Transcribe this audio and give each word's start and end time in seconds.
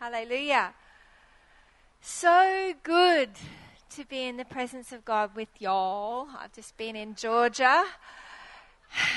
Hallelujah. 0.00 0.74
So 2.00 2.72
good 2.84 3.30
to 3.96 4.04
be 4.04 4.28
in 4.28 4.36
the 4.36 4.44
presence 4.44 4.92
of 4.92 5.04
God 5.04 5.34
with 5.34 5.48
y'all. 5.58 6.28
I've 6.38 6.52
just 6.52 6.76
been 6.76 6.94
in 6.94 7.16
Georgia, 7.16 7.82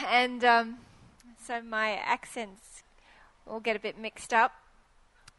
and 0.07 0.44
um, 0.44 0.78
so 1.46 1.62
my 1.62 1.91
accents 1.91 2.81
all 3.46 3.59
get 3.59 3.75
a 3.75 3.79
bit 3.79 3.99
mixed 3.99 4.33
up. 4.33 4.54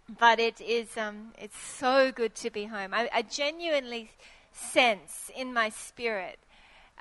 But 0.08 0.38
it 0.38 0.60
is 0.60 0.96
um, 0.96 1.32
it's 1.36 1.58
so 1.58 2.12
good 2.12 2.36
to 2.36 2.48
be 2.48 2.66
home. 2.66 2.94
I, 2.94 3.10
I 3.12 3.22
genuinely 3.22 4.12
sense 4.52 5.28
in 5.34 5.52
my 5.52 5.70
spirit 5.70 6.38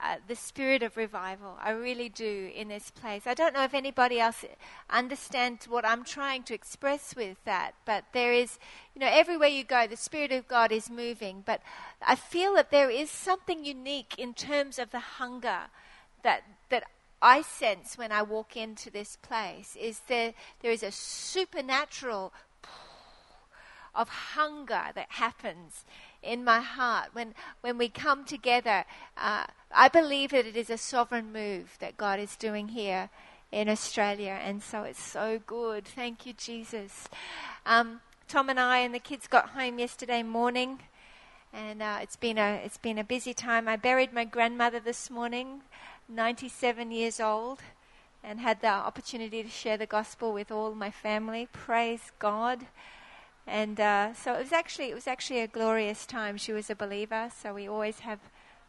uh, 0.01 0.15
the 0.27 0.35
spirit 0.35 0.81
of 0.81 0.97
revival. 0.97 1.57
I 1.61 1.71
really 1.71 2.09
do 2.09 2.51
in 2.55 2.69
this 2.69 2.89
place. 2.89 3.27
I 3.27 3.33
don't 3.33 3.53
know 3.53 3.63
if 3.63 3.73
anybody 3.73 4.19
else 4.19 4.43
understands 4.89 5.67
what 5.67 5.85
I'm 5.85 6.03
trying 6.03 6.43
to 6.43 6.53
express 6.53 7.15
with 7.15 7.37
that, 7.45 7.73
but 7.85 8.05
there 8.11 8.33
is, 8.33 8.57
you 8.95 9.01
know, 9.01 9.09
everywhere 9.11 9.49
you 9.49 9.63
go, 9.63 9.85
the 9.85 9.97
Spirit 9.97 10.31
of 10.31 10.47
God 10.47 10.71
is 10.71 10.89
moving. 10.89 11.43
But 11.45 11.61
I 12.05 12.15
feel 12.15 12.55
that 12.55 12.71
there 12.71 12.89
is 12.89 13.11
something 13.11 13.63
unique 13.63 14.15
in 14.17 14.33
terms 14.33 14.79
of 14.79 14.91
the 14.91 14.99
hunger 14.99 15.69
that 16.23 16.43
that 16.69 16.83
I 17.21 17.43
sense 17.43 17.97
when 17.97 18.11
I 18.11 18.23
walk 18.23 18.57
into 18.57 18.89
this 18.89 19.17
place. 19.17 19.77
Is 19.79 20.01
there 20.07 20.33
there 20.61 20.71
is 20.71 20.83
a 20.83 20.91
supernatural 20.91 22.33
of 23.93 24.09
hunger 24.09 24.85
that 24.95 25.07
happens 25.09 25.85
in 26.23 26.43
my 26.43 26.59
heart 26.59 27.09
when 27.13 27.33
when 27.61 27.77
we 27.77 27.89
come 27.89 28.23
together. 28.25 28.85
Uh, 29.17 29.45
I 29.73 29.87
believe 29.87 30.31
that 30.31 30.45
it 30.45 30.55
is 30.55 30.69
a 30.69 30.77
sovereign 30.77 31.31
move 31.31 31.77
that 31.79 31.97
God 31.97 32.19
is 32.19 32.35
doing 32.35 32.69
here 32.69 33.09
in 33.51 33.69
Australia, 33.69 34.39
and 34.43 34.61
so 34.61 34.83
it's 34.83 35.01
so 35.01 35.39
good. 35.45 35.85
Thank 35.85 36.25
you, 36.25 36.33
Jesus. 36.33 37.07
Um, 37.65 38.01
Tom 38.27 38.49
and 38.49 38.59
I 38.59 38.79
and 38.79 38.93
the 38.93 38.99
kids 38.99 39.27
got 39.27 39.49
home 39.49 39.79
yesterday 39.79 40.23
morning, 40.23 40.79
and 41.53 41.81
uh, 41.81 41.99
it's 42.01 42.15
been 42.15 42.37
a 42.37 42.61
it's 42.63 42.77
been 42.77 42.97
a 42.97 43.03
busy 43.03 43.33
time. 43.33 43.67
I 43.67 43.75
buried 43.75 44.13
my 44.13 44.25
grandmother 44.25 44.79
this 44.79 45.09
morning, 45.09 45.61
97 46.07 46.91
years 46.91 47.19
old, 47.19 47.59
and 48.23 48.39
had 48.39 48.61
the 48.61 48.67
opportunity 48.67 49.43
to 49.43 49.49
share 49.49 49.77
the 49.77 49.85
gospel 49.85 50.31
with 50.31 50.51
all 50.51 50.73
my 50.75 50.91
family. 50.91 51.47
Praise 51.51 52.11
God. 52.19 52.67
And 53.51 53.81
uh, 53.81 54.13
so 54.13 54.33
it 54.35 54.39
was 54.39 54.53
actually 54.53 54.91
it 54.91 54.95
was 54.95 55.07
actually 55.07 55.41
a 55.41 55.47
glorious 55.47 56.05
time. 56.05 56.37
She 56.37 56.53
was 56.53 56.69
a 56.69 56.75
believer, 56.75 57.29
so 57.37 57.53
we 57.53 57.67
always 57.67 57.99
have 57.99 58.19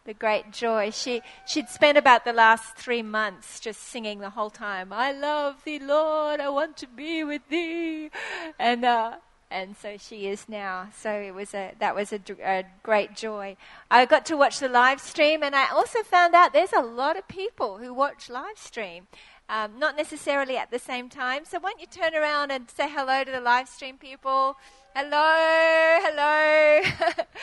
the 0.05 0.13
great 0.13 0.51
joy. 0.51 0.91
She 0.91 1.23
she'd 1.47 1.69
spent 1.69 1.97
about 1.97 2.25
the 2.25 2.33
last 2.33 2.75
three 2.77 3.01
months 3.01 3.61
just 3.61 3.81
singing 3.81 4.19
the 4.19 4.31
whole 4.31 4.51
time. 4.51 4.93
I 4.93 5.13
love 5.13 5.63
thee, 5.65 5.79
Lord. 5.79 6.41
I 6.41 6.49
want 6.49 6.77
to 6.79 6.89
be 6.89 7.23
with 7.23 7.49
thee, 7.49 8.11
and 8.59 8.85
uh, 8.85 9.19
and 9.53 9.77
so 9.77 9.97
she 9.99 10.27
is 10.27 10.49
now. 10.49 10.89
So 10.97 11.13
it 11.13 11.33
was 11.33 11.55
a 11.55 11.75
that 11.79 11.95
was 11.95 12.13
a, 12.13 12.21
a, 12.43 12.65
great 12.83 13.15
joy. 13.15 13.57
I 13.89 14.05
got 14.05 14.27
to 14.27 14.37
watch 14.37 14.59
the 14.59 14.69
live 14.69 15.01
stream, 15.01 15.45
and 15.45 15.55
I 15.55 15.69
also 15.69 16.03
found 16.03 16.35
out 16.35 16.53
there's 16.53 16.73
a 16.73 16.83
lot 16.83 17.17
of 17.17 17.29
people 17.29 17.79
who 17.79 17.95
watch 17.95 18.29
live 18.29 18.59
stream. 18.59 19.07
Um, 19.53 19.79
not 19.79 19.99
necessarily 19.99 20.57
at 20.57 20.71
the 20.71 20.79
same 20.79 21.11
time. 21.11 21.45
So, 21.45 21.59
why 21.61 21.73
don't 21.73 21.81
you 21.83 21.87
turn 21.87 22.15
around 22.15 22.51
and 22.51 22.71
say 22.71 22.89
hello 22.89 23.23
to 23.23 23.31
the 23.31 23.39
live 23.39 23.69
stream 23.69 23.99
people? 23.99 24.57
Hello, 24.97 25.99
hello. 26.01 26.81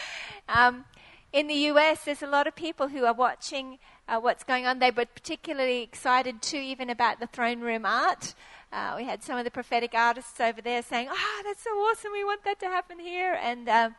um, 0.49 0.85
in 1.31 1.45
the 1.45 1.53
US, 1.53 2.05
there's 2.05 2.23
a 2.23 2.27
lot 2.27 2.47
of 2.47 2.55
people 2.55 2.87
who 2.87 3.05
are 3.05 3.13
watching 3.13 3.77
uh, 4.07 4.19
what's 4.19 4.43
going 4.43 4.65
on. 4.65 4.79
They 4.79 4.89
were 4.89 5.05
particularly 5.05 5.83
excited 5.83 6.41
too, 6.41 6.57
even 6.57 6.89
about 6.89 7.19
the 7.19 7.27
throne 7.27 7.59
room 7.59 7.85
art. 7.85 8.33
Uh, 8.73 8.95
we 8.97 9.03
had 9.03 9.21
some 9.21 9.37
of 9.37 9.45
the 9.45 9.51
prophetic 9.51 9.93
artists 9.93 10.41
over 10.41 10.63
there 10.63 10.81
saying, 10.81 11.09
"Oh, 11.11 11.41
that's 11.45 11.61
so 11.61 11.69
awesome! 11.69 12.11
We 12.11 12.23
want 12.23 12.43
that 12.43 12.59
to 12.61 12.65
happen 12.65 12.97
here." 12.97 13.37
And 13.39 13.69
uh, 13.69 13.89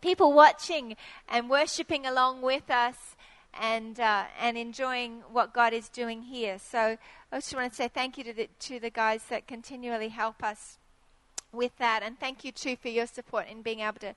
people 0.00 0.32
watching 0.32 0.96
and 1.28 1.50
worshiping 1.50 2.06
along 2.06 2.40
with 2.40 2.70
us, 2.70 2.96
and 3.58 3.98
uh, 3.98 4.24
and 4.40 4.56
enjoying 4.56 5.22
what 5.32 5.52
God 5.52 5.72
is 5.72 5.88
doing 5.88 6.22
here. 6.22 6.58
So 6.58 6.98
I 7.32 7.36
just 7.36 7.54
want 7.54 7.70
to 7.70 7.76
say 7.76 7.88
thank 7.88 8.18
you 8.18 8.24
to 8.24 8.32
the 8.32 8.48
to 8.60 8.80
the 8.80 8.90
guys 8.90 9.22
that 9.30 9.46
continually 9.46 10.08
help 10.08 10.42
us 10.42 10.78
with 11.52 11.76
that, 11.78 12.02
and 12.02 12.18
thank 12.18 12.44
you 12.44 12.52
too 12.52 12.76
for 12.76 12.88
your 12.88 13.06
support 13.06 13.46
in 13.48 13.62
being 13.62 13.80
able 13.80 14.00
to 14.00 14.14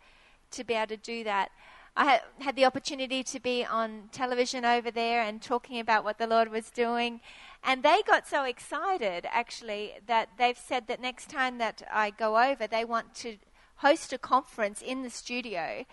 to 0.51 0.63
be 0.63 0.73
able 0.73 0.87
to 0.87 0.97
do 0.97 1.23
that. 1.23 1.51
I 1.95 2.21
had 2.39 2.55
the 2.55 2.65
opportunity 2.65 3.21
to 3.23 3.39
be 3.39 3.63
on 3.63 4.09
television 4.11 4.65
over 4.65 4.89
there 4.89 5.21
and 5.21 5.39
talking 5.39 5.79
about 5.79 6.03
what 6.03 6.17
the 6.17 6.25
Lord 6.25 6.49
was 6.49 6.71
doing. 6.71 7.21
And 7.63 7.83
they 7.83 8.01
got 8.07 8.27
so 8.27 8.45
excited, 8.45 9.27
actually, 9.29 9.93
that 10.07 10.29
they've 10.39 10.57
said 10.57 10.87
that 10.87 10.99
next 10.99 11.29
time 11.29 11.59
that 11.59 11.83
I 11.91 12.09
go 12.09 12.37
over, 12.41 12.65
they 12.65 12.83
want 12.83 13.13
to 13.15 13.37
host 13.77 14.11
a 14.11 14.17
conference 14.17 14.81
in 14.81 15.03
the 15.03 15.11
studio 15.11 15.85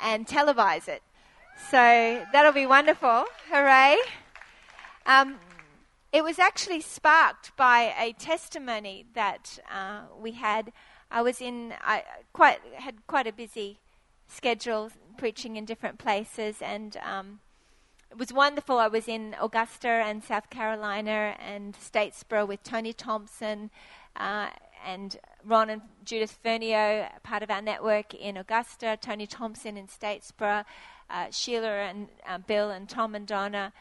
and 0.00 0.26
televise 0.26 0.88
it. 0.88 1.02
So 1.70 2.24
that'll 2.32 2.52
be 2.52 2.66
wonderful. 2.66 3.24
Hooray. 3.48 3.98
Um, 5.06 5.36
it 6.12 6.24
was 6.24 6.38
actually 6.38 6.80
sparked 6.80 7.56
by 7.56 7.94
a 7.98 8.12
testimony 8.12 9.06
that 9.14 9.58
uh, 9.72 10.02
we 10.18 10.32
had. 10.32 10.72
I 11.10 11.22
was 11.22 11.40
in, 11.40 11.74
I 11.82 12.04
quite 12.32 12.58
had 12.74 13.06
quite 13.06 13.26
a 13.26 13.32
busy 13.32 13.78
schedule 14.28 14.90
preaching 15.18 15.56
in 15.56 15.64
different 15.64 15.98
places, 15.98 16.62
and 16.62 16.96
um, 16.98 17.40
it 18.10 18.18
was 18.18 18.32
wonderful. 18.32 18.78
I 18.78 18.88
was 18.88 19.08
in 19.08 19.36
Augusta 19.40 19.88
and 19.88 20.22
South 20.22 20.50
Carolina 20.50 21.36
and 21.38 21.74
Statesboro 21.74 22.46
with 22.46 22.62
Tony 22.62 22.92
Thompson 22.92 23.70
uh, 24.16 24.48
and 24.84 25.18
Ron 25.44 25.70
and 25.70 25.82
Judith 26.04 26.38
Fernio, 26.42 27.08
part 27.22 27.42
of 27.42 27.50
our 27.50 27.62
network 27.62 28.14
in 28.14 28.36
Augusta, 28.36 28.96
Tony 29.00 29.26
Thompson 29.26 29.76
in 29.76 29.86
Statesboro, 29.86 30.64
uh, 31.10 31.26
Sheila 31.30 31.68
and 31.68 32.08
uh, 32.26 32.38
Bill 32.38 32.70
and 32.70 32.88
Tom 32.88 33.14
and 33.14 33.26
Donna 33.26 33.72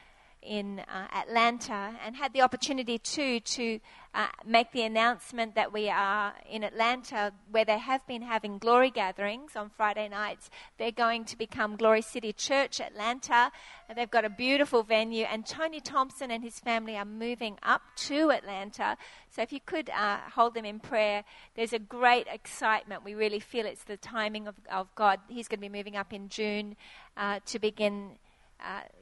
in 0.45 0.79
uh, 0.79 1.07
Atlanta 1.13 1.95
and 2.05 2.15
had 2.15 2.33
the 2.33 2.41
opportunity 2.41 2.97
too 2.97 3.39
to 3.39 3.79
uh, 4.15 4.27
make 4.45 4.71
the 4.71 4.83
announcement 4.83 5.55
that 5.55 5.73
we 5.73 5.89
are 5.89 6.33
in 6.49 6.63
Atlanta 6.63 7.33
where 7.51 7.65
they 7.65 7.77
have 7.77 8.05
been 8.07 8.21
having 8.21 8.57
glory 8.57 8.89
gatherings 8.89 9.57
on 9.57 9.69
Friday 9.69 10.07
nights. 10.07 10.49
They're 10.77 10.91
going 10.91 11.25
to 11.25 11.37
become 11.37 11.75
Glory 11.75 12.01
City 12.01 12.31
Church 12.31 12.79
Atlanta. 12.79 13.51
And 13.89 13.97
they've 13.97 14.09
got 14.09 14.23
a 14.23 14.29
beautiful 14.29 14.83
venue 14.83 15.25
and 15.25 15.45
Tony 15.45 15.81
Thompson 15.81 16.31
and 16.31 16.43
his 16.43 16.59
family 16.59 16.95
are 16.95 17.05
moving 17.05 17.57
up 17.61 17.81
to 18.07 18.31
Atlanta. 18.31 18.97
So 19.29 19.41
if 19.41 19.51
you 19.51 19.59
could 19.59 19.89
uh, 19.89 20.19
hold 20.33 20.53
them 20.53 20.65
in 20.65 20.79
prayer, 20.79 21.25
there's 21.55 21.73
a 21.73 21.79
great 21.79 22.27
excitement. 22.31 23.03
We 23.03 23.15
really 23.15 23.41
feel 23.41 23.65
it's 23.65 23.83
the 23.83 23.97
timing 23.97 24.47
of, 24.47 24.55
of 24.71 24.87
God. 24.95 25.19
He's 25.27 25.49
going 25.49 25.59
to 25.59 25.69
be 25.69 25.77
moving 25.77 25.97
up 25.97 26.13
in 26.13 26.29
June 26.29 26.77
uh, 27.17 27.39
to 27.47 27.59
begin 27.59 28.11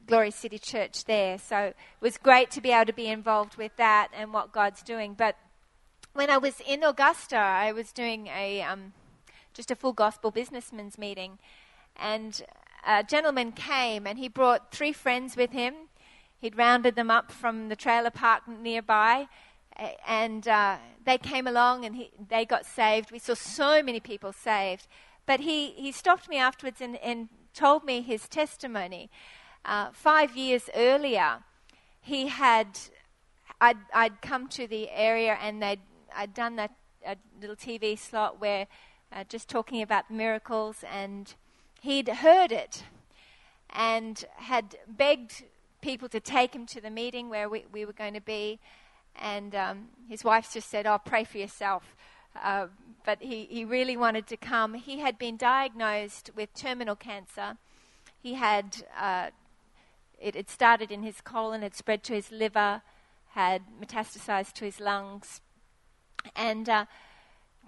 Glory 0.05 0.31
City 0.31 0.59
Church 0.59 1.05
there. 1.05 1.37
So 1.37 1.57
it 1.57 1.75
was 2.01 2.17
great 2.17 2.51
to 2.51 2.61
be 2.61 2.71
able 2.71 2.85
to 2.85 2.93
be 2.93 3.07
involved 3.07 3.55
with 3.55 3.75
that 3.77 4.09
and 4.15 4.33
what 4.33 4.51
God's 4.51 4.81
doing. 4.81 5.13
But 5.13 5.37
when 6.13 6.29
I 6.29 6.37
was 6.37 6.61
in 6.67 6.83
Augusta, 6.83 7.37
I 7.37 7.71
was 7.71 7.91
doing 7.91 8.27
a 8.27 8.61
um, 8.61 8.93
just 9.53 9.71
a 9.71 9.75
full 9.75 9.93
gospel 9.93 10.31
businessmen's 10.31 10.97
meeting, 10.97 11.39
and 11.95 12.43
a 12.85 13.03
gentleman 13.03 13.51
came 13.51 14.05
and 14.05 14.19
he 14.19 14.27
brought 14.27 14.71
three 14.71 14.93
friends 14.93 15.35
with 15.35 15.51
him. 15.51 15.73
He'd 16.39 16.57
rounded 16.57 16.95
them 16.95 17.09
up 17.09 17.31
from 17.31 17.69
the 17.69 17.75
trailer 17.75 18.09
park 18.09 18.43
nearby, 18.47 19.27
and 20.05 20.47
uh, 20.47 20.77
they 21.05 21.17
came 21.17 21.47
along 21.47 21.85
and 21.85 21.95
he, 21.95 22.11
they 22.29 22.45
got 22.45 22.65
saved. 22.65 23.11
We 23.11 23.19
saw 23.19 23.33
so 23.33 23.81
many 23.81 23.99
people 23.99 24.33
saved. 24.33 24.87
But 25.25 25.39
he, 25.39 25.71
he 25.71 25.93
stopped 25.93 26.27
me 26.27 26.37
afterwards 26.37 26.81
and, 26.81 26.97
and 26.97 27.29
told 27.53 27.85
me 27.85 28.01
his 28.01 28.27
testimony 28.27 29.09
uh, 29.65 29.89
five 29.93 30.35
years 30.35 30.69
earlier, 30.75 31.39
he 32.01 32.27
had, 32.27 32.79
I'd, 33.61 33.77
I'd 33.93 34.21
come 34.21 34.47
to 34.49 34.67
the 34.67 34.89
area 34.91 35.37
and 35.41 35.61
they'd, 35.61 35.81
I'd 36.15 36.33
done 36.33 36.55
that 36.57 36.71
a 37.05 37.15
little 37.41 37.55
TV 37.55 37.97
slot 37.97 38.39
where 38.39 38.67
uh, 39.13 39.23
just 39.29 39.47
talking 39.47 39.81
about 39.81 40.09
miracles, 40.09 40.83
and 40.91 41.35
he'd 41.81 42.07
heard 42.07 42.51
it 42.51 42.83
and 43.69 44.25
had 44.37 44.75
begged 44.87 45.43
people 45.81 46.09
to 46.09 46.19
take 46.19 46.55
him 46.55 46.65
to 46.65 46.81
the 46.81 46.89
meeting 46.89 47.29
where 47.29 47.49
we, 47.49 47.65
we 47.71 47.85
were 47.85 47.93
going 47.93 48.13
to 48.13 48.21
be. 48.21 48.59
And 49.15 49.53
um, 49.53 49.89
his 50.09 50.23
wife 50.23 50.51
just 50.51 50.69
said, 50.69 50.87
Oh, 50.87 50.99
pray 51.03 51.23
for 51.23 51.37
yourself. 51.37 51.95
Uh, 52.41 52.67
but 53.05 53.21
he, 53.21 53.45
he 53.45 53.65
really 53.65 53.95
wanted 53.95 54.25
to 54.27 54.37
come. 54.37 54.73
He 54.73 54.99
had 54.99 55.19
been 55.19 55.37
diagnosed 55.37 56.31
with 56.35 56.53
terminal 56.55 56.95
cancer. 56.95 57.57
He 58.21 58.33
had 58.33 58.83
uh, 58.99 59.27
it 60.23 60.35
had 60.35 60.49
started 60.49 60.89
in 60.91 61.03
his 61.03 61.19
colon, 61.21 61.61
had 61.61 61.75
spread 61.75 62.01
to 62.03 62.13
his 62.13 62.31
liver, 62.31 62.81
had 63.31 63.63
metastasized 63.81 64.53
to 64.53 64.65
his 64.65 64.79
lungs, 64.79 65.41
and 66.35 66.69
uh, 66.69 66.85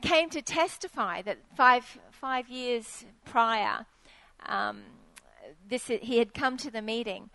came 0.01 0.29
to 0.29 0.41
testify 0.41 1.21
that 1.21 1.39
five, 1.55 1.99
five 2.11 2.47
years 2.47 3.05
prior, 3.25 3.85
um, 4.45 4.83
this, 5.67 5.87
he 5.87 6.17
had 6.17 6.33
come 6.33 6.55
to 6.57 6.71
the 6.71 6.81
meeting 6.81 7.29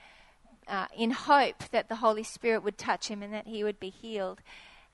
uh, 0.66 0.86
in 0.96 1.10
hope 1.10 1.64
that 1.70 1.88
the 1.88 1.96
Holy 1.96 2.22
Spirit 2.22 2.62
would 2.62 2.78
touch 2.78 3.08
him 3.08 3.22
and 3.22 3.32
that 3.34 3.46
he 3.46 3.62
would 3.62 3.78
be 3.78 3.90
healed. 3.90 4.40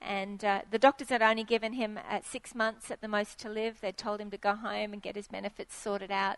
And 0.01 0.45
uh, 0.45 0.63
the 0.71 0.79
doctors 0.79 1.09
had 1.09 1.23
only 1.23 1.45
given 1.45 1.75
him 1.75 1.99
uh, 2.11 2.21
six 2.23 2.55
months 2.55 2.91
at 2.91 3.01
the 3.01 3.09
most 3.09 3.39
to 3.41 3.49
live. 3.49 3.81
They'd 3.81 3.97
told 3.97 4.21
him 4.21 4.31
to 4.31 4.37
go 4.37 4.55
home 4.55 4.93
and 4.93 5.01
get 5.01 5.17
his 5.17 5.29
benefits 5.29 5.77
sorted 5.77 6.11
out, 6.11 6.37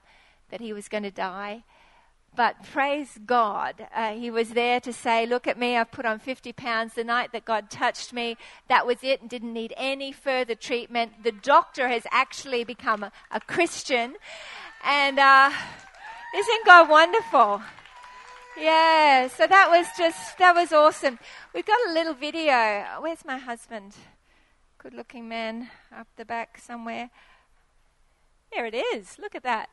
that 0.51 0.61
he 0.61 0.73
was 0.73 0.89
going 0.89 1.03
to 1.05 1.11
die. 1.11 1.65
But 2.39 2.63
praise 2.63 3.19
God, 3.27 3.89
uh, 3.93 4.13
he 4.13 4.31
was 4.31 4.51
there 4.51 4.79
to 4.83 4.93
say, 4.93 5.27
Look 5.27 5.49
at 5.49 5.59
me, 5.59 5.77
I've 5.77 5.91
put 5.91 6.07
on 6.07 6.21
50 6.21 6.53
pounds 6.53 6.95
the 6.95 7.03
night 7.03 7.33
that 7.33 7.45
God 7.45 7.69
touched 7.69 8.13
me. 8.13 8.37
That 8.69 8.87
was 8.87 8.99
it 9.03 9.21
and 9.21 9.29
didn't 9.29 9.53
need 9.53 9.75
any 9.77 10.13
further 10.13 10.55
treatment. 10.55 11.25
The 11.25 11.33
doctor 11.33 11.89
has 11.89 12.05
actually 12.13 12.63
become 12.63 13.03
a, 13.03 13.11
a 13.33 13.41
Christian. 13.41 14.15
And 14.85 15.19
uh, 15.19 15.51
isn't 16.33 16.65
God 16.65 16.89
wonderful? 16.89 17.61
Yeah, 18.57 19.27
so 19.27 19.49
that 19.49 19.69
was 19.69 19.89
just, 19.99 20.39
that 20.39 20.55
was 20.55 20.73
awesome. 20.73 21.19
We've 21.53 21.67
got 21.67 21.89
a 21.89 21.93
little 21.93 22.15
video. 22.15 22.85
Where's 23.01 23.25
my 23.25 23.39
husband? 23.39 23.97
Good 24.81 24.95
looking 24.95 25.29
man 25.29 25.71
up 25.93 26.07
the 26.15 26.25
back 26.25 26.59
somewhere. 26.59 27.11
There 28.53 28.65
it 28.65 28.77
is. 28.77 29.19
Look 29.19 29.35
at 29.35 29.43
that. 29.43 29.71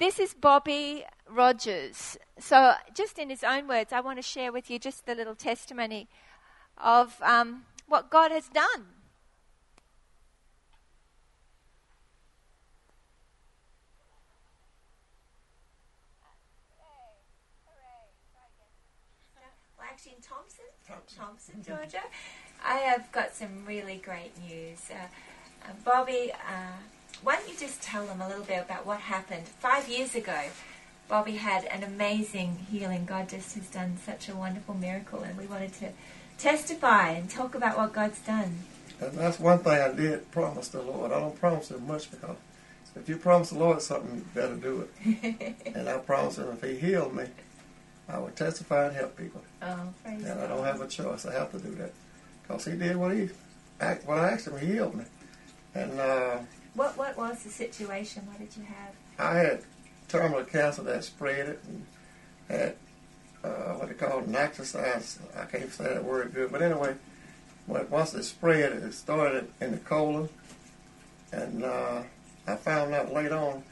This 0.00 0.18
is 0.18 0.32
Bobby 0.32 1.04
Rogers. 1.28 2.16
So, 2.38 2.72
just 2.94 3.18
in 3.18 3.28
his 3.28 3.44
own 3.44 3.68
words, 3.68 3.92
I 3.92 4.00
want 4.00 4.16
to 4.16 4.22
share 4.22 4.50
with 4.50 4.70
you 4.70 4.78
just 4.78 5.04
the 5.04 5.14
little 5.14 5.34
testimony 5.34 6.08
of 6.78 7.20
um, 7.20 7.64
what 7.86 8.08
God 8.08 8.30
has 8.30 8.48
done. 8.48 8.86
Well, 19.76 19.86
actually 19.86 20.12
in 20.12 20.22
Thomson, 20.22 20.64
Thomson, 21.14 21.62
Georgia. 21.62 22.04
I 22.64 22.76
have 22.76 23.12
got 23.12 23.34
some 23.34 23.66
really 23.66 24.00
great 24.02 24.32
news. 24.48 24.80
Uh, 24.90 24.94
uh, 25.68 25.72
Bobby, 25.84 26.32
uh, 26.32 26.78
why 27.22 27.36
don't 27.36 27.48
you 27.48 27.56
just 27.58 27.82
tell 27.82 28.06
them 28.06 28.20
a 28.20 28.28
little 28.28 28.44
bit 28.44 28.62
about 28.62 28.86
what 28.86 29.00
happened 29.00 29.46
five 29.46 29.88
years 29.88 30.14
ago? 30.14 30.40
Bobby 31.08 31.32
had 31.32 31.64
an 31.64 31.82
amazing 31.82 32.66
healing. 32.70 33.04
God 33.04 33.28
just 33.28 33.54
has 33.56 33.66
done 33.66 33.98
such 34.04 34.28
a 34.28 34.36
wonderful 34.36 34.74
miracle, 34.74 35.22
and 35.22 35.36
we 35.36 35.46
wanted 35.46 35.72
to 35.74 35.90
testify 36.38 37.10
and 37.10 37.28
talk 37.28 37.54
about 37.54 37.76
what 37.76 37.92
God's 37.92 38.20
done. 38.20 38.60
And 39.00 39.12
that's 39.12 39.40
one 39.40 39.58
thing 39.58 39.72
I 39.72 39.92
did 39.92 40.30
promise 40.30 40.68
the 40.68 40.82
Lord. 40.82 41.10
I 41.12 41.20
don't 41.20 41.38
promise 41.38 41.70
him 41.70 41.86
much 41.86 42.10
because 42.10 42.36
if 42.94 43.08
you 43.08 43.16
promise 43.16 43.50
the 43.50 43.58
Lord 43.58 43.82
something, 43.82 44.16
you 44.16 44.24
better 44.34 44.56
do 44.56 44.88
it. 45.04 45.56
and 45.74 45.88
I 45.88 45.98
promised 45.98 46.38
him 46.38 46.48
if 46.52 46.62
he 46.62 46.76
healed 46.76 47.14
me, 47.14 47.24
I 48.12 48.18
would 48.18 48.36
testify 48.36 48.86
and 48.86 48.96
help 48.96 49.16
people. 49.16 49.42
Oh, 49.62 49.88
praise 50.02 50.24
and. 50.24 50.40
I 50.40 50.46
don't 50.46 50.64
have 50.64 50.80
a 50.80 50.86
choice. 50.88 51.26
I 51.26 51.32
have 51.32 51.52
to 51.52 51.58
do 51.58 51.74
that 51.76 51.92
because 52.42 52.64
He 52.64 52.72
did 52.72 52.96
what 52.96 53.14
He 53.14 53.28
what 54.04 54.18
I 54.18 54.32
asked 54.32 54.48
Him. 54.48 54.58
He 54.58 54.66
healed 54.66 54.94
me. 54.94 55.04
And 55.74 56.00
uh, 56.00 56.38
what 56.74 56.96
what 56.96 57.16
was 57.16 57.42
the 57.42 57.50
situation? 57.50 58.26
What 58.26 58.38
did 58.38 58.56
you 58.56 58.64
have? 58.64 58.94
I 59.18 59.38
had 59.38 59.62
terminal 60.08 60.44
cancer 60.44 60.82
that 60.82 61.04
spread 61.04 61.48
it 61.48 61.60
and 61.66 61.86
had 62.48 62.76
uh, 63.44 63.74
what 63.74 63.88
they 63.88 63.94
call 63.94 64.24
exercise. 64.36 65.18
I 65.36 65.44
can't 65.44 65.72
say 65.72 65.84
that 65.84 66.04
word 66.04 66.34
good, 66.34 66.52
but 66.52 66.62
anyway, 66.62 66.94
once 67.66 68.14
it 68.14 68.24
spread, 68.24 68.72
it 68.72 68.92
started 68.92 69.48
in 69.60 69.72
the 69.72 69.78
colon, 69.78 70.28
and 71.32 71.64
uh, 71.64 72.02
I 72.46 72.56
found 72.56 72.94
out 72.94 73.12
later 73.12 73.36
on, 73.36 73.62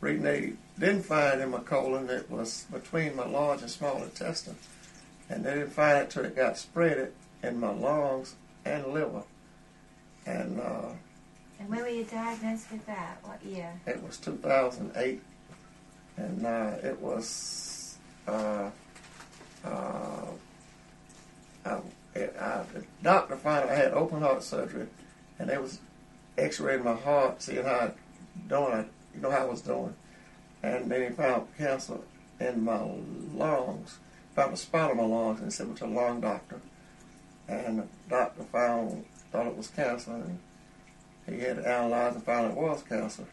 reading 0.00 0.22
they 0.22 0.52
didn't 0.78 1.04
find 1.04 1.40
in 1.40 1.50
my 1.50 1.60
colon. 1.60 2.08
It 2.10 2.30
was 2.30 2.66
between 2.70 3.16
my 3.16 3.26
large 3.26 3.62
and 3.62 3.70
small 3.70 4.02
intestine. 4.02 4.56
And 5.28 5.44
they 5.44 5.54
didn't 5.54 5.70
find 5.70 5.98
it 5.98 6.10
till 6.10 6.24
it 6.24 6.36
got 6.36 6.58
spread 6.58 7.12
in 7.42 7.58
my 7.58 7.72
lungs 7.72 8.34
and 8.64 8.86
liver. 8.88 9.22
And 10.26 10.60
uh, 10.60 10.90
and 11.58 11.68
when 11.68 11.80
were 11.80 11.88
you 11.88 12.04
diagnosed 12.04 12.70
with 12.70 12.84
that? 12.86 13.18
What 13.22 13.42
year? 13.44 13.72
It 13.86 14.02
was 14.02 14.18
2008. 14.18 15.22
And 16.18 16.46
uh, 16.46 16.76
it 16.82 16.98
was, 17.00 17.98
uh, 18.26 18.70
uh, 19.64 20.26
I, 21.64 21.78
it, 22.14 22.34
I, 22.40 22.62
the 22.72 22.84
doctor 23.02 23.36
found 23.36 23.68
I 23.68 23.74
had 23.74 23.92
open 23.92 24.22
heart 24.22 24.42
surgery, 24.42 24.86
and 25.38 25.50
they 25.50 25.58
was 25.58 25.80
x-raying 26.38 26.84
my 26.84 26.94
heart, 26.94 27.42
seeing 27.42 27.64
how 27.64 27.70
I 27.70 27.90
doing, 28.48 28.88
you 29.14 29.20
know 29.20 29.30
how 29.30 29.42
I 29.42 29.44
was 29.44 29.60
doing 29.60 29.94
and 30.66 30.90
then 30.90 31.02
he 31.02 31.08
found 31.10 31.46
cancer 31.56 31.98
in 32.40 32.64
my 32.64 32.80
lungs, 33.34 33.98
found 34.34 34.52
a 34.52 34.56
spot 34.56 34.90
in 34.90 34.96
my 34.96 35.04
lungs, 35.04 35.40
and 35.40 35.52
sent 35.52 35.70
me 35.70 35.76
to 35.76 35.86
a 35.86 35.86
lung 35.86 36.20
doctor. 36.20 36.60
And 37.48 37.80
the 37.80 37.86
doctor 38.08 38.42
found, 38.44 39.04
thought 39.30 39.46
it 39.46 39.56
was 39.56 39.68
cancer, 39.68 40.12
and 40.12 40.38
he 41.26 41.40
had 41.40 41.58
it 41.58 41.66
analyzed 41.66 42.16
and 42.16 42.24
found 42.24 42.52
it 42.52 42.56
was 42.56 42.82
cancer. 42.82 43.24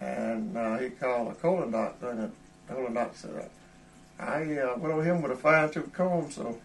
And 0.00 0.56
uh, 0.56 0.78
he 0.78 0.90
called 0.90 1.32
a 1.32 1.34
colon 1.34 1.72
doctor, 1.72 2.10
and 2.10 2.20
the 2.20 2.30
colon 2.74 2.94
doctor 2.94 3.18
said, 3.18 3.50
I 4.18 4.58
uh, 4.58 4.76
went 4.76 4.94
over 4.94 5.02
him 5.02 5.22
with 5.22 5.32
a 5.32 5.36
fine 5.36 5.70
tooth 5.70 5.92
comb, 5.92 6.30
so 6.30 6.58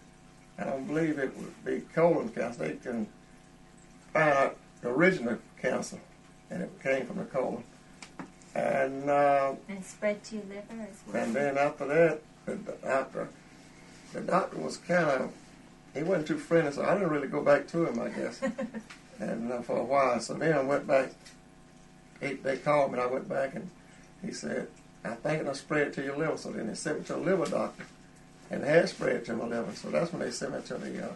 I 0.58 0.64
don't 0.64 0.86
believe 0.86 1.18
it 1.18 1.36
would 1.36 1.64
be 1.64 1.80
colon 1.94 2.28
cancer. 2.30 2.68
They 2.68 2.76
can 2.76 3.06
find 4.12 4.30
out 4.30 4.56
the 4.80 4.88
original 4.88 5.38
cancer, 5.60 5.98
and 6.50 6.62
it 6.62 6.70
came 6.82 7.06
from 7.06 7.18
the 7.18 7.24
colon. 7.24 7.64
And 8.54 9.10
uh, 9.10 9.52
and 9.68 9.84
spread 9.84 10.24
to 10.24 10.36
your 10.36 10.44
liver 10.44 10.82
as 10.82 10.96
well. 11.06 11.22
And 11.22 11.34
then 11.34 11.58
after 11.58 11.86
that, 11.86 12.22
the 12.46 12.56
doctor, 12.82 13.28
the 14.14 14.20
doctor 14.22 14.56
was 14.58 14.78
kind 14.78 15.04
of, 15.04 15.32
he 15.92 16.02
wasn't 16.02 16.28
too 16.28 16.38
friendly, 16.38 16.72
so 16.72 16.82
I 16.82 16.94
didn't 16.94 17.10
really 17.10 17.28
go 17.28 17.42
back 17.42 17.66
to 17.68 17.86
him, 17.86 18.00
I 18.00 18.08
guess. 18.08 18.40
and 19.18 19.52
uh, 19.52 19.62
for 19.62 19.78
a 19.78 19.84
while, 19.84 20.20
so 20.20 20.34
then 20.34 20.52
I 20.52 20.62
went 20.62 20.86
back. 20.86 21.10
He, 22.20 22.34
they 22.34 22.56
called 22.58 22.92
me, 22.92 22.98
and 22.98 23.08
I 23.08 23.12
went 23.12 23.28
back, 23.28 23.54
and 23.54 23.70
he 24.24 24.32
said, 24.32 24.68
"I 25.04 25.14
think 25.14 25.40
it'll 25.40 25.54
spread 25.54 25.92
to 25.94 26.02
your 26.02 26.16
liver." 26.16 26.36
So 26.36 26.50
then 26.50 26.66
they 26.66 26.74
sent 26.74 26.98
me 26.98 27.04
to 27.06 27.16
a 27.16 27.18
liver 27.18 27.46
doctor, 27.46 27.84
and 28.50 28.62
it 28.62 28.68
had 28.68 28.88
spread 28.88 29.24
to 29.26 29.34
my 29.34 29.46
liver. 29.46 29.74
So 29.74 29.90
that's 29.90 30.12
when 30.12 30.22
they 30.22 30.30
sent 30.30 30.54
me 30.54 30.60
to 30.66 30.74
the 30.74 31.06
uh, 31.06 31.12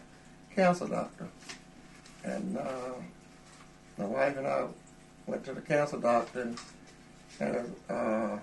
cancer 0.54 0.88
doctor. 0.88 1.28
And 2.24 2.58
uh, 2.58 2.94
my 3.98 4.04
wife 4.04 4.36
and 4.36 4.46
I 4.46 4.66
went 5.26 5.44
to 5.44 5.54
the 5.54 5.60
cancer 5.60 5.98
doctor, 5.98 6.42
and 6.42 6.58
and 7.40 7.74
uh, 7.88 8.38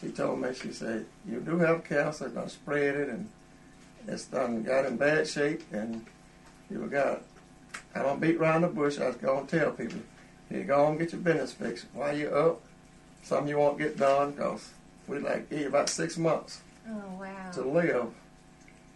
she 0.00 0.08
told 0.08 0.40
me, 0.40 0.54
she 0.54 0.72
said, 0.72 1.04
you 1.28 1.40
do 1.40 1.58
have 1.58 1.84
cancer, 1.84 2.28
done 2.28 2.48
spread 2.48 2.96
it, 2.96 3.08
and 3.10 3.28
it's 4.08 4.24
done 4.24 4.62
got 4.62 4.86
in 4.86 4.96
bad 4.96 5.28
shape, 5.28 5.62
and 5.72 6.06
you 6.70 6.78
got, 6.86 7.22
I 7.94 8.02
don't 8.02 8.20
beat 8.20 8.36
around 8.36 8.62
the 8.62 8.68
bush, 8.68 8.98
I 8.98 9.08
was 9.08 9.16
going 9.16 9.46
to 9.46 9.58
tell 9.58 9.72
people, 9.72 10.00
you 10.50 10.64
go 10.64 10.88
and 10.88 10.98
get 10.98 11.12
your 11.12 11.20
business 11.20 11.52
fixed. 11.52 11.86
While 11.92 12.16
you're 12.16 12.50
up, 12.50 12.60
some 13.22 13.48
you 13.48 13.58
won't 13.58 13.78
get 13.78 13.96
done, 13.96 14.32
because 14.32 14.70
we 15.06 15.18
like 15.18 15.50
give 15.50 15.60
you 15.60 15.68
about 15.68 15.88
six 15.88 16.16
months 16.16 16.60
oh, 16.88 17.02
wow. 17.18 17.50
to 17.52 17.62
live. 17.62 18.06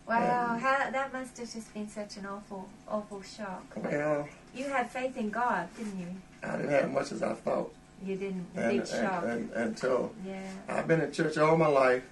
Wow, 0.06 0.58
how, 0.58 0.90
that 0.90 1.12
must 1.12 1.38
have 1.38 1.50
just 1.50 1.72
been 1.72 1.88
such 1.88 2.18
an 2.18 2.26
awful, 2.26 2.68
awful 2.86 3.22
shock. 3.22 3.64
Well, 3.74 4.28
you 4.54 4.66
had 4.66 4.90
faith 4.90 5.16
in 5.16 5.30
God, 5.30 5.68
didn't 5.76 5.98
you? 5.98 6.08
I 6.42 6.56
didn't 6.56 6.72
have 6.72 6.92
much 6.92 7.10
as 7.10 7.22
I 7.22 7.32
thought. 7.32 7.72
You 8.04 8.16
didn't. 8.16 8.46
And, 8.54 8.78
big 8.78 8.86
shock. 8.86 9.24
And, 9.24 9.50
and, 9.52 9.68
until 9.68 10.12
yeah. 10.26 10.42
I've 10.68 10.86
been 10.86 11.00
in 11.00 11.10
church 11.10 11.38
all 11.38 11.56
my 11.56 11.68
life, 11.68 12.04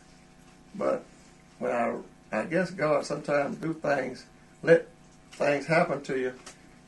but 0.75 1.05
when 1.59 1.71
I 1.71 1.97
I 2.33 2.45
guess 2.45 2.71
God 2.71 3.05
sometimes 3.05 3.59
do 3.59 3.75
things, 3.75 4.25
let 4.63 4.89
things 5.33 5.67
happen 5.67 6.01
to 6.05 6.19
you 6.19 6.33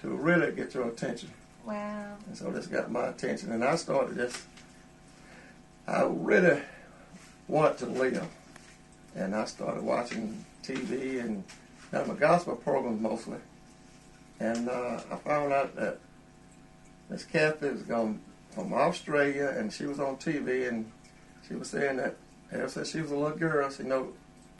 to 0.04 0.10
really 0.10 0.52
get 0.52 0.74
your 0.74 0.88
attention. 0.88 1.30
Wow. 1.66 2.16
And 2.26 2.36
so 2.36 2.50
this 2.50 2.66
got 2.66 2.90
my 2.90 3.06
attention, 3.06 3.50
and 3.52 3.64
I 3.64 3.74
started 3.76 4.16
just. 4.16 4.42
I 5.86 6.02
really 6.02 6.60
want 7.48 7.78
to 7.78 7.86
live, 7.86 8.26
and 9.14 9.34
I 9.34 9.44
started 9.46 9.82
watching 9.82 10.44
TV 10.62 11.20
and 11.20 11.44
done 11.90 12.08
my 12.08 12.14
gospel 12.14 12.56
programs 12.56 13.00
mostly, 13.00 13.38
and 14.40 14.68
uh, 14.68 15.00
I 15.10 15.16
found 15.16 15.52
out 15.52 15.74
that 15.76 15.98
Miss 17.10 17.24
Kathy 17.24 17.70
was 17.70 17.82
going 17.82 18.20
from 18.50 18.72
Australia, 18.72 19.54
and 19.56 19.72
she 19.72 19.86
was 19.86 20.00
on 20.00 20.16
TV, 20.16 20.68
and 20.68 20.90
she 21.46 21.54
was 21.54 21.68
saying 21.68 21.96
that 21.96 22.16
ever 22.52 22.68
since 22.68 22.90
she 22.90 23.00
was 23.00 23.10
a 23.10 23.16
little 23.16 23.38
girl, 23.38 23.70
she 23.70 23.82
know 23.82 24.08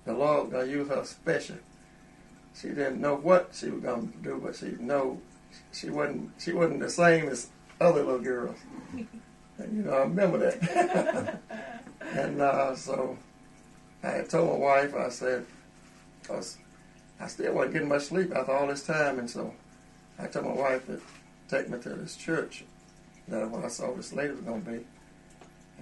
the 0.07 0.15
Lord 0.15 0.45
was 0.45 0.53
gonna 0.53 0.73
use 0.73 0.89
her 0.89 1.05
special. 1.05 1.57
She 2.55 2.69
didn't 2.69 3.01
know 3.01 3.15
what 3.15 3.51
she 3.53 3.69
was 3.69 3.83
gonna 3.83 4.09
do, 4.23 4.41
but 4.43 4.57
she 4.57 4.77
know 4.79 5.21
she 5.73 5.91
wasn't 5.91 6.31
she 6.39 6.53
wasn't 6.53 6.81
the 6.81 6.91
same 6.91 7.29
as 7.29 7.49
other 7.81 8.05
little 8.05 8.21
girls. 8.21 8.57
and, 8.93 9.09
you 9.73 9.83
know, 9.83 9.93
I 9.93 10.01
remember 10.03 10.39
that. 10.39 11.41
and 12.15 12.41
uh, 12.41 12.75
so 12.77 13.19
I 14.03 14.11
had 14.11 14.31
told 14.31 14.51
my 14.51 14.67
wife, 14.67 14.95
I 14.95 15.09
said, 15.09 15.47
cause 16.23 16.59
I 17.21 17.27
still 17.27 17.55
wasn't 17.55 17.75
getting 17.75 17.89
much 17.89 18.03
sleep 18.05 18.35
after 18.35 18.53
all 18.53 18.67
this 18.67 18.87
time, 18.87 19.19
and 19.19 19.31
so 19.31 19.55
I 20.19 20.27
told 20.27 20.47
my 20.47 20.53
wife 20.53 20.87
to 20.87 21.01
take 21.49 21.69
me 21.69 21.79
to 21.81 21.89
this 21.91 22.17
church 22.17 22.65
that 23.29 23.49
what 23.51 23.65
I 23.65 23.69
saw 23.69 23.93
this 23.95 24.13
lady 24.13 24.33
was 24.33 24.41
going 24.41 24.63
to 24.65 24.71
be. 24.71 24.87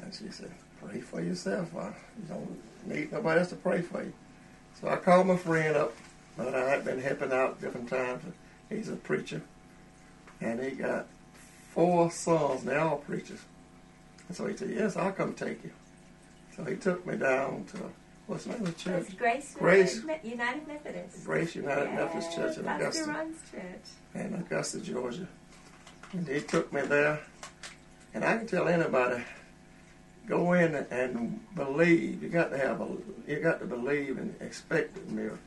And 0.00 0.14
she 0.14 0.28
said, 0.30 0.50
pray 0.80 1.00
for 1.00 1.20
yourself. 1.20 1.74
I, 1.76 1.88
you 1.88 2.28
don't 2.28 2.62
need 2.86 3.12
nobody 3.12 3.40
else 3.40 3.50
to 3.50 3.56
pray 3.56 3.82
for 3.82 4.02
you. 4.02 4.12
So 4.80 4.88
I 4.88 4.96
called 4.96 5.26
my 5.26 5.36
friend 5.36 5.76
up 5.76 5.94
that 6.38 6.54
I 6.54 6.70
had 6.70 6.84
been 6.84 7.00
helping 7.00 7.32
out 7.32 7.60
different 7.60 7.88
times 7.88 8.22
He's 8.72 8.88
a 8.88 8.96
preacher, 8.96 9.42
and 10.42 10.62
he 10.62 10.70
got 10.72 11.06
four 11.72 12.11
sons. 12.11 12.64
They're 12.64 12.80
all 12.80 12.99
preachers. 12.99 13.40
And 14.28 14.37
so 14.37 14.46
he 14.46 14.56
said, 14.56 14.70
"Yes, 14.70 14.96
I'll 14.96 15.12
come 15.12 15.34
take 15.34 15.62
you." 15.64 15.70
So 16.56 16.64
he 16.64 16.76
took 16.76 17.06
me 17.06 17.16
down 17.16 17.64
to 17.72 17.90
what's 18.26 18.44
the 18.44 18.50
name 18.50 18.62
of 18.62 18.66
the 18.66 18.72
church? 18.72 19.06
It's 19.06 19.14
Grace, 19.14 19.54
Grace. 19.58 20.02
United 20.22 20.66
Methodist. 20.66 21.25
Grace 21.25 21.54
United 21.54 21.94
Methodist 21.94 22.34
Church 22.34 22.58
in 22.58 22.68
Augusta, 22.68 23.04
Ron's 23.04 23.38
church. 23.50 23.87
in 24.14 24.34
Augusta, 24.34 24.80
Georgia. 24.80 25.28
And 26.12 26.28
he 26.28 26.40
took 26.40 26.72
me 26.72 26.82
there, 26.82 27.20
and 28.12 28.25
I 28.25 28.37
can 28.37 28.46
tell 28.46 28.68
anybody, 28.68 29.22
go 30.26 30.52
in 30.52 30.75
and 30.75 31.40
believe. 31.54 32.22
You 32.22 32.28
got 32.28 32.50
to 32.50 32.58
have 32.58 32.80
a, 32.82 32.88
you 33.26 33.40
got 33.40 33.61
to 33.61 33.66
believe 33.66 34.18
and 34.18 34.34
expect 34.40 34.99
a 34.99 35.12
miracle. 35.12 35.38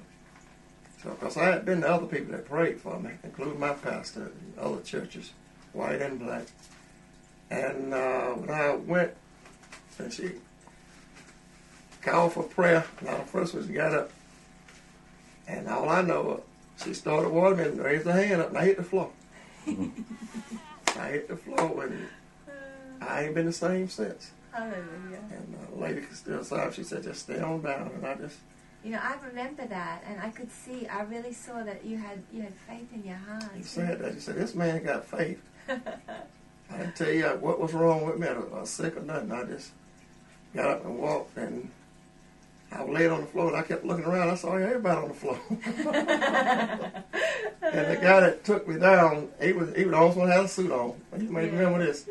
So, 1.05 1.11
because 1.11 1.37
I 1.37 1.45
had 1.45 1.65
been 1.65 1.81
to 1.81 1.87
other 1.87 2.07
people 2.07 2.31
that 2.31 2.45
prayed 2.45 2.81
for 2.81 2.99
me, 2.99 3.11
including 3.23 3.59
my 3.59 3.73
pastor 3.73 4.23
and 4.23 4.53
other 4.59 4.81
churches, 4.81 5.31
white 5.71 6.01
and 6.01 6.17
black. 6.17 6.45
And 7.51 7.93
uh, 7.93 8.29
when 8.29 8.49
I 8.49 8.75
went, 8.75 9.11
and 9.99 10.11
she 10.11 10.31
called 12.01 12.33
for 12.33 12.41
prayer, 12.41 12.85
and 12.99 13.09
I 13.09 13.19
first 13.19 13.53
was 13.53 13.67
got 13.67 13.93
up, 13.93 14.11
and 15.47 15.67
all 15.67 15.87
I 15.89 16.01
know, 16.01 16.41
she 16.83 16.95
started 16.95 17.29
watering 17.29 17.59
me 17.59 17.63
and 17.65 17.83
raised 17.83 18.05
her 18.05 18.11
hand 18.11 18.41
up, 18.41 18.49
and 18.49 18.57
I 18.57 18.65
hit 18.65 18.77
the 18.77 18.83
floor. 18.83 19.11
I 19.67 21.09
hit 21.09 21.27
the 21.27 21.37
floor, 21.37 21.83
and 21.85 22.07
I 22.99 23.25
ain't 23.25 23.35
been 23.35 23.45
the 23.45 23.53
same 23.53 23.89
since. 23.89 24.31
Hallelujah. 24.51 25.19
And 25.31 25.55
the 25.69 25.79
lady 25.79 26.01
could 26.01 26.17
still 26.17 26.43
saw 26.43 26.71
she 26.71 26.83
said, 26.83 27.03
just 27.03 27.21
stay 27.21 27.39
on 27.39 27.61
down. 27.61 27.91
And 27.93 28.07
I 28.07 28.15
just, 28.15 28.39
You 28.85 28.91
know, 28.91 28.99
I 29.01 29.15
remember 29.27 29.65
that, 29.65 30.03
and 30.07 30.21
I 30.21 30.29
could 30.29 30.51
see. 30.51 30.85
I 30.85 31.01
really 31.01 31.33
saw 31.33 31.63
that 31.63 31.83
you 31.83 31.97
had 31.97 32.21
you 32.31 32.43
had 32.43 32.53
faith 32.53 32.87
in 32.93 33.03
your 33.03 33.15
heart. 33.17 33.51
You 33.57 33.63
said 33.63 33.97
that. 33.97 34.13
You 34.13 34.19
said, 34.19 34.35
this 34.35 34.53
man 34.53 34.83
got 34.83 35.03
faith. 35.05 35.41
I 35.67 36.77
didn't 36.77 36.95
tell 36.95 37.09
you 37.11 37.25
what 37.41 37.59
was 37.59 37.73
wrong 37.73 38.05
with 38.05 38.19
me. 38.19 38.27
I 38.27 38.37
was 38.37 38.69
sick 38.69 38.95
or 38.95 39.01
nothing. 39.01 39.31
I 39.31 39.43
just 39.45 39.71
got 40.53 40.69
up 40.69 40.85
and 40.85 40.99
walked, 40.99 41.35
and 41.35 41.71
I 42.71 42.83
was 42.83 42.93
laid 42.93 43.09
on 43.09 43.21
the 43.21 43.27
floor, 43.27 43.47
and 43.47 43.57
I 43.57 43.63
kept 43.63 43.85
looking 43.85 44.05
around. 44.05 44.29
I 44.29 44.35
saw 44.35 44.53
everybody 44.55 45.01
on 45.01 45.07
the 45.07 45.13
floor. 45.15 45.39
and 45.49 45.63
the 47.91 47.97
guy 47.99 48.19
that 48.19 48.43
took 48.43 48.67
me 48.67 48.77
down, 48.77 49.29
he 49.41 49.51
was 49.51 49.75
he 49.75 49.85
was 49.85 49.93
the 49.93 49.97
only 49.97 50.15
one 50.15 50.27
that 50.29 50.35
had 50.35 50.45
a 50.45 50.47
suit 50.47 50.71
on. 50.71 50.93
You 51.17 51.31
may 51.31 51.47
Yeah. 51.47 51.53
remember 51.57 51.83
this. 51.83 52.07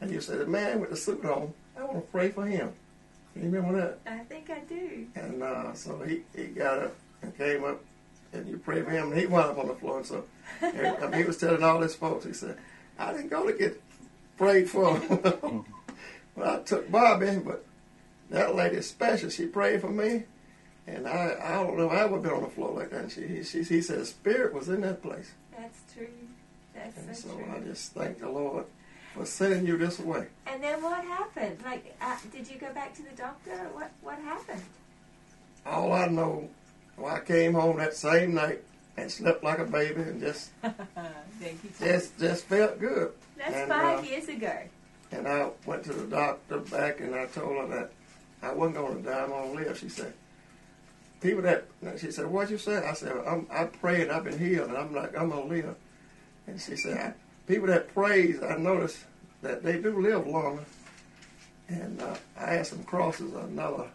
And 0.00 0.10
you 0.10 0.20
said, 0.20 0.40
the 0.40 0.46
man 0.46 0.80
with 0.80 0.90
the 0.90 0.96
suit 0.96 1.24
on, 1.24 1.54
I 1.78 1.84
want 1.84 2.04
to 2.04 2.10
pray 2.10 2.30
for 2.30 2.44
him. 2.44 2.72
You 3.36 3.50
remember 3.50 3.80
that? 3.80 3.98
I 4.10 4.18
think 4.24 4.50
I 4.50 4.60
do. 4.60 5.06
And 5.14 5.42
uh, 5.42 5.74
so 5.74 5.98
he, 6.00 6.22
he 6.34 6.46
got 6.46 6.78
up 6.78 6.96
and 7.22 7.36
came 7.36 7.64
up, 7.64 7.82
and 8.32 8.48
you 8.48 8.58
prayed 8.58 8.84
for 8.84 8.90
him, 8.90 9.12
and 9.12 9.20
he 9.20 9.26
wound 9.26 9.50
up 9.50 9.58
on 9.58 9.68
the 9.68 9.74
floor. 9.74 9.98
And 9.98 10.06
so 10.06 10.24
and, 10.60 10.96
I 11.02 11.08
mean, 11.08 11.20
he 11.20 11.24
was 11.24 11.36
telling 11.36 11.62
all 11.62 11.80
his 11.80 11.94
folks, 11.94 12.24
he 12.24 12.32
said, 12.32 12.56
I 12.98 13.12
didn't 13.12 13.28
go 13.28 13.46
to 13.46 13.56
get 13.56 13.80
prayed 14.38 14.70
for. 14.70 14.94
well, 16.34 16.60
I 16.60 16.62
took 16.62 16.90
Bobby, 16.90 17.38
but 17.44 17.64
that 18.30 18.54
lady 18.54 18.80
special, 18.82 19.30
she 19.30 19.46
prayed 19.46 19.80
for 19.80 19.90
me. 19.90 20.24
And 20.86 21.06
I, 21.06 21.36
I 21.42 21.52
don't 21.54 21.76
know, 21.76 21.88
I 21.88 22.04
ever 22.04 22.18
been 22.18 22.32
on 22.32 22.42
the 22.42 22.48
floor 22.48 22.72
like 22.72 22.90
that. 22.90 23.00
And 23.00 23.12
she, 23.12 23.42
she, 23.42 23.62
he 23.64 23.82
said, 23.82 24.06
spirit 24.06 24.54
was 24.54 24.68
in 24.68 24.82
that 24.82 25.02
place. 25.02 25.32
That's 25.58 25.80
true. 25.92 26.08
That's 26.74 26.96
And 26.96 27.16
so, 27.16 27.28
so 27.28 27.34
true. 27.34 27.54
I 27.54 27.60
just 27.60 27.92
thank 27.92 28.20
the 28.20 28.28
Lord 28.28 28.66
for 29.16 29.24
sending 29.24 29.66
you 29.66 29.78
this 29.78 29.98
way. 29.98 30.26
And 30.46 30.62
then 30.62 30.82
what 30.82 31.02
happened? 31.04 31.58
Like, 31.64 31.96
uh, 32.00 32.16
did 32.30 32.48
you 32.48 32.58
go 32.58 32.72
back 32.72 32.94
to 32.96 33.02
the 33.02 33.16
doctor? 33.16 33.56
What 33.72 33.90
What 34.02 34.18
happened? 34.18 34.62
All 35.64 35.92
I 35.92 36.06
know, 36.06 36.48
well, 36.96 37.14
I 37.14 37.20
came 37.20 37.54
home 37.54 37.78
that 37.78 37.94
same 37.94 38.34
night 38.34 38.62
and 38.96 39.10
slept 39.10 39.42
like 39.42 39.58
a 39.58 39.64
baby 39.64 40.02
and 40.02 40.20
just 40.20 40.50
Thank 40.62 41.64
you. 41.64 41.70
just 41.78 42.18
just 42.18 42.44
felt 42.44 42.78
good. 42.78 43.12
That's 43.36 43.54
and, 43.54 43.68
five 43.68 43.98
uh, 44.00 44.02
years 44.02 44.28
ago. 44.28 44.58
And 45.12 45.26
I 45.26 45.50
went 45.64 45.84
to 45.84 45.92
the 45.92 46.06
doctor 46.06 46.58
back 46.58 47.00
and 47.00 47.14
I 47.14 47.26
told 47.26 47.56
her 47.56 47.66
that 47.68 47.92
I 48.42 48.52
wasn't 48.52 48.76
going 48.76 49.02
to 49.02 49.10
die, 49.10 49.22
I'm 49.22 49.30
going 49.30 49.56
to 49.56 49.64
live. 49.64 49.78
She 49.78 49.88
said, 49.88 50.12
people 51.20 51.42
that, 51.42 51.64
she 51.98 52.10
said, 52.10 52.26
what 52.26 52.50
you 52.50 52.58
say? 52.58 52.76
I 52.76 52.92
said, 52.92 53.12
I'm, 53.26 53.46
I 53.50 53.64
prayed, 53.64 54.10
I've 54.10 54.24
been 54.24 54.38
healed, 54.38 54.68
and 54.68 54.76
I'm 54.76 54.94
like, 54.94 55.18
I'm 55.18 55.30
going 55.30 55.48
to 55.48 55.54
live. 55.54 55.76
And 56.46 56.60
she 56.60 56.76
said, 56.76 57.14
people 57.46 57.66
that 57.68 57.92
praise, 57.94 58.42
I 58.42 58.56
notice 58.56 59.04
that 59.42 59.62
they 59.62 59.78
do 59.80 60.00
live 60.00 60.26
longer. 60.26 60.64
And 61.68 62.00
uh, 62.00 62.14
I 62.38 62.52
had 62.54 62.66
some 62.66 62.84
crosses 62.84 63.32
another 63.34 63.86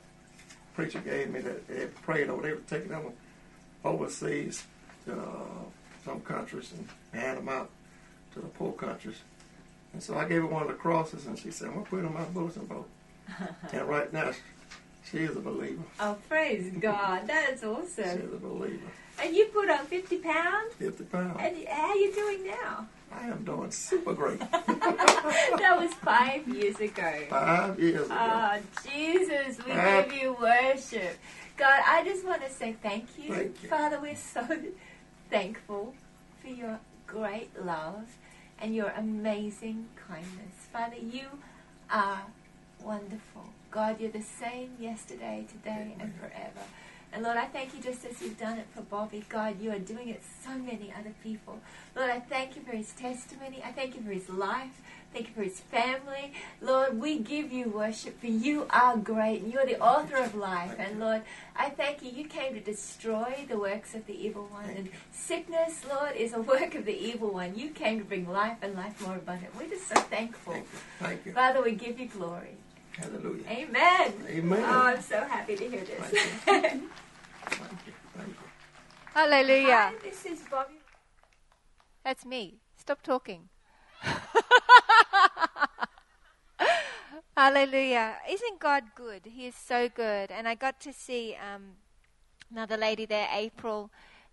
preacher 0.76 1.00
gave 1.00 1.30
me 1.30 1.40
that 1.42 1.68
they 1.68 1.86
prayed 2.04 2.30
over. 2.30 2.42
They 2.42 2.54
were 2.54 2.60
taking 2.70 2.90
them 2.90 3.14
overseas 3.84 4.64
to 5.06 5.14
uh, 5.14 5.26
some 6.06 6.20
countries 6.22 6.72
and 6.78 6.88
hand 7.22 7.38
them 7.40 7.50
out 7.50 7.70
to 8.34 8.40
the 8.42 8.48
poor 8.48 8.72
countries. 8.74 9.18
And 9.94 10.02
so 10.02 10.18
I 10.18 10.26
gave 10.28 10.42
her 10.42 10.48
one 10.48 10.62
of 10.64 10.68
the 10.70 10.74
crosses, 10.76 11.26
and 11.26 11.38
she 11.38 11.52
said, 11.52 11.68
I'm 11.68 11.74
going 11.74 11.86
to 11.86 11.90
put 11.90 12.00
it 12.00 12.06
on 12.06 12.14
my 12.14 12.24
bulletin 12.26 12.66
board. 12.66 12.86
and 13.74 13.88
right 13.88 14.12
now, 14.14 14.32
she 15.10 15.20
is 15.20 15.36
a 15.36 15.42
believer. 15.42 15.82
Oh, 16.00 16.18
praise 16.30 16.72
God. 16.80 17.28
That 17.28 17.52
is 17.54 17.60
She 17.62 17.66
awesome. 17.66 18.04
is 18.06 18.34
a 18.34 18.38
believer. 18.38 18.88
And 19.22 19.36
you 19.36 19.46
put 19.48 19.70
on 19.70 19.86
50 19.86 20.18
pounds? 20.20 20.74
50 20.76 21.04
pounds. 21.06 21.38
And 21.42 21.68
how 21.68 21.90
are 21.90 21.96
you 21.96 22.14
doing 22.14 22.48
now? 22.48 22.88
I 23.14 23.28
am 23.28 23.44
doing 23.44 23.72
super 23.72 24.14
great. 24.14 24.40
that 24.52 25.78
was 25.80 25.94
five 25.96 26.48
years 26.48 26.80
ago. 26.80 27.14
Five 27.30 27.80
years 27.80 28.06
ago. 28.06 28.18
Oh, 28.18 28.58
Jesus, 28.84 29.58
we 29.66 29.72
Ah. 29.74 30.02
give 30.04 30.14
you 30.14 30.38
worship. 30.40 31.18
God, 31.58 31.82
I 31.88 32.04
just 32.04 32.26
want 32.26 32.44
to 32.44 32.50
say 32.52 32.76
thank 32.82 33.06
you. 33.18 33.34
Thank 33.36 33.64
you. 33.64 33.70
Father, 33.70 34.00
we're 34.02 34.16
so 34.16 34.48
thankful 35.30 35.94
for 36.42 36.48
your 36.48 36.80
great 37.08 37.50
love 37.64 38.08
and 38.60 38.76
your 38.76 38.90
amazing 38.98 39.88
kindness. 40.08 40.56
Father, 40.72 40.96
you 40.98 41.26
are 41.90 42.22
wonderful. 42.84 43.46
God, 43.70 44.00
you're 44.00 44.12
the 44.12 44.22
same 44.22 44.72
yesterday, 44.80 45.46
today, 45.50 45.96
and 46.00 46.14
forever. 46.16 46.66
And 47.14 47.24
Lord, 47.24 47.38
I 47.38 47.46
thank 47.46 47.74
you 47.74 47.82
just 47.82 48.06
as 48.06 48.22
you've 48.22 48.40
done 48.40 48.58
it 48.58 48.68
for 48.74 48.82
Bobby. 48.82 49.26
God, 49.28 49.60
you 49.60 49.72
are 49.72 49.80
doing 49.80 50.08
it 50.08 50.24
so 50.46 50.52
many 50.52 50.94
other 50.98 51.14
people. 51.22 51.60
Lord, 51.94 52.10
I 52.10 52.20
thank 52.22 52.56
you 52.56 52.62
for 52.62 52.72
his 52.72 52.94
testimony. 52.94 53.62
I 53.66 53.72
thank 53.74 53.96
you 53.96 54.02
for 54.02 54.12
his 54.12 54.30
life. 54.30 54.82
Thank 55.12 55.28
you 55.28 55.34
for 55.34 55.44
his 55.44 55.60
family. 55.60 56.32
Lord, 56.62 57.02
we 57.02 57.20
give 57.20 57.52
you 57.52 57.70
worship 57.70 58.22
for 58.22 58.28
you 58.28 58.66
are 58.70 58.96
great 58.96 59.42
and 59.42 59.52
you're 59.52 59.66
the 59.66 59.80
author 59.82 60.16
of 60.16 60.36
life. 60.36 60.76
And 60.80 61.02
Lord, 61.02 61.24
I 61.54 61.70
thank 61.70 62.02
you. 62.02 62.12
You 62.12 62.26
came 62.30 62.54
to 62.54 62.62
destroy 62.62 63.46
the 63.50 63.60
works 63.60 63.94
of 63.94 64.06
the 64.06 64.14
evil 64.14 64.48
one. 64.50 64.70
And 64.70 64.90
sickness, 65.12 65.82
Lord, 65.90 66.16
is 66.16 66.32
a 66.32 66.42
work 66.42 66.76
of 66.76 66.86
the 66.86 66.98
evil 66.98 67.34
one. 67.34 67.58
You 67.58 67.72
came 67.72 68.00
to 68.00 68.06
bring 68.06 68.30
life 68.30 68.58
and 68.62 68.74
life 68.74 69.06
more 69.06 69.18
abundant. 69.18 69.54
We're 69.60 69.68
just 69.68 69.90
so 69.90 69.96
thankful. 69.96 70.54
Thank 70.54 70.66
you. 70.66 70.80
Thank 71.00 71.26
you. 71.26 71.32
Father, 71.34 71.62
we 71.62 71.74
give 71.74 72.00
you 72.00 72.08
glory. 72.08 72.56
Hallelujah. 72.98 73.44
Amen. 73.50 74.14
Amen. 74.28 74.64
Oh, 74.66 74.82
I'm 74.88 75.02
so 75.02 75.24
happy 75.24 75.56
to 75.56 75.70
hear 75.70 75.82
this. 75.82 76.00
Thank 76.00 76.44
Thank 76.46 76.82
you. 76.84 77.94
Thank 78.16 78.28
you. 78.28 78.36
Hallelujah. 79.14 79.94
Hi, 79.94 79.94
this 80.04 80.26
is 80.26 80.42
Bobby. 80.50 80.80
That's 82.04 82.26
me. 82.26 82.60
Stop 82.78 83.02
talking. 83.02 83.50
Hallelujah. 87.38 88.18
Isn't 88.30 88.60
God 88.60 88.84
good? 88.96 89.22
He 89.26 89.48
is 89.48 89.56
so 89.56 89.88
good. 89.90 90.32
And 90.32 90.48
I 90.48 90.56
got 90.56 90.80
to 90.82 90.94
see 90.94 91.36
um, 91.36 91.78
another 92.52 92.78
lady 92.78 93.06
there, 93.06 93.28
April, 93.34 93.92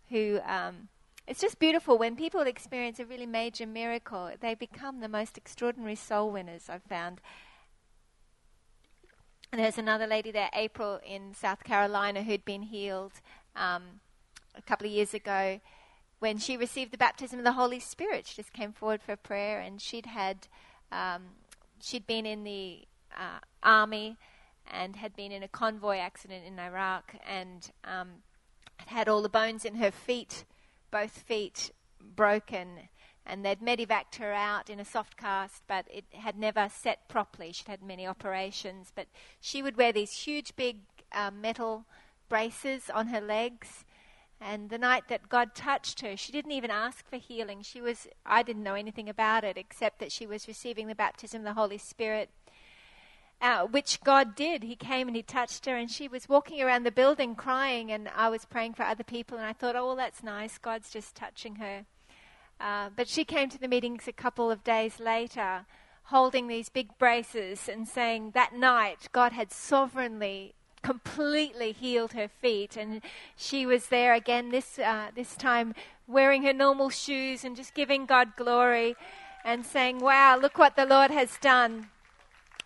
who. 0.08 0.40
Um, 0.46 0.88
it's 1.26 1.40
just 1.42 1.58
beautiful 1.58 1.98
when 1.98 2.16
people 2.16 2.40
experience 2.40 2.98
a 2.98 3.04
really 3.04 3.26
major 3.26 3.66
miracle, 3.66 4.30
they 4.40 4.54
become 4.54 5.00
the 5.00 5.08
most 5.10 5.36
extraordinary 5.36 5.94
soul 5.94 6.30
winners, 6.30 6.70
I've 6.70 6.84
found. 6.84 7.20
There's 9.52 9.78
another 9.78 10.06
lady 10.06 10.30
there, 10.30 10.50
April, 10.52 11.00
in 11.04 11.34
South 11.34 11.64
Carolina, 11.64 12.22
who'd 12.22 12.44
been 12.44 12.62
healed 12.62 13.14
um, 13.56 14.00
a 14.54 14.60
couple 14.60 14.86
of 14.86 14.92
years 14.92 15.14
ago 15.14 15.60
when 16.18 16.38
she 16.38 16.56
received 16.56 16.92
the 16.92 16.98
baptism 16.98 17.38
of 17.38 17.44
the 17.46 17.52
Holy 17.52 17.80
Spirit. 17.80 18.26
She 18.26 18.36
just 18.36 18.52
came 18.52 18.72
forward 18.72 19.00
for 19.02 19.16
prayer, 19.16 19.58
and 19.58 19.80
she'd 19.80 20.06
had 20.06 20.48
um, 20.92 21.22
she'd 21.80 22.06
been 22.06 22.26
in 22.26 22.44
the 22.44 22.82
uh, 23.16 23.38
army 23.62 24.18
and 24.70 24.96
had 24.96 25.16
been 25.16 25.32
in 25.32 25.42
a 25.42 25.48
convoy 25.48 25.96
accident 25.96 26.44
in 26.46 26.58
Iraq, 26.58 27.14
and 27.26 27.70
um, 27.84 28.08
had 28.86 29.08
all 29.08 29.22
the 29.22 29.30
bones 29.30 29.64
in 29.64 29.76
her 29.76 29.90
feet, 29.90 30.44
both 30.90 31.18
feet, 31.18 31.70
broken. 32.00 32.88
And 33.30 33.44
they'd 33.44 33.60
medevaced 33.60 34.16
her 34.20 34.32
out 34.32 34.70
in 34.70 34.80
a 34.80 34.86
soft 34.86 35.18
cast, 35.18 35.62
but 35.68 35.84
it 35.92 36.06
had 36.14 36.38
never 36.38 36.70
set 36.74 37.08
properly. 37.08 37.52
She'd 37.52 37.68
had 37.68 37.82
many 37.82 38.06
operations, 38.06 38.90
but 38.94 39.06
she 39.38 39.62
would 39.62 39.76
wear 39.76 39.92
these 39.92 40.24
huge, 40.24 40.56
big 40.56 40.78
uh, 41.12 41.30
metal 41.30 41.84
braces 42.30 42.88
on 42.88 43.08
her 43.08 43.20
legs. 43.20 43.84
And 44.40 44.70
the 44.70 44.78
night 44.78 45.08
that 45.08 45.28
God 45.28 45.54
touched 45.54 46.00
her, 46.00 46.16
she 46.16 46.32
didn't 46.32 46.52
even 46.52 46.70
ask 46.70 47.06
for 47.08 47.16
healing. 47.16 47.60
She 47.62 47.80
was, 47.80 48.06
I 48.24 48.42
didn't 48.42 48.62
know 48.62 48.74
anything 48.74 49.08
about 49.08 49.44
it 49.44 49.58
except 49.58 49.98
that 49.98 50.12
she 50.12 50.26
was 50.26 50.48
receiving 50.48 50.86
the 50.86 50.94
baptism 50.94 51.40
of 51.40 51.44
the 51.44 51.60
Holy 51.60 51.78
Spirit, 51.78 52.30
uh, 53.42 53.66
which 53.66 54.00
God 54.00 54.36
did. 54.36 54.62
He 54.62 54.76
came 54.76 55.06
and 55.06 55.16
He 55.16 55.22
touched 55.22 55.66
her, 55.66 55.76
and 55.76 55.90
she 55.90 56.08
was 56.08 56.30
walking 56.30 56.62
around 56.62 56.84
the 56.84 56.92
building 56.92 57.34
crying. 57.34 57.90
And 57.90 58.08
I 58.16 58.28
was 58.28 58.44
praying 58.44 58.74
for 58.74 58.84
other 58.84 59.04
people, 59.04 59.36
and 59.36 59.46
I 59.46 59.52
thought, 59.52 59.76
oh, 59.76 59.88
well, 59.88 59.96
that's 59.96 60.22
nice. 60.22 60.56
God's 60.56 60.90
just 60.90 61.14
touching 61.14 61.56
her. 61.56 61.84
Uh, 62.60 62.90
but 62.94 63.08
she 63.08 63.24
came 63.24 63.48
to 63.48 63.58
the 63.58 63.68
meetings 63.68 64.08
a 64.08 64.12
couple 64.12 64.50
of 64.50 64.64
days 64.64 64.98
later, 64.98 65.64
holding 66.04 66.48
these 66.48 66.68
big 66.68 66.96
braces 66.98 67.68
and 67.68 67.86
saying 67.86 68.32
that 68.32 68.54
night 68.54 69.08
God 69.12 69.32
had 69.32 69.52
sovereignly, 69.52 70.54
completely 70.82 71.72
healed 71.72 72.12
her 72.14 72.28
feet, 72.28 72.76
and 72.76 73.02
she 73.36 73.64
was 73.66 73.88
there 73.88 74.14
again 74.14 74.50
this 74.50 74.78
uh, 74.78 75.08
this 75.14 75.36
time 75.36 75.74
wearing 76.06 76.42
her 76.42 76.52
normal 76.52 76.90
shoes 76.90 77.44
and 77.44 77.54
just 77.54 77.74
giving 77.74 78.06
God 78.06 78.34
glory 78.36 78.96
and 79.44 79.64
saying, 79.64 79.98
"Wow, 79.98 80.36
look 80.36 80.58
what 80.58 80.76
the 80.76 80.86
Lord 80.86 81.10
has 81.10 81.38
done." 81.40 81.90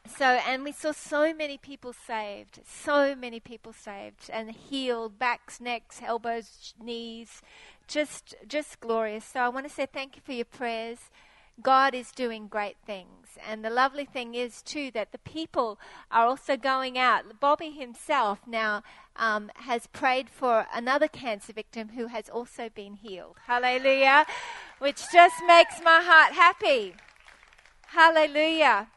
So, 0.06 0.24
and 0.24 0.64
we 0.64 0.72
saw 0.72 0.92
so 0.92 1.32
many 1.32 1.56
people 1.56 1.92
saved, 1.92 2.60
so 2.66 3.14
many 3.14 3.40
people 3.40 3.72
saved 3.72 4.28
and 4.32 4.50
healed, 4.50 5.18
backs, 5.18 5.60
necks, 5.60 6.00
elbows, 6.02 6.74
knees, 6.82 7.40
just, 7.86 8.34
just 8.46 8.80
glorious. 8.80 9.24
So 9.24 9.40
I 9.40 9.48
want 9.48 9.66
to 9.66 9.72
say 9.72 9.86
thank 9.86 10.16
you 10.16 10.22
for 10.24 10.32
your 10.32 10.44
prayers. 10.44 10.98
God 11.60 11.94
is 11.94 12.10
doing 12.10 12.48
great 12.48 12.76
things. 12.84 13.38
And 13.48 13.64
the 13.64 13.70
lovely 13.70 14.04
thing 14.04 14.34
is, 14.34 14.62
too, 14.62 14.90
that 14.92 15.12
the 15.12 15.18
people 15.18 15.78
are 16.10 16.26
also 16.26 16.56
going 16.56 16.98
out. 16.98 17.40
Bobby 17.40 17.70
himself 17.70 18.40
now 18.46 18.82
um, 19.16 19.50
has 19.54 19.86
prayed 19.86 20.28
for 20.28 20.66
another 20.74 21.08
cancer 21.08 21.52
victim 21.52 21.90
who 21.90 22.08
has 22.08 22.28
also 22.28 22.68
been 22.68 22.94
healed. 22.94 23.36
Hallelujah. 23.46 24.26
Which 24.78 25.02
just 25.12 25.36
makes 25.46 25.80
my 25.82 26.00
heart 26.02 26.32
happy. 26.32 26.94
Hallelujah. 27.88 28.88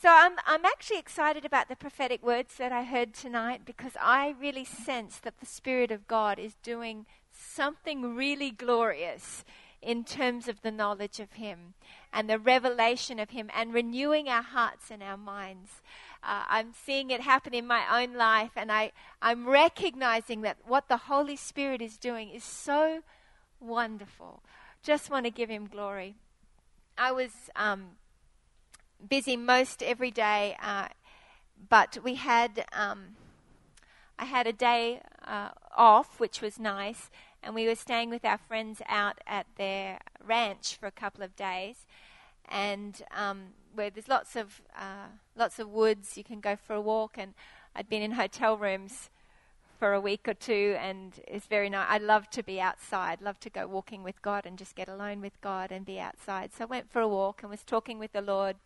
So 0.00 0.08
I'm, 0.08 0.36
I'm 0.46 0.64
actually 0.64 1.00
excited 1.00 1.44
about 1.44 1.68
the 1.68 1.74
prophetic 1.74 2.22
words 2.22 2.54
that 2.58 2.70
I 2.70 2.84
heard 2.84 3.12
tonight 3.12 3.62
because 3.64 3.94
I 4.00 4.36
really 4.40 4.64
sense 4.64 5.18
that 5.18 5.40
the 5.40 5.46
Spirit 5.46 5.90
of 5.90 6.06
God 6.06 6.38
is 6.38 6.54
doing 6.62 7.04
something 7.32 8.14
really 8.14 8.52
glorious 8.52 9.44
in 9.82 10.04
terms 10.04 10.46
of 10.46 10.62
the 10.62 10.70
knowledge 10.70 11.18
of 11.18 11.32
Him 11.32 11.74
and 12.12 12.30
the 12.30 12.38
revelation 12.38 13.18
of 13.18 13.30
Him 13.30 13.50
and 13.52 13.74
renewing 13.74 14.28
our 14.28 14.42
hearts 14.42 14.92
and 14.92 15.02
our 15.02 15.16
minds. 15.16 15.82
Uh, 16.22 16.44
I'm 16.48 16.72
seeing 16.72 17.10
it 17.10 17.22
happen 17.22 17.52
in 17.52 17.66
my 17.66 17.82
own 18.00 18.14
life, 18.14 18.52
and 18.54 18.70
I, 18.70 18.92
I'm 19.20 19.48
recognizing 19.48 20.42
that 20.42 20.58
what 20.64 20.86
the 20.86 20.96
Holy 20.96 21.34
Spirit 21.34 21.82
is 21.82 21.98
doing 21.98 22.30
is 22.30 22.44
so 22.44 23.00
wonderful. 23.58 24.44
Just 24.80 25.10
want 25.10 25.26
to 25.26 25.32
give 25.32 25.50
Him 25.50 25.66
glory. 25.66 26.14
I 26.96 27.10
was 27.10 27.32
um, 27.56 27.96
busy 29.06 29.36
most 29.36 29.82
every 29.82 30.10
day, 30.10 30.56
uh, 30.62 30.88
but 31.68 31.98
we 32.02 32.14
had 32.14 32.64
um, 32.72 33.16
I 34.18 34.24
had 34.24 34.46
a 34.46 34.52
day 34.52 35.00
uh, 35.26 35.50
off, 35.76 36.18
which 36.18 36.40
was 36.40 36.58
nice, 36.58 37.10
and 37.42 37.54
we 37.54 37.66
were 37.66 37.74
staying 37.74 38.10
with 38.10 38.24
our 38.24 38.38
friends 38.38 38.82
out 38.88 39.18
at 39.26 39.46
their 39.56 40.00
ranch 40.24 40.76
for 40.76 40.86
a 40.86 40.90
couple 40.90 41.22
of 41.22 41.36
days, 41.36 41.86
and 42.48 43.02
um, 43.16 43.48
where 43.74 43.90
there's 43.90 44.08
lots 44.08 44.36
of 44.36 44.60
uh, 44.76 45.08
lots 45.36 45.58
of 45.58 45.68
woods, 45.68 46.16
you 46.16 46.24
can 46.24 46.40
go 46.40 46.56
for 46.56 46.74
a 46.74 46.80
walk, 46.80 47.16
and 47.16 47.34
I'd 47.76 47.88
been 47.88 48.02
in 48.02 48.12
hotel 48.12 48.56
rooms 48.56 49.10
for 49.78 49.92
a 49.92 50.00
week 50.00 50.26
or 50.26 50.34
two, 50.34 50.76
and 50.80 51.12
it's 51.28 51.46
very 51.46 51.70
nice. 51.70 51.86
I 51.88 51.98
love 51.98 52.28
to 52.30 52.42
be 52.42 52.60
outside, 52.60 53.22
love 53.22 53.38
to 53.40 53.50
go 53.50 53.66
walking 53.68 54.02
with 54.02 54.20
God 54.22 54.44
and 54.44 54.58
just 54.58 54.74
get 54.74 54.88
alone 54.88 55.20
with 55.20 55.40
God 55.40 55.70
and 55.70 55.86
be 55.86 56.00
outside. 56.00 56.50
So 56.52 56.64
I 56.64 56.66
went 56.66 56.90
for 56.90 57.00
a 57.00 57.06
walk 57.06 57.42
and 57.42 57.50
was 57.50 57.62
talking 57.62 58.00
with 58.00 58.12
the 58.12 58.20
Lord 58.20 58.56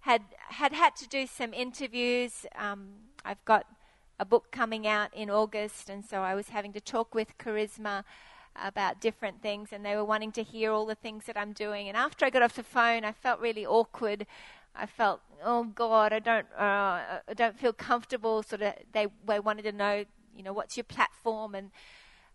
had 0.00 0.22
had 0.50 0.72
had 0.72 0.96
to 0.96 1.08
do 1.08 1.26
some 1.26 1.52
interviews. 1.52 2.46
Um, 2.56 2.88
I've 3.24 3.44
got 3.44 3.66
a 4.18 4.24
book 4.24 4.50
coming 4.50 4.86
out 4.86 5.14
in 5.14 5.30
August, 5.30 5.88
and 5.88 6.04
so 6.04 6.22
I 6.22 6.34
was 6.34 6.48
having 6.48 6.72
to 6.72 6.80
talk 6.80 7.14
with 7.14 7.38
Charisma 7.38 8.04
about 8.56 9.00
different 9.00 9.40
things, 9.42 9.68
and 9.72 9.84
they 9.84 9.94
were 9.94 10.04
wanting 10.04 10.32
to 10.32 10.42
hear 10.42 10.72
all 10.72 10.86
the 10.86 10.94
things 10.94 11.24
that 11.26 11.36
I'm 11.36 11.52
doing. 11.52 11.88
And 11.88 11.96
after 11.96 12.24
I 12.24 12.30
got 12.30 12.42
off 12.42 12.54
the 12.54 12.62
phone, 12.62 13.04
I 13.04 13.12
felt 13.12 13.40
really 13.40 13.64
awkward. 13.64 14.26
I 14.74 14.86
felt, 14.86 15.20
oh 15.44 15.64
God, 15.64 16.12
I 16.12 16.18
don't, 16.18 16.46
uh, 16.58 17.20
I 17.28 17.34
don't 17.34 17.58
feel 17.58 17.72
comfortable. 17.72 18.42
Sort 18.42 18.62
of, 18.62 18.74
they, 18.92 19.06
they 19.26 19.40
wanted 19.40 19.62
to 19.62 19.72
know, 19.72 20.04
you 20.36 20.42
know, 20.42 20.52
what's 20.52 20.76
your 20.76 20.84
platform 20.84 21.54
and. 21.54 21.70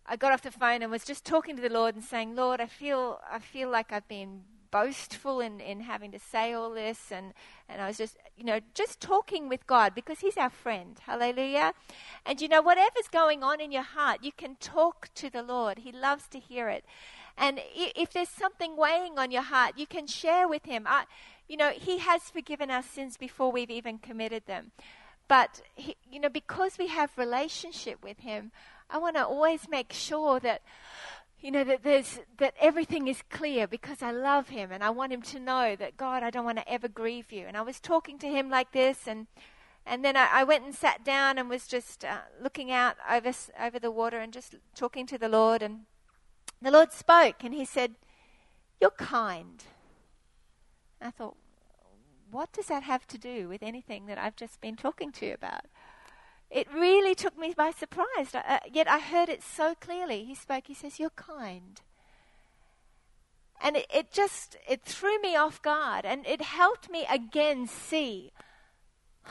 I 0.06 0.16
got 0.16 0.32
off 0.32 0.42
the 0.42 0.50
phone 0.50 0.82
and 0.82 0.90
was 0.90 1.02
just 1.06 1.24
talking 1.24 1.56
to 1.56 1.62
the 1.62 1.70
Lord 1.70 1.94
and 1.94 2.04
saying, 2.04 2.36
Lord, 2.36 2.60
I 2.60 2.66
feel 2.66 3.20
I 3.32 3.38
feel 3.38 3.70
like 3.70 3.90
I've 3.90 4.06
been 4.06 4.42
boastful 4.74 5.38
in, 5.38 5.60
in 5.60 5.82
having 5.82 6.10
to 6.10 6.18
say 6.18 6.52
all 6.52 6.70
this. 6.70 7.12
And, 7.12 7.32
and 7.68 7.80
I 7.80 7.86
was 7.86 7.96
just 7.96 8.16
you 8.36 8.42
know 8.42 8.58
just 8.74 9.00
talking 9.00 9.48
with 9.48 9.68
God 9.68 9.94
because 9.94 10.18
he's 10.18 10.36
our 10.36 10.50
friend. 10.50 10.98
Hallelujah. 11.06 11.74
And 12.26 12.40
you 12.40 12.48
know 12.48 12.60
whatever's 12.60 13.08
going 13.12 13.44
on 13.44 13.60
in 13.60 13.70
your 13.70 13.84
heart 13.84 14.18
you 14.22 14.32
can 14.32 14.56
talk 14.56 15.08
to 15.14 15.30
the 15.30 15.44
Lord. 15.44 15.78
He 15.78 15.92
loves 15.92 16.26
to 16.28 16.40
hear 16.40 16.68
it. 16.68 16.84
And 17.38 17.60
if 17.74 18.12
there's 18.12 18.28
something 18.28 18.76
weighing 18.76 19.16
on 19.16 19.30
your 19.30 19.42
heart 19.42 19.74
you 19.76 19.86
can 19.86 20.08
share 20.08 20.48
with 20.48 20.64
him. 20.64 20.86
I, 20.88 21.04
you 21.48 21.56
know 21.56 21.70
he 21.70 21.98
has 21.98 22.22
forgiven 22.22 22.68
our 22.68 22.82
sins 22.82 23.16
before 23.16 23.52
we've 23.52 23.70
even 23.70 23.98
committed 23.98 24.46
them. 24.46 24.72
But 25.28 25.62
he, 25.76 25.94
you 26.10 26.18
know 26.18 26.28
because 26.28 26.78
we 26.78 26.88
have 26.88 27.16
relationship 27.16 28.02
with 28.02 28.18
him 28.18 28.50
I 28.90 28.98
want 28.98 29.16
to 29.16 29.24
always 29.24 29.68
make 29.68 29.92
sure 29.92 30.40
that 30.40 30.62
you 31.44 31.50
know 31.50 31.62
that 31.62 31.82
there's 31.82 32.20
that 32.38 32.54
everything 32.58 33.06
is 33.06 33.22
clear 33.28 33.66
because 33.66 34.00
I 34.00 34.12
love 34.12 34.48
him 34.48 34.72
and 34.72 34.82
I 34.82 34.88
want 34.88 35.12
him 35.12 35.20
to 35.20 35.38
know 35.38 35.76
that 35.76 35.98
God 35.98 36.22
I 36.22 36.30
don't 36.30 36.46
want 36.46 36.56
to 36.56 36.66
ever 36.66 36.88
grieve 36.88 37.30
you. 37.32 37.44
And 37.46 37.54
I 37.54 37.60
was 37.60 37.80
talking 37.80 38.18
to 38.20 38.26
him 38.26 38.48
like 38.48 38.72
this 38.72 39.06
and 39.06 39.26
and 39.84 40.02
then 40.02 40.16
I, 40.16 40.28
I 40.32 40.44
went 40.44 40.64
and 40.64 40.74
sat 40.74 41.04
down 41.04 41.36
and 41.36 41.50
was 41.50 41.66
just 41.66 42.02
uh, 42.02 42.20
looking 42.40 42.72
out 42.72 42.96
over 43.10 43.30
over 43.60 43.78
the 43.78 43.90
water 43.90 44.20
and 44.20 44.32
just 44.32 44.54
talking 44.74 45.06
to 45.06 45.18
the 45.18 45.28
Lord 45.28 45.60
and 45.60 45.80
the 46.62 46.70
Lord 46.70 46.94
spoke 46.94 47.44
and 47.44 47.52
he 47.52 47.66
said 47.66 47.96
you're 48.80 48.90
kind. 48.90 49.64
I 50.98 51.10
thought 51.10 51.36
what 52.30 52.54
does 52.54 52.68
that 52.68 52.84
have 52.84 53.06
to 53.08 53.18
do 53.18 53.50
with 53.50 53.62
anything 53.62 54.06
that 54.06 54.16
I've 54.16 54.34
just 54.34 54.62
been 54.62 54.76
talking 54.76 55.12
to 55.12 55.26
you 55.26 55.34
about 55.34 55.66
it 56.54 56.68
really 56.72 57.16
took 57.16 57.36
me 57.36 57.52
by 57.54 57.72
surprise. 57.72 58.32
Uh, 58.32 58.60
yet 58.72 58.88
I 58.88 59.00
heard 59.00 59.28
it 59.28 59.42
so 59.42 59.74
clearly. 59.74 60.24
He 60.24 60.36
spoke, 60.36 60.68
he 60.68 60.74
says, 60.74 61.00
You're 61.00 61.10
kind. 61.10 61.80
And 63.60 63.76
it, 63.76 63.86
it 63.92 64.12
just, 64.12 64.56
it 64.68 64.82
threw 64.82 65.20
me 65.20 65.34
off 65.34 65.60
guard 65.60 66.04
and 66.04 66.24
it 66.26 66.42
helped 66.42 66.88
me 66.88 67.06
again 67.10 67.66
see 67.66 68.30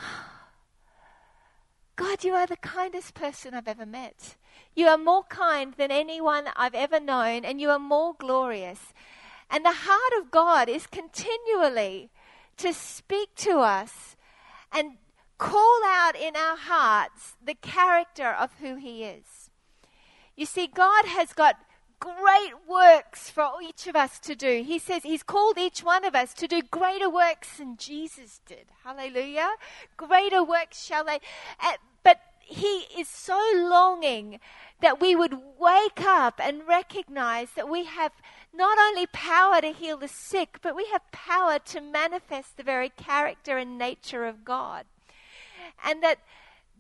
God, 1.95 2.23
you 2.23 2.33
are 2.33 2.47
the 2.47 2.57
kindest 2.57 3.13
person 3.13 3.53
I've 3.53 3.67
ever 3.67 3.85
met. 3.85 4.35
You 4.75 4.87
are 4.87 4.97
more 4.97 5.23
kind 5.23 5.75
than 5.75 5.91
anyone 5.91 6.45
I've 6.55 6.73
ever 6.73 6.99
known, 6.99 7.45
and 7.45 7.61
you 7.61 7.69
are 7.69 7.77
more 7.77 8.15
glorious. 8.17 8.91
And 9.49 9.63
the 9.63 9.71
heart 9.71 10.13
of 10.19 10.31
God 10.31 10.67
is 10.67 10.87
continually 10.87 12.09
to 12.57 12.73
speak 12.73 13.35
to 13.35 13.59
us 13.59 14.15
and 14.71 14.97
call 15.43 15.81
out 15.85 16.15
in 16.15 16.37
our 16.37 16.55
hearts 16.55 17.35
the 17.43 17.53
character 17.55 18.29
of 18.29 18.51
who 18.61 18.77
He 18.77 19.03
is. 19.03 19.49
You 20.37 20.45
see, 20.45 20.67
God 20.67 21.05
has 21.05 21.33
got 21.33 21.57
great 21.99 22.53
works 22.67 23.29
for 23.29 23.49
each 23.61 23.85
of 23.85 23.95
us 23.95 24.19
to 24.19 24.35
do. 24.35 24.63
He 24.65 24.79
says 24.79 25.03
He's 25.03 25.21
called 25.21 25.57
each 25.57 25.83
one 25.83 26.05
of 26.05 26.15
us 26.15 26.33
to 26.35 26.47
do 26.47 26.61
greater 26.61 27.09
works 27.09 27.57
than 27.57 27.75
Jesus 27.75 28.39
did. 28.45 28.67
Hallelujah. 28.85 29.51
Greater 29.97 30.41
works 30.41 30.81
shall 30.81 31.03
they. 31.03 31.19
Uh, 31.61 31.73
but 32.03 32.21
He 32.39 32.85
is 32.97 33.09
so 33.09 33.37
longing 33.53 34.39
that 34.79 35.01
we 35.01 35.13
would 35.13 35.37
wake 35.59 36.01
up 36.01 36.39
and 36.41 36.65
recognize 36.65 37.49
that 37.57 37.69
we 37.69 37.83
have 37.83 38.13
not 38.53 38.77
only 38.77 39.07
power 39.07 39.59
to 39.59 39.73
heal 39.73 39.97
the 39.97 40.07
sick, 40.07 40.59
but 40.61 40.73
we 40.73 40.87
have 40.93 41.11
power 41.11 41.59
to 41.59 41.81
manifest 41.81 42.55
the 42.55 42.63
very 42.63 42.89
character 42.89 43.57
and 43.57 43.77
nature 43.77 44.25
of 44.25 44.45
God 44.45 44.85
and 45.83 46.03
that 46.03 46.19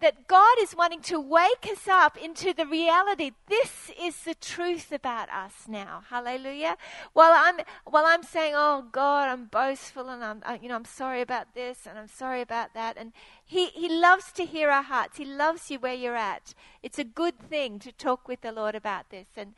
that 0.03 0.27
God 0.27 0.55
is 0.59 0.75
wanting 0.75 0.99
to 1.03 1.17
wake 1.17 1.65
us 1.71 1.87
up 1.87 2.17
into 2.17 2.53
the 2.53 2.65
reality. 2.65 3.31
This 3.47 3.89
is 3.97 4.19
the 4.25 4.35
truth 4.35 4.91
about 4.91 5.29
us 5.29 5.53
now. 5.65 6.03
Hallelujah. 6.09 6.75
While 7.13 7.31
I'm 7.33 7.61
while 7.85 8.03
I'm 8.05 8.23
saying, 8.23 8.53
"Oh 8.55 8.85
God, 8.91 9.29
I'm 9.29 9.45
boastful 9.45 10.09
and 10.09 10.21
I'm 10.21 10.43
you 10.61 10.67
know 10.67 10.75
I'm 10.75 10.85
sorry 10.85 11.21
about 11.21 11.55
this 11.55 11.87
and 11.87 11.97
I'm 11.97 12.09
sorry 12.09 12.41
about 12.41 12.73
that," 12.73 12.97
and 12.97 13.13
He 13.45 13.67
He 13.67 13.87
loves 13.87 14.33
to 14.33 14.45
hear 14.45 14.69
our 14.69 14.83
hearts. 14.83 15.17
He 15.17 15.25
loves 15.25 15.71
you 15.71 15.79
where 15.79 15.93
you're 15.93 16.17
at. 16.17 16.53
It's 16.81 16.99
a 16.99 17.05
good 17.05 17.39
thing 17.39 17.79
to 17.79 17.91
talk 17.93 18.27
with 18.27 18.41
the 18.41 18.51
Lord 18.51 18.75
about 18.75 19.09
this. 19.09 19.27
And 19.37 19.53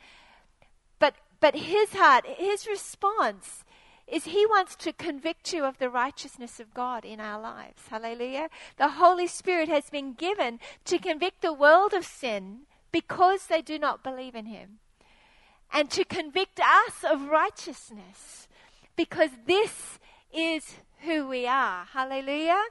but 1.00 1.14
but 1.40 1.56
His 1.56 1.94
heart, 1.94 2.24
His 2.24 2.68
response 2.68 3.64
is 4.06 4.24
He 4.24 4.46
wants 4.46 4.76
to 4.76 4.92
convict 4.92 5.52
you 5.52 5.64
of 5.64 5.78
the 5.78 5.90
righteousness 5.90 6.60
of 6.60 6.74
God 6.74 7.04
in 7.04 7.20
our 7.20 7.40
lives. 7.40 7.82
Hallelujah. 7.90 8.48
The 8.76 8.88
Holy 8.88 9.26
Spirit 9.26 9.68
has 9.68 9.90
been 9.90 10.12
given 10.12 10.60
to 10.84 10.98
convict 10.98 11.42
the 11.42 11.52
world 11.52 11.92
of 11.92 12.04
sin 12.04 12.60
because 12.92 13.46
they 13.46 13.62
do 13.62 13.78
not 13.78 14.02
believe 14.02 14.34
in 14.34 14.46
Him, 14.46 14.78
and 15.72 15.90
to 15.90 16.04
convict 16.04 16.60
us 16.60 17.04
of 17.04 17.28
righteousness 17.28 18.48
because 18.96 19.30
this 19.46 19.98
is 20.32 20.76
who 21.02 21.26
we 21.26 21.46
are. 21.46 21.84
Hallelujah. 21.92 22.62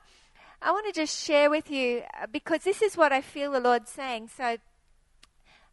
I 0.62 0.72
want 0.72 0.88
to 0.88 0.92
just 0.92 1.24
share 1.24 1.50
with 1.50 1.70
you 1.70 2.04
uh, 2.20 2.28
because 2.32 2.62
this 2.64 2.82
is 2.82 2.98
what 2.98 3.12
I 3.12 3.22
feel 3.22 3.52
the 3.52 3.60
Lord 3.60 3.88
saying. 3.88 4.30
So 4.36 4.58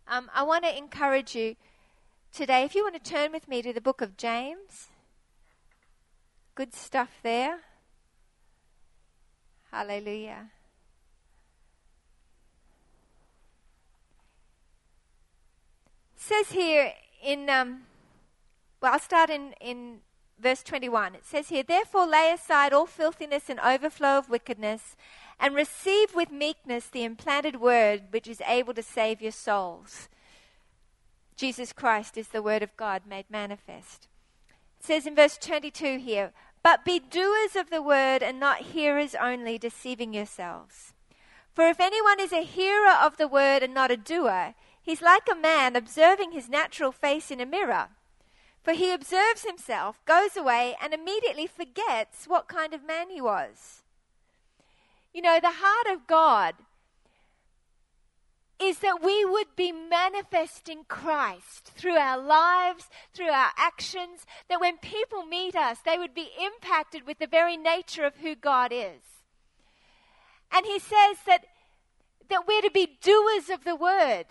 um, 0.07 0.31
I 0.35 0.43
want 0.43 0.65
to 0.65 0.77
encourage 0.77 1.35
you 1.35 1.57
today. 2.33 2.65
If 2.65 2.75
you 2.75 2.83
want 2.83 3.03
to 3.03 3.11
turn 3.11 3.33
with 3.33 3.49
me 3.49 3.63
to 3.63 3.73
the 3.73 3.81
book 3.81 4.03
of 4.03 4.17
James, 4.17 4.91
good 6.55 6.75
stuff 6.75 7.11
there. 7.23 7.61
Hallelujah. 9.71 10.51
says 16.23 16.53
here 16.53 16.93
in, 17.23 17.51
um, 17.51 17.83
well, 18.81 18.93
I'll 18.93 19.01
start 19.01 19.29
in, 19.29 19.55
in 19.61 19.99
verse 20.39 20.63
21. 20.63 21.17
It 21.17 21.27
says 21.27 21.49
here, 21.49 21.63
Therefore 21.63 22.07
lay 22.07 22.33
aside 22.33 22.73
all 22.73 22.87
filthiness 22.87 23.51
and 23.51 23.59
overflow 23.61 24.19
of 24.19 24.31
wickedness, 24.31 24.97
and 25.41 25.55
receive 25.55 26.15
with 26.15 26.31
meekness 26.31 26.87
the 26.87 27.05
implanted 27.05 27.61
word 27.61 28.05
which 28.11 28.29
is 28.29 28.41
able 28.47 28.73
to 28.75 28.83
save 28.83 29.21
your 29.21 29.33
souls. 29.33 30.09
Jesus 31.37 31.73
Christ 31.73 32.17
is 32.17 32.29
the 32.29 32.43
word 32.43 32.63
of 32.63 32.77
God 32.77 33.03
made 33.07 33.27
manifest. 33.29 34.07
Says 34.83 35.07
in 35.07 35.15
verse 35.15 35.39
22 35.39 35.99
here, 35.99 36.33
But 36.63 36.85
be 36.85 36.99
doers 36.99 37.57
of 37.57 37.71
the 37.71 37.81
word 37.81 38.23
and 38.23 38.41
not 38.41 38.59
hearers 38.59 39.15
only, 39.15 39.57
deceiving 39.57 40.13
yourselves. 40.13 40.93
For 41.55 41.67
if 41.69 41.79
anyone 41.79 42.19
is 42.19 42.33
a 42.33 42.45
hearer 42.45 42.91
of 42.91 43.17
the 43.17 43.29
word 43.29 43.63
and 43.63 43.73
not 43.73 43.91
a 43.91 43.97
doer, 43.97 44.55
He's 44.83 45.01
like 45.01 45.29
a 45.31 45.37
man 45.37 45.77
observing 45.77 46.33
his 46.33 46.49
natural 46.49 46.91
face 46.91 47.31
in 47.31 47.41
a 47.41 47.47
mirror. 47.47 47.91
For 48.65 48.73
he 48.73 48.93
observes 48.93 49.45
himself, 49.45 50.05
goes 50.05 50.37
away, 50.37 50.77
and 50.83 50.93
immediately 50.93 51.47
forgets 51.47 52.27
what 52.27 52.49
kind 52.49 52.75
of 52.75 52.85
man 52.85 53.11
he 53.11 53.21
was. 53.21 53.83
You 55.15 55.23
know, 55.23 55.39
the 55.41 55.59
heart 55.63 55.87
of 55.87 56.07
God 56.07 56.55
is 58.63 58.79
that 58.79 59.03
we 59.03 59.25
would 59.25 59.57
be 59.57 59.73
manifesting 59.73 60.85
Christ 60.87 61.73
through 61.75 61.97
our 61.97 62.19
lives, 62.19 62.89
through 63.13 63.31
our 63.31 63.51
actions, 63.59 64.25
that 64.49 64.61
when 64.61 64.79
people 64.79 65.25
meet 65.25 65.57
us, 65.57 65.79
they 65.85 65.99
would 65.99 66.15
be 66.15 66.31
impacted 66.41 67.07
with 67.07 67.19
the 67.19 67.27
very 67.27 67.57
nature 67.57 68.05
of 68.05 68.17
who 68.17 68.37
God 68.37 68.71
is. 68.73 69.03
And 70.53 70.65
he 70.65 70.79
says 70.79 71.19
that, 71.27 71.47
that 72.29 72.47
we're 72.47 72.63
to 72.63 72.71
be 72.71 72.99
doers 73.03 73.51
of 73.51 73.65
the 73.65 73.77
word. 73.77 74.27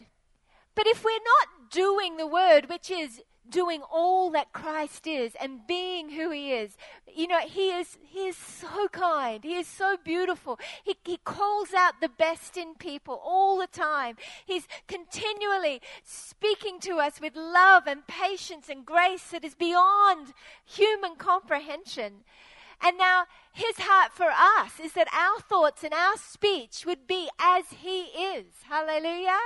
But 0.75 0.87
if 0.87 1.03
we're 1.03 1.11
not 1.11 1.71
doing 1.71 2.17
the 2.17 2.27
word, 2.27 2.69
which 2.69 2.89
is 2.89 3.21
doing 3.49 3.81
all 3.91 4.29
that 4.31 4.53
Christ 4.53 5.07
is 5.07 5.33
and 5.41 5.65
being 5.67 6.11
who 6.11 6.31
he 6.31 6.53
is. 6.53 6.77
You 7.13 7.27
know, 7.27 7.39
he 7.39 7.71
is 7.71 7.97
he 8.03 8.27
is 8.27 8.37
so 8.37 8.87
kind. 8.89 9.43
He 9.43 9.55
is 9.55 9.67
so 9.67 9.97
beautiful. 10.03 10.59
He 10.83 10.95
he 11.03 11.17
calls 11.17 11.73
out 11.73 12.01
the 12.01 12.09
best 12.09 12.57
in 12.57 12.75
people 12.75 13.21
all 13.23 13.57
the 13.57 13.67
time. 13.67 14.17
He's 14.45 14.67
continually 14.87 15.81
speaking 16.03 16.79
to 16.81 16.97
us 16.97 17.19
with 17.19 17.35
love 17.35 17.83
and 17.87 18.07
patience 18.07 18.69
and 18.69 18.85
grace 18.85 19.29
that 19.31 19.43
is 19.43 19.55
beyond 19.55 20.33
human 20.65 21.15
comprehension. 21.15 22.23
And 22.83 22.97
now 22.97 23.25
his 23.53 23.75
heart 23.79 24.13
for 24.13 24.29
us 24.29 24.79
is 24.83 24.93
that 24.93 25.07
our 25.13 25.41
thoughts 25.41 25.83
and 25.83 25.93
our 25.93 26.15
speech 26.17 26.85
would 26.85 27.05
be 27.07 27.29
as 27.39 27.65
he 27.81 28.03
is. 28.03 28.45
Hallelujah. 28.69 29.39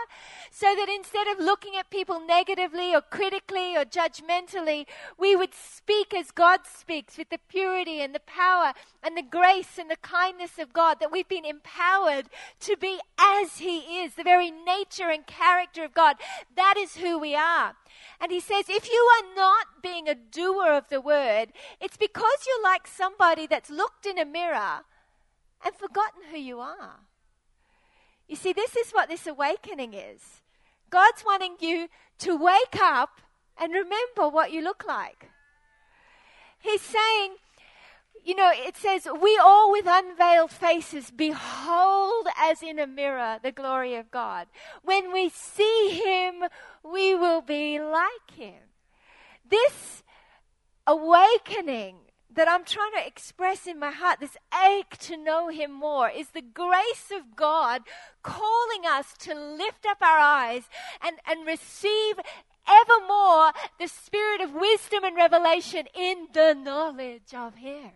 So 0.52 0.68
that 0.76 0.90
instead 0.90 1.28
of 1.28 1.40
looking 1.40 1.76
at 1.76 1.90
people 1.90 2.20
negatively 2.26 2.94
or 2.94 3.02
critically 3.02 3.76
or 3.76 3.84
judgmentally, 3.84 4.86
we 5.18 5.36
would 5.36 5.54
speak 5.54 6.14
as 6.14 6.30
God 6.30 6.62
speaks 6.72 7.18
with 7.18 7.30
the 7.30 7.40
purity 7.50 8.02
and 8.02 8.14
the 8.14 8.20
power 8.20 8.74
and 9.02 9.18
the 9.18 9.24
grace 9.24 9.78
and 9.80 9.90
the 9.90 9.98
kindness 9.98 10.60
of 10.60 10.74
God, 10.74 11.00
that 11.00 11.12
we've 11.12 11.28
been 11.28 11.46
empowered 11.46 12.30
to 12.62 12.78
be 12.78 13.00
as 13.20 13.58
he 13.58 14.02
is, 14.02 14.14
the 14.14 14.24
very 14.24 14.52
nature 14.52 15.10
and 15.10 15.26
character 15.26 15.84
of 15.84 15.94
God. 15.94 16.18
That 16.56 16.76
is 16.78 16.98
who 16.98 17.18
we 17.18 17.36
are. 17.36 17.76
And 18.20 18.32
he 18.32 18.40
says, 18.40 18.66
if 18.70 18.90
you 18.90 19.10
are 19.18 19.36
not 19.36 19.68
being 19.82 20.08
a 20.08 20.16
doer 20.16 20.72
of 20.72 20.90
the 20.90 21.02
word, 21.02 21.48
it's 21.82 21.98
because 21.98 22.46
you're 22.48 22.64
like 22.64 22.88
somebody 22.88 23.48
that's 23.48 23.70
looked 24.06 24.18
in 24.18 24.28
a 24.28 24.30
mirror 24.30 24.82
and 25.64 25.76
forgotten 25.76 26.22
who 26.32 26.38
you 26.38 26.60
are. 26.60 27.00
You 28.28 28.36
see, 28.36 28.54
this 28.54 28.76
is 28.76 28.92
what 28.92 29.10
this 29.10 29.28
awakening 29.28 29.94
is. 29.94 30.42
God's 30.90 31.24
wanting 31.26 31.56
you 31.60 31.88
to 32.20 32.36
wake 32.36 32.80
up 32.82 33.22
and 33.58 33.74
remember 33.74 34.30
what 34.30 34.52
you 34.52 34.62
look 34.62 34.86
like. 34.88 35.30
He's 36.60 36.82
saying, 36.82 37.36
you 38.24 38.36
know, 38.36 38.52
it 38.54 38.76
says, 38.76 39.08
we 39.22 39.40
all 39.42 39.72
with 39.72 39.86
unveiled 39.88 40.52
faces 40.52 41.12
behold 41.12 42.28
as 42.40 42.64
in 42.64 42.80
a 42.80 42.88
mirror 42.88 43.40
the 43.44 43.52
glory 43.52 43.96
of 43.96 44.10
God. 44.10 44.48
When 44.84 45.14
we 45.14 45.30
see 45.30 46.02
him, 46.04 46.46
we 46.84 47.14
will 47.14 47.42
be 47.42 47.80
like 47.80 48.32
him. 48.36 48.62
This 49.48 50.04
awakening 50.88 51.98
that 52.36 52.48
I'm 52.48 52.64
trying 52.64 52.92
to 52.94 53.08
express 53.08 53.66
in 53.66 53.80
my 53.80 53.92
heart, 53.92 54.20
this 54.20 54.38
ache 54.68 54.98
to 55.00 55.18
know 55.18 55.50
Him 55.50 55.72
more, 55.72 56.10
is 56.10 56.30
the 56.30 56.42
grace 56.42 57.12
of 57.16 57.36
God 57.36 57.82
calling 58.24 58.86
us 58.88 59.14
to 59.20 59.34
lift 59.34 59.86
up 59.86 59.98
our 60.02 60.20
eyes 60.20 60.64
and, 61.02 61.18
and 61.26 61.48
receive 61.48 62.16
evermore 62.68 63.52
the 63.80 63.88
spirit 63.88 64.42
of 64.42 64.54
wisdom 64.54 65.04
and 65.04 65.16
revelation 65.16 65.86
in 65.94 66.28
the 66.34 66.54
knowledge 66.54 67.34
of 67.34 67.56
Him 67.56 67.92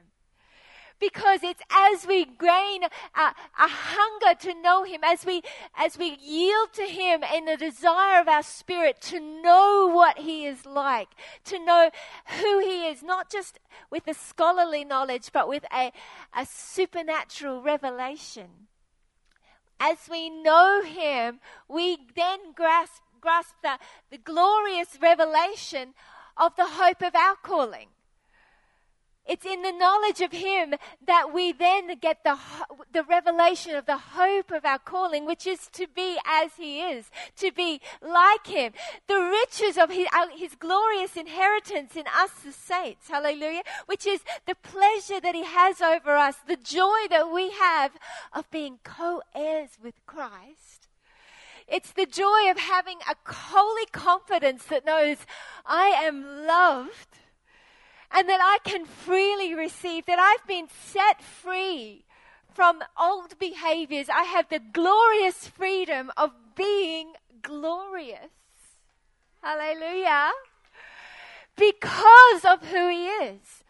because 1.00 1.44
it's 1.44 1.62
as 1.72 2.06
we 2.06 2.26
gain 2.26 2.84
a, 2.84 3.22
a, 3.22 3.34
hunger 3.58 4.38
to 4.40 4.54
know 4.62 4.84
him 4.84 5.02
as 5.04 5.26
we 5.26 5.42
as 5.78 5.98
we 5.98 6.18
yield 6.22 6.74
to 6.74 6.84
him 6.84 7.24
in 7.24 7.46
the 7.46 7.58
desire 7.58 8.20
of 8.22 8.28
our 8.28 8.44
spirit 8.44 9.02
to 9.02 9.20
know 9.20 9.92
what 9.94 10.20
he 10.20 10.46
is 10.46 10.66
like 10.66 11.10
to 11.46 11.64
know 11.64 11.90
who 12.40 12.60
he 12.60 12.88
is 12.88 13.02
not 13.02 13.30
just 13.30 13.60
with 13.90 14.08
a 14.08 14.14
scholarly 14.14 14.84
knowledge 14.84 15.30
but 15.32 15.48
with 15.48 15.64
a, 15.74 15.92
a 16.38 16.46
supernatural 16.46 17.62
revelation. 17.62 18.68
As 19.80 19.98
we 20.10 20.30
know 20.30 20.82
him 20.84 21.40
we 21.68 21.98
then 22.16 22.54
grasp 22.54 23.02
grasp 23.22 23.56
the, 23.64 23.78
the 24.12 24.18
glorious 24.18 24.98
revelation 25.02 25.94
of 26.38 26.56
the 26.56 26.68
hope 26.68 27.02
of 27.02 27.16
our 27.16 27.36
calling 27.36 27.88
it's 29.30 29.46
in 29.46 29.62
the 29.62 29.72
knowledge 29.72 30.22
of 30.22 30.32
Him 30.32 30.74
that 31.06 31.32
we 31.32 31.52
then 31.52 32.00
get 32.00 32.24
the, 32.24 32.36
the 32.92 33.04
revelation 33.04 33.76
of 33.76 33.86
the 33.86 33.98
hope 33.98 34.50
of 34.50 34.66
our 34.66 34.80
calling, 34.80 35.28
which 35.28 35.46
is 35.46 35.68
to 35.74 35.86
be 35.88 36.18
as 36.26 36.54
He 36.58 36.82
is, 36.82 37.12
to 37.38 37.52
be 37.52 37.80
like 38.02 38.48
Him. 38.48 38.74
The 39.08 39.20
riches 39.20 39.78
of 39.78 39.92
His, 39.92 40.08
uh, 40.12 40.28
his 40.36 40.56
glorious 40.56 41.16
inheritance 41.16 41.96
in 41.96 42.06
us, 42.08 42.32
the 42.44 42.52
saints, 42.52 43.08
hallelujah, 43.08 43.62
which 43.86 44.08
is 44.08 44.22
the 44.48 44.56
pleasure 44.56 45.22
that 45.22 45.36
He 45.36 45.46
has 45.46 45.80
over 45.80 46.16
us, 46.16 46.38
the 46.48 46.58
joy 46.58 47.08
that 47.12 47.32
we 47.32 47.52
have 47.52 47.92
of 48.34 48.50
being 48.50 48.80
co 48.84 49.22
heirs 49.36 49.78
with 49.82 50.04
Christ. 50.08 50.88
It's 51.68 51.92
the 51.92 52.08
joy 52.08 52.50
of 52.50 52.58
having 52.58 52.98
a 53.08 53.16
holy 53.32 53.86
confidence 53.92 54.64
that 54.66 54.88
knows 54.88 55.18
I 55.68 55.90
am 55.90 56.48
loved 56.48 57.20
and 58.12 58.28
that 58.28 58.40
I 58.42 58.58
can 58.64 58.86
freely 58.86 59.54
receive, 59.54 60.06
that 60.06 60.20
I've 60.20 60.48
been 60.48 60.68
set 60.70 61.22
free 61.22 62.06
from 62.54 62.82
old 63.00 63.38
behaviors. 63.40 64.10
I 64.10 64.24
have 64.24 64.50
the 64.50 64.60
glorious 64.60 65.48
freedom 65.48 66.12
of 66.18 66.32
being 66.56 67.14
glorious. 67.42 68.32
Hallelujah. 69.42 70.32
Because 71.56 72.46
of 72.46 72.68
who 72.68 72.90
he 72.90 73.06
is. 73.08 73.64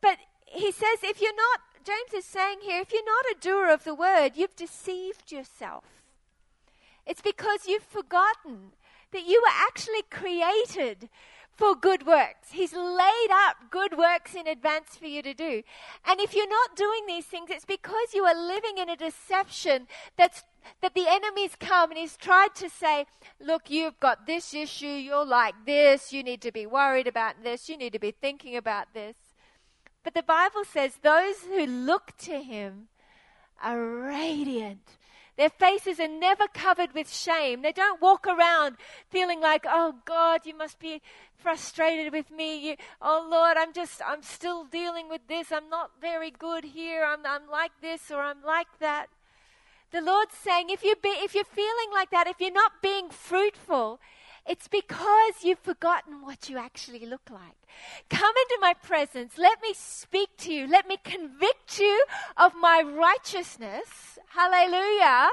But 0.00 0.18
he 0.46 0.72
says, 0.72 0.98
if 1.02 1.20
you're 1.20 1.36
not, 1.36 1.60
James 1.84 2.14
is 2.14 2.24
saying 2.24 2.58
here, 2.62 2.80
if 2.80 2.92
you're 2.92 3.04
not 3.04 3.24
a 3.30 3.40
doer 3.40 3.70
of 3.72 3.84
the 3.84 3.94
word, 3.94 4.32
you've 4.34 4.56
deceived 4.56 5.30
yourself. 5.30 5.84
It's 7.06 7.22
because 7.22 7.68
you've 7.68 7.84
forgotten 7.84 8.72
that 9.12 9.24
you 9.26 9.40
were 9.40 9.54
actually 9.54 10.02
created 10.10 11.08
for 11.56 11.74
good 11.74 12.06
works. 12.06 12.50
He's 12.50 12.74
laid 12.74 13.28
up 13.30 13.56
good 13.70 13.96
works 13.96 14.34
in 14.34 14.46
advance 14.46 14.96
for 14.96 15.06
you 15.06 15.22
to 15.22 15.34
do. 15.34 15.62
And 16.04 16.20
if 16.20 16.34
you're 16.34 16.48
not 16.48 16.76
doing 16.76 17.06
these 17.06 17.24
things, 17.24 17.48
it's 17.50 17.64
because 17.64 18.14
you 18.14 18.24
are 18.24 18.34
living 18.34 18.78
in 18.78 18.88
a 18.88 18.96
deception 18.96 19.86
that's 20.16 20.44
that 20.82 20.94
the 20.94 21.06
enemy's 21.08 21.54
come 21.58 21.90
and 21.90 21.98
he's 21.98 22.16
tried 22.16 22.54
to 22.56 22.68
say, 22.68 23.06
look, 23.40 23.70
you've 23.70 24.00
got 24.00 24.26
this 24.26 24.52
issue, 24.52 24.86
you're 24.86 25.24
like 25.24 25.54
this, 25.64 26.12
you 26.12 26.24
need 26.24 26.42
to 26.42 26.50
be 26.50 26.66
worried 26.66 27.06
about 27.06 27.44
this, 27.44 27.68
you 27.68 27.76
need 27.76 27.92
to 27.92 28.00
be 28.00 28.10
thinking 28.10 28.56
about 28.56 28.92
this. 28.92 29.16
But 30.02 30.14
the 30.14 30.24
Bible 30.24 30.64
says 30.64 30.98
those 31.02 31.42
who 31.44 31.66
look 31.66 32.16
to 32.18 32.42
him 32.42 32.88
are 33.62 33.80
radiant 33.80 34.96
their 35.36 35.50
faces 35.50 36.00
are 36.00 36.08
never 36.08 36.46
covered 36.48 36.94
with 36.94 37.12
shame. 37.12 37.62
They 37.62 37.72
don't 37.72 38.00
walk 38.00 38.26
around 38.26 38.76
feeling 39.10 39.40
like, 39.40 39.64
oh 39.68 39.96
God, 40.04 40.46
you 40.46 40.56
must 40.56 40.78
be 40.78 41.02
frustrated 41.36 42.12
with 42.12 42.30
me. 42.30 42.70
You, 42.70 42.76
oh 43.02 43.26
Lord, 43.30 43.56
I'm 43.58 43.72
just, 43.72 44.00
I'm 44.04 44.22
still 44.22 44.64
dealing 44.64 45.08
with 45.08 45.26
this. 45.28 45.52
I'm 45.52 45.68
not 45.68 45.90
very 46.00 46.30
good 46.30 46.64
here. 46.64 47.04
I'm, 47.04 47.26
I'm 47.26 47.48
like 47.50 47.72
this 47.80 48.10
or 48.10 48.20
I'm 48.20 48.42
like 48.44 48.68
that. 48.80 49.08
The 49.92 50.00
Lord's 50.00 50.34
saying, 50.34 50.70
if, 50.70 50.82
you 50.82 50.96
be, 51.00 51.10
if 51.10 51.34
you're 51.34 51.44
feeling 51.44 51.90
like 51.92 52.10
that, 52.10 52.26
if 52.26 52.40
you're 52.40 52.50
not 52.50 52.82
being 52.82 53.08
fruitful, 53.10 54.00
It's 54.48 54.68
because 54.68 55.42
you've 55.42 55.58
forgotten 55.58 56.22
what 56.22 56.48
you 56.48 56.56
actually 56.56 57.04
look 57.04 57.30
like. 57.30 57.56
Come 58.08 58.32
into 58.44 58.58
my 58.60 58.74
presence. 58.74 59.38
Let 59.38 59.60
me 59.60 59.74
speak 59.74 60.30
to 60.38 60.52
you. 60.52 60.68
Let 60.68 60.86
me 60.86 60.98
convict 61.02 61.80
you 61.80 62.04
of 62.36 62.52
my 62.54 62.82
righteousness. 62.82 64.18
Hallelujah. 64.28 65.28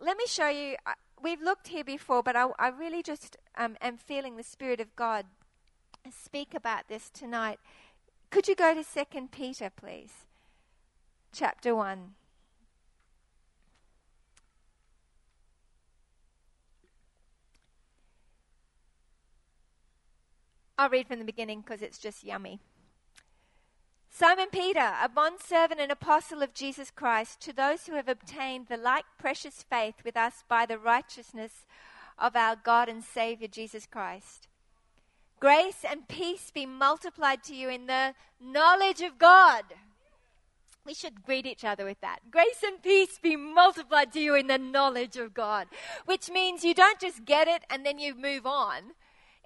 Let 0.00 0.16
me 0.16 0.24
show 0.26 0.48
you. 0.48 0.76
We've 1.22 1.42
looked 1.42 1.68
here 1.68 1.84
before, 1.84 2.22
but 2.22 2.36
I, 2.36 2.48
I 2.58 2.68
really 2.68 3.02
just 3.02 3.36
um, 3.56 3.76
am 3.80 3.96
feeling 3.96 4.36
the 4.36 4.42
Spirit 4.42 4.80
of 4.80 4.94
God 4.96 5.24
speak 6.10 6.54
about 6.54 6.88
this 6.88 7.10
tonight. 7.10 7.58
Could 8.30 8.48
you 8.48 8.54
go 8.54 8.74
to 8.74 8.84
2 8.84 9.28
Peter, 9.30 9.70
please? 9.70 10.12
Chapter 11.32 11.74
1. 11.74 12.14
I'll 20.78 20.88
read 20.88 21.08
from 21.08 21.18
the 21.18 21.24
beginning 21.24 21.60
because 21.60 21.82
it's 21.82 21.98
just 21.98 22.22
yummy. 22.22 22.60
Simon 24.08 24.48
Peter, 24.50 24.94
a 25.02 25.08
bondservant 25.08 25.80
and 25.80 25.90
apostle 25.90 26.40
of 26.40 26.54
Jesus 26.54 26.92
Christ, 26.92 27.40
to 27.40 27.52
those 27.52 27.86
who 27.86 27.94
have 27.94 28.08
obtained 28.08 28.66
the 28.68 28.76
like 28.76 29.04
precious 29.18 29.64
faith 29.68 29.96
with 30.04 30.16
us 30.16 30.44
by 30.48 30.66
the 30.66 30.78
righteousness 30.78 31.66
of 32.16 32.36
our 32.36 32.56
God 32.56 32.88
and 32.88 33.02
Savior 33.02 33.48
Jesus 33.48 33.86
Christ. 33.86 34.46
Grace 35.40 35.84
and 35.88 36.08
peace 36.08 36.50
be 36.52 36.64
multiplied 36.64 37.42
to 37.44 37.54
you 37.54 37.68
in 37.68 37.86
the 37.86 38.14
knowledge 38.40 39.02
of 39.02 39.18
God. 39.18 39.64
We 40.86 40.94
should 40.94 41.24
greet 41.24 41.46
each 41.46 41.64
other 41.64 41.84
with 41.84 42.00
that. 42.00 42.20
Grace 42.30 42.62
and 42.64 42.82
peace 42.82 43.18
be 43.20 43.36
multiplied 43.36 44.12
to 44.12 44.20
you 44.20 44.34
in 44.34 44.46
the 44.46 44.58
knowledge 44.58 45.16
of 45.16 45.34
God, 45.34 45.66
which 46.06 46.30
means 46.30 46.64
you 46.64 46.74
don't 46.74 47.00
just 47.00 47.24
get 47.24 47.46
it 47.46 47.62
and 47.68 47.84
then 47.84 47.98
you 47.98 48.14
move 48.14 48.46
on. 48.46 48.94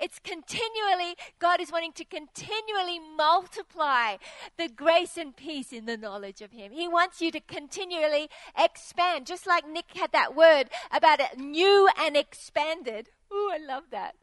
It's 0.02 0.18
continually, 0.18 1.14
God 1.38 1.60
is 1.60 1.70
wanting 1.70 1.92
to 1.92 2.04
continually 2.04 2.98
multiply 2.98 4.16
the 4.58 4.68
grace 4.68 5.16
and 5.16 5.36
peace 5.36 5.72
in 5.72 5.86
the 5.86 5.96
knowledge 5.96 6.42
of 6.42 6.50
Him. 6.50 6.72
He 6.72 6.88
wants 6.88 7.20
you 7.20 7.30
to 7.30 7.38
continually 7.38 8.28
expand, 8.58 9.28
just 9.28 9.46
like 9.46 9.64
Nick 9.64 9.94
had 9.94 10.10
that 10.10 10.34
word 10.34 10.64
about 10.90 11.20
it, 11.20 11.38
new 11.38 11.88
and 11.96 12.16
expanded. 12.16 13.10
Ooh, 13.32 13.50
I 13.54 13.58
love 13.58 13.84
that. 13.92 14.16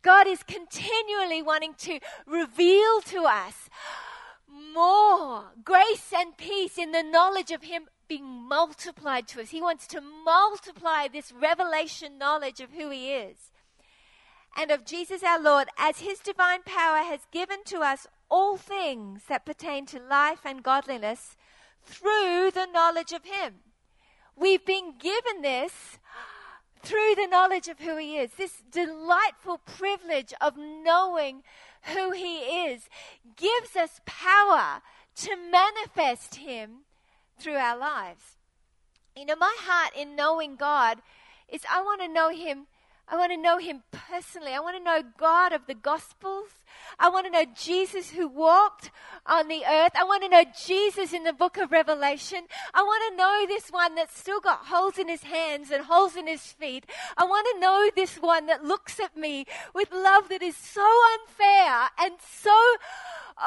God 0.00 0.26
is 0.26 0.42
continually 0.42 1.42
wanting 1.42 1.74
to 1.80 2.00
reveal 2.26 3.02
to 3.02 3.24
us 3.24 3.68
more 4.48 5.50
grace 5.62 6.14
and 6.16 6.34
peace 6.38 6.78
in 6.78 6.92
the 6.92 7.02
knowledge 7.02 7.50
of 7.50 7.64
Him 7.64 7.88
being 8.08 8.48
multiplied 8.48 9.28
to 9.28 9.42
us. 9.42 9.50
He 9.50 9.60
wants 9.60 9.86
to 9.88 10.00
multiply 10.00 11.08
this 11.08 11.30
revelation 11.30 12.16
knowledge 12.16 12.60
of 12.60 12.70
who 12.70 12.88
He 12.88 13.12
is 13.12 13.51
and 14.56 14.70
of 14.70 14.84
Jesus 14.84 15.22
our 15.22 15.40
Lord, 15.40 15.68
as 15.78 16.00
his 16.00 16.18
divine 16.18 16.62
power 16.64 16.98
has 16.98 17.26
given 17.30 17.64
to 17.66 17.80
us 17.80 18.06
all 18.30 18.56
things 18.56 19.22
that 19.28 19.46
pertain 19.46 19.86
to 19.86 20.00
life 20.00 20.40
and 20.44 20.62
godliness 20.62 21.36
through 21.84 22.50
the 22.52 22.68
knowledge 22.72 23.12
of 23.12 23.24
him. 23.24 23.54
We've 24.36 24.64
been 24.64 24.94
given 24.98 25.42
this 25.42 25.98
through 26.82 27.14
the 27.16 27.28
knowledge 27.28 27.68
of 27.68 27.80
who 27.80 27.96
he 27.96 28.16
is, 28.16 28.32
this 28.32 28.62
delightful 28.70 29.58
privilege 29.58 30.32
of 30.40 30.56
knowing 30.56 31.42
who 31.94 32.12
he 32.12 32.38
is 32.38 32.88
gives 33.36 33.76
us 33.76 34.00
power 34.04 34.82
to 35.16 35.36
manifest 35.36 36.36
him 36.36 36.84
through 37.38 37.56
our 37.56 37.76
lives. 37.76 38.36
You 39.16 39.26
know, 39.26 39.36
my 39.36 39.54
heart 39.60 39.92
in 39.96 40.16
knowing 40.16 40.56
God 40.56 40.98
is 41.48 41.62
I 41.70 41.82
want 41.82 42.00
to 42.00 42.08
know 42.08 42.30
him 42.30 42.66
I 43.12 43.16
want 43.16 43.30
to 43.30 43.36
know 43.36 43.58
him 43.58 43.82
personally. 43.92 44.52
I 44.52 44.60
want 44.60 44.78
to 44.78 44.82
know 44.82 45.02
God 45.18 45.52
of 45.52 45.66
the 45.66 45.74
Gospels. 45.74 46.48
I 46.98 47.08
want 47.08 47.26
to 47.26 47.32
know 47.32 47.44
Jesus 47.54 48.10
who 48.10 48.28
walked 48.28 48.90
on 49.26 49.48
the 49.48 49.64
earth. 49.64 49.92
I 49.98 50.04
want 50.04 50.22
to 50.22 50.28
know 50.28 50.44
Jesus 50.64 51.12
in 51.12 51.24
the 51.24 51.32
book 51.32 51.56
of 51.56 51.72
Revelation. 51.72 52.44
I 52.74 52.82
want 52.82 53.02
to 53.10 53.16
know 53.16 53.46
this 53.46 53.70
one 53.70 53.94
that's 53.94 54.18
still 54.18 54.40
got 54.40 54.66
holes 54.66 54.98
in 54.98 55.08
his 55.08 55.22
hands 55.22 55.70
and 55.70 55.84
holes 55.84 56.16
in 56.16 56.26
his 56.26 56.42
feet. 56.42 56.86
I 57.16 57.24
want 57.24 57.46
to 57.52 57.60
know 57.60 57.90
this 57.94 58.16
one 58.16 58.46
that 58.46 58.64
looks 58.64 59.00
at 59.00 59.16
me 59.16 59.46
with 59.74 59.90
love 59.92 60.28
that 60.28 60.42
is 60.42 60.56
so 60.56 60.86
unfair 61.14 61.88
and 61.98 62.14
so 62.20 62.76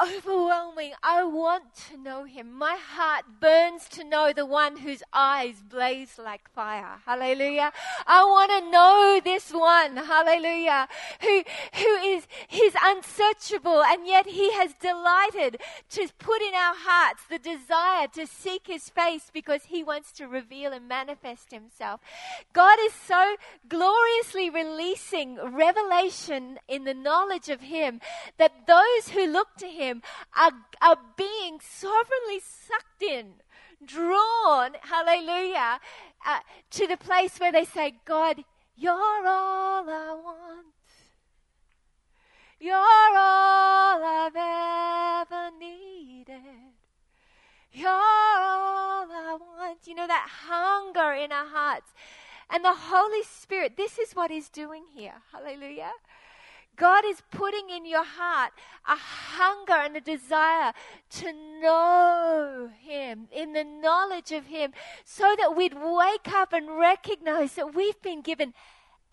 overwhelming. 0.02 0.92
I 1.02 1.24
want 1.24 1.64
to 1.88 1.96
know 1.96 2.24
him. 2.24 2.52
My 2.52 2.76
heart 2.76 3.24
burns 3.40 3.88
to 3.90 4.04
know 4.04 4.32
the 4.32 4.46
one 4.46 4.76
whose 4.76 5.02
eyes 5.12 5.62
blaze 5.68 6.18
like 6.22 6.50
fire. 6.50 7.00
Hallelujah. 7.04 7.72
I 8.06 8.24
want 8.24 8.50
to 8.50 8.70
know 8.70 9.20
this 9.22 9.50
one. 9.50 9.96
Hallelujah. 9.96 10.88
Who, 11.20 11.42
who 11.74 11.94
is, 12.04 12.26
he's 12.48 12.74
unsearchable 13.16 13.82
and 13.82 14.06
yet 14.06 14.26
he 14.26 14.52
has 14.52 14.74
delighted 14.74 15.60
to 15.90 16.08
put 16.18 16.42
in 16.42 16.54
our 16.54 16.74
hearts 16.76 17.22
the 17.28 17.38
desire 17.38 18.06
to 18.08 18.26
seek 18.26 18.66
his 18.66 18.88
face 18.88 19.30
because 19.32 19.64
he 19.66 19.82
wants 19.82 20.12
to 20.12 20.26
reveal 20.26 20.72
and 20.72 20.88
manifest 20.88 21.50
himself. 21.50 22.00
God 22.52 22.78
is 22.82 22.92
so 22.92 23.36
gloriously 23.68 24.50
releasing 24.50 25.36
revelation 25.36 26.58
in 26.68 26.84
the 26.84 26.94
knowledge 26.94 27.48
of 27.48 27.60
him 27.60 28.00
that 28.38 28.66
those 28.66 29.10
who 29.10 29.26
look 29.26 29.48
to 29.58 29.66
him 29.66 30.02
are, 30.38 30.52
are 30.80 30.98
being 31.16 31.58
sovereignly 31.60 32.40
sucked 32.40 33.02
in, 33.02 33.34
drawn, 33.84 34.72
hallelujah, 34.82 35.80
uh, 36.26 36.38
to 36.70 36.86
the 36.86 36.96
place 36.96 37.38
where 37.38 37.52
they 37.52 37.64
say, 37.64 37.94
God, 38.04 38.44
you're 38.76 38.92
all 38.92 39.88
I 39.88 40.18
want. 40.22 40.75
You're 42.58 42.74
all 42.74 44.02
I've 44.02 44.34
ever 44.34 45.50
needed. 45.58 46.40
You're 47.72 47.90
all 47.90 49.06
I 49.10 49.36
want. 49.38 49.86
You 49.86 49.94
know, 49.94 50.06
that 50.06 50.28
hunger 50.48 51.12
in 51.12 51.32
our 51.32 51.46
hearts. 51.46 51.92
And 52.48 52.64
the 52.64 52.74
Holy 52.74 53.22
Spirit, 53.24 53.76
this 53.76 53.98
is 53.98 54.12
what 54.12 54.30
He's 54.30 54.48
doing 54.48 54.84
here. 54.94 55.14
Hallelujah. 55.32 55.92
God 56.76 57.04
is 57.06 57.22
putting 57.30 57.70
in 57.70 57.86
your 57.86 58.04
heart 58.04 58.52
a 58.86 58.96
hunger 58.96 59.72
and 59.72 59.96
a 59.96 60.00
desire 60.00 60.72
to 61.10 61.32
know 61.60 62.70
Him, 62.80 63.28
in 63.32 63.52
the 63.52 63.64
knowledge 63.64 64.32
of 64.32 64.46
Him, 64.46 64.72
so 65.04 65.34
that 65.38 65.56
we'd 65.56 65.74
wake 65.74 66.32
up 66.32 66.52
and 66.52 66.78
recognize 66.78 67.54
that 67.54 67.74
we've 67.74 68.00
been 68.00 68.22
given 68.22 68.54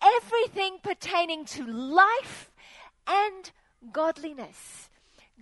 everything 0.02 0.78
pertaining 0.82 1.44
to 1.46 1.66
life 1.66 2.50
and 3.06 3.50
godliness 3.92 4.88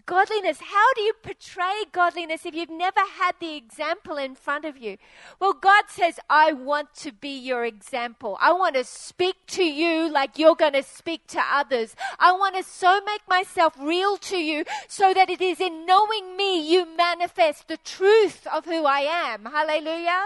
godliness. 0.06 0.58
How 0.60 0.92
do 0.94 1.02
you 1.02 1.12
portray 1.22 1.84
godliness 1.90 2.46
if 2.46 2.54
you've 2.54 2.70
never 2.70 3.00
had 3.00 3.34
the 3.40 3.54
example 3.54 4.16
in 4.16 4.34
front 4.34 4.64
of 4.64 4.76
you? 4.76 4.98
Well, 5.40 5.52
God 5.52 5.84
says, 5.88 6.18
I 6.28 6.52
want 6.52 6.94
to 6.96 7.12
be 7.12 7.38
your 7.38 7.64
example. 7.64 8.36
I 8.40 8.52
want 8.52 8.74
to 8.76 8.84
speak 8.84 9.36
to 9.48 9.64
you 9.64 10.10
like 10.10 10.38
you're 10.38 10.54
going 10.54 10.74
to 10.74 10.82
speak 10.82 11.26
to 11.28 11.40
others. 11.40 11.96
I 12.18 12.32
want 12.32 12.56
to 12.56 12.62
so 12.62 13.00
make 13.04 13.22
myself 13.28 13.74
real 13.78 14.16
to 14.18 14.36
you 14.36 14.64
so 14.88 15.14
that 15.14 15.30
it 15.30 15.40
is 15.40 15.60
in 15.60 15.86
knowing 15.86 16.36
me 16.36 16.60
you 16.70 16.86
manifest 16.96 17.68
the 17.68 17.78
truth 17.78 18.46
of 18.52 18.64
who 18.64 18.84
I 18.84 19.00
am. 19.00 19.44
Hallelujah. 19.44 20.24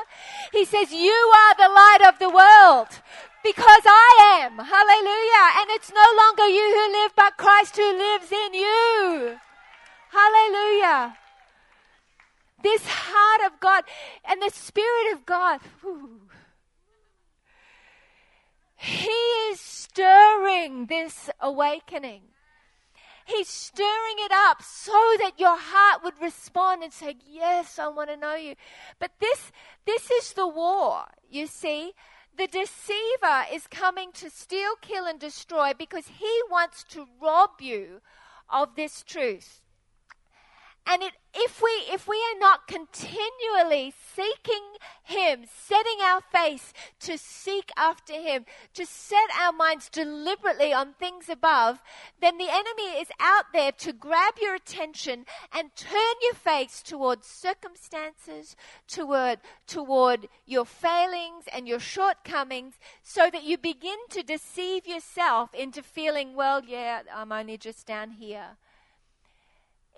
He 0.53 0.65
says, 0.65 0.93
You 0.93 1.13
are 1.13 1.55
the 1.57 1.73
light 1.73 2.09
of 2.09 2.19
the 2.19 2.31
world 2.31 2.89
because 3.47 3.85
I 3.87 4.43
am. 4.43 4.59
Hallelujah. 4.59 5.47
And 5.61 5.71
it's 5.71 5.93
no 5.93 6.07
longer 6.19 6.47
you 6.47 6.67
who 6.75 6.93
live, 7.01 7.13
but 7.17 7.37
Christ 7.37 7.77
who 7.77 7.97
lives 7.97 8.33
in 8.33 8.55
you. 8.55 9.39
Hallelujah. 10.17 11.17
This 12.63 12.83
heart 12.87 13.53
of 13.53 13.61
God 13.61 13.85
and 14.25 14.41
the 14.41 14.51
Spirit 14.51 15.13
of 15.13 15.27
God. 15.27 15.61
Whew, 15.83 16.23
he 18.77 19.09
is 19.51 19.61
stirring 19.61 20.87
this 20.87 21.31
awakening. 21.41 22.23
He's 23.25 23.49
stirring 23.49 24.17
it 24.19 24.31
up 24.33 24.63
so 24.63 24.93
that 25.19 25.33
your 25.39 25.57
heart 25.59 26.05
would 26.05 26.21
respond 26.21 26.83
and 26.83 26.93
say, 26.93 27.17
Yes, 27.29 27.79
I 27.79 27.89
want 27.89 28.11
to 28.11 28.17
know 28.17 28.37
you. 28.37 28.55
But 28.99 29.13
this, 29.19 29.51
this 29.85 30.11
is 30.11 30.33
the 30.33 30.47
war, 30.47 31.07
you 31.29 31.47
see. 31.47 31.93
The 32.39 32.47
deceiver 32.47 33.45
is 33.53 33.67
coming 33.67 34.13
to 34.13 34.31
steal, 34.31 34.75
kill, 34.81 35.07
and 35.07 35.19
destroy 35.19 35.73
because 35.77 36.07
he 36.07 36.41
wants 36.51 36.85
to 36.91 37.07
rob 37.21 37.61
you 37.61 38.03
of 38.49 38.77
this 38.77 39.03
truth. 39.03 39.63
And 40.89 41.03
it, 41.03 41.15
if 41.35 41.61
we 41.61 41.71
if 41.93 42.07
we 42.07 42.17
are 42.17 42.39
not 42.39 42.69
continually 42.69 43.93
seeking 44.15 44.63
Him, 45.03 45.45
setting 45.53 45.99
our 46.03 46.21
face 46.21 46.73
to 47.01 47.19
seek 47.19 47.71
after 47.77 48.13
Him, 48.13 48.47
to 48.75 48.87
set 48.87 49.29
our 49.39 49.53
minds 49.53 49.89
deliberately 49.89 50.73
on 50.73 50.93
things 50.93 51.29
above, 51.29 51.83
then 52.21 52.39
the 52.39 52.49
enemy 52.49 53.01
is 53.01 53.09
out 53.19 53.47
there 53.53 53.73
to 53.73 53.93
grab 53.93 54.35
your 54.41 54.55
attention 54.55 55.27
and 55.53 55.75
turn 55.75 56.15
your 56.23 56.35
face 56.35 56.83
towards 56.83 57.27
circumstances, 57.27 58.55
toward, 58.87 59.41
toward 59.67 60.29
your 60.47 60.65
failings 60.65 61.45
and 61.53 61.67
your 61.67 61.81
shortcomings, 61.81 62.75
so 63.03 63.29
that 63.31 63.43
you 63.43 63.59
begin 63.59 63.99
to 64.11 64.23
deceive 64.23 64.87
yourself 64.87 65.53
into 65.53 65.83
feeling, 65.83 66.37
well, 66.37 66.63
yeah, 66.65 67.03
I'm 67.13 67.33
only 67.33 67.59
just 67.59 67.87
down 67.87 68.13
here. 68.13 68.57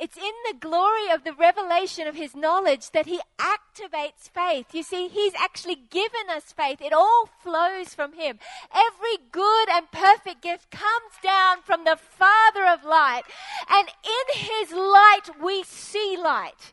It's 0.00 0.16
in 0.16 0.32
the 0.50 0.58
glory 0.58 1.10
of 1.12 1.24
the 1.24 1.32
revelation 1.32 2.06
of 2.06 2.14
his 2.14 2.36
knowledge 2.36 2.90
that 2.92 3.06
he 3.06 3.20
activates 3.38 4.30
faith. 4.32 4.66
You 4.72 4.82
see, 4.82 5.08
he's 5.08 5.34
actually 5.34 5.76
given 5.90 6.30
us 6.30 6.52
faith. 6.52 6.80
It 6.80 6.92
all 6.92 7.28
flows 7.42 7.94
from 7.94 8.12
him. 8.12 8.38
Every 8.72 9.18
good 9.32 9.68
and 9.70 9.90
perfect 9.90 10.42
gift 10.42 10.70
comes 10.70 11.14
down 11.22 11.62
from 11.62 11.84
the 11.84 11.96
Father 11.96 12.66
of 12.66 12.84
light. 12.84 13.22
And 13.68 13.88
in 13.88 14.40
his 14.40 14.72
light, 14.72 15.30
we 15.42 15.64
see 15.64 16.16
light. 16.16 16.72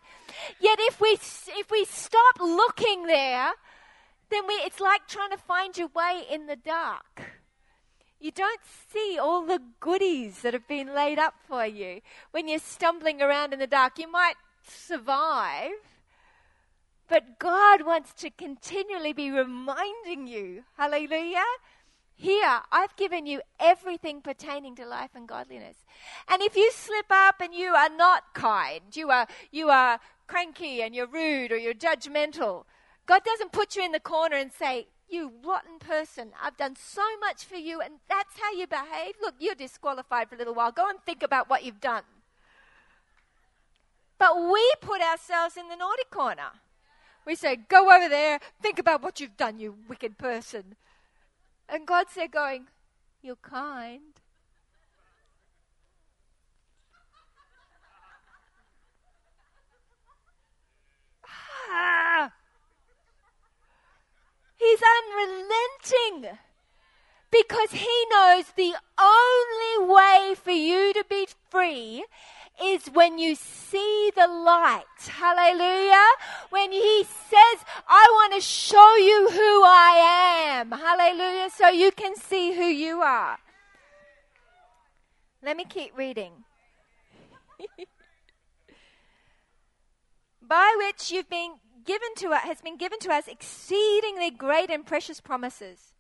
Yet 0.59 0.77
if 0.81 1.01
we, 1.01 1.17
if 1.59 1.71
we 1.71 1.85
stop 1.85 2.39
looking 2.39 3.07
there, 3.07 3.51
then 4.29 4.47
we, 4.47 4.53
it's 4.55 4.79
like 4.79 5.07
trying 5.07 5.31
to 5.31 5.37
find 5.37 5.77
your 5.77 5.89
way 5.95 6.23
in 6.29 6.47
the 6.47 6.55
dark 6.55 7.34
don't 8.35 8.61
see 8.91 9.17
all 9.19 9.45
the 9.45 9.61
goodies 9.79 10.41
that 10.41 10.53
have 10.53 10.67
been 10.67 10.93
laid 10.93 11.17
up 11.17 11.35
for 11.47 11.65
you. 11.65 12.01
When 12.31 12.47
you're 12.47 12.59
stumbling 12.59 13.21
around 13.21 13.53
in 13.53 13.59
the 13.59 13.67
dark, 13.67 13.97
you 13.97 14.11
might 14.11 14.35
survive, 14.67 15.71
but 17.07 17.39
God 17.39 17.85
wants 17.85 18.13
to 18.15 18.29
continually 18.29 19.13
be 19.13 19.31
reminding 19.31 20.27
you, 20.27 20.63
hallelujah. 20.77 21.43
Here, 22.17 22.61
I've 22.71 22.95
given 22.95 23.25
you 23.25 23.41
everything 23.59 24.21
pertaining 24.21 24.75
to 24.75 24.85
life 24.85 25.11
and 25.15 25.27
godliness. 25.27 25.83
And 26.29 26.41
if 26.41 26.55
you 26.55 26.71
slip 26.71 27.07
up 27.09 27.41
and 27.41 27.53
you 27.53 27.73
are 27.75 27.89
not 27.89 28.33
kind, 28.33 28.83
you 28.93 29.09
are, 29.09 29.27
you 29.51 29.69
are 29.69 29.99
cranky 30.27 30.81
and 30.81 30.95
you're 30.95 31.07
rude 31.07 31.51
or 31.51 31.57
you're 31.57 31.73
judgmental, 31.73 32.63
God 33.05 33.23
doesn't 33.23 33.51
put 33.51 33.75
you 33.75 33.83
in 33.83 33.91
the 33.91 33.99
corner 33.99 34.37
and 34.37 34.51
say, 34.51 34.87
you 35.09 35.31
rotten 35.45 35.79
person, 35.79 36.31
I've 36.41 36.57
done 36.57 36.75
so 36.75 37.03
much 37.19 37.45
for 37.45 37.55
you, 37.55 37.81
and 37.81 37.95
that's 38.09 38.39
how 38.39 38.51
you 38.51 38.67
behave. 38.67 39.15
Look, 39.21 39.35
you're 39.39 39.55
disqualified 39.55 40.29
for 40.29 40.35
a 40.35 40.37
little 40.37 40.53
while. 40.53 40.71
Go 40.71 40.89
and 40.89 40.99
think 41.05 41.23
about 41.23 41.49
what 41.49 41.63
you've 41.63 41.81
done. 41.81 42.03
But 44.17 44.35
we 44.37 44.73
put 44.81 45.01
ourselves 45.01 45.57
in 45.57 45.67
the 45.67 45.75
naughty 45.75 46.03
corner. 46.09 46.51
We 47.25 47.35
say, 47.35 47.55
Go 47.55 47.95
over 47.95 48.07
there, 48.07 48.39
think 48.61 48.79
about 48.79 49.01
what 49.01 49.19
you've 49.19 49.37
done, 49.37 49.59
you 49.59 49.75
wicked 49.87 50.17
person. 50.17 50.75
And 51.67 51.85
God 51.87 52.07
said, 52.09 52.31
going, 52.31 52.67
You're 53.21 53.35
kind. 53.37 54.01
ah! 61.27 62.31
He's 64.65 64.81
unrelenting 64.97 66.37
because 67.29 67.71
he 67.71 68.05
knows 68.09 68.45
the 68.55 68.73
only 68.99 69.93
way 69.93 70.33
for 70.35 70.51
you 70.51 70.91
to 70.93 71.05
be 71.07 71.27
free 71.51 72.03
is 72.63 72.87
when 72.87 73.19
you 73.19 73.35
see 73.35 74.11
the 74.15 74.27
light. 74.27 74.83
Hallelujah. 75.07 76.07
When 76.49 76.71
he 76.71 77.03
says, 77.03 77.63
I 77.87 78.05
want 78.09 78.33
to 78.33 78.41
show 78.41 78.95
you 78.95 79.29
who 79.29 79.63
I 79.63 80.57
am. 80.57 80.71
Hallelujah. 80.71 81.49
So 81.51 81.67
you 81.67 81.91
can 81.91 82.15
see 82.15 82.55
who 82.55 82.65
you 82.65 83.01
are. 83.01 83.37
Let 85.43 85.57
me 85.57 85.65
keep 85.65 85.95
reading. 85.95 86.31
By 90.41 90.75
which 90.79 91.11
you've 91.11 91.29
been 91.29 91.55
given 91.85 92.13
to 92.17 92.29
us, 92.29 92.43
has 92.43 92.61
been 92.61 92.77
given 92.77 92.99
to 92.99 93.11
us 93.11 93.27
exceedingly 93.27 94.31
great 94.31 94.69
and 94.69 94.85
precious 94.85 95.21
promises. 95.21 95.93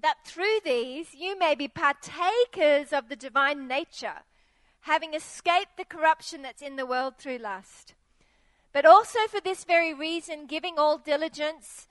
That 0.00 0.24
through 0.24 0.60
these 0.64 1.14
you 1.14 1.38
may 1.38 1.54
be 1.54 1.68
partakers 1.68 2.92
of 2.92 3.08
the 3.08 3.16
divine 3.16 3.68
nature, 3.68 4.22
having 4.82 5.14
escaped 5.14 5.76
the 5.76 5.84
corruption 5.84 6.42
that's 6.42 6.62
in 6.62 6.76
the 6.76 6.86
world 6.86 7.14
through 7.16 7.38
lust. 7.38 7.94
But 8.72 8.84
also 8.84 9.20
for 9.28 9.40
this 9.40 9.64
very 9.64 9.94
reason, 9.94 10.46
giving 10.46 10.78
all 10.78 10.98
diligence, 10.98 11.88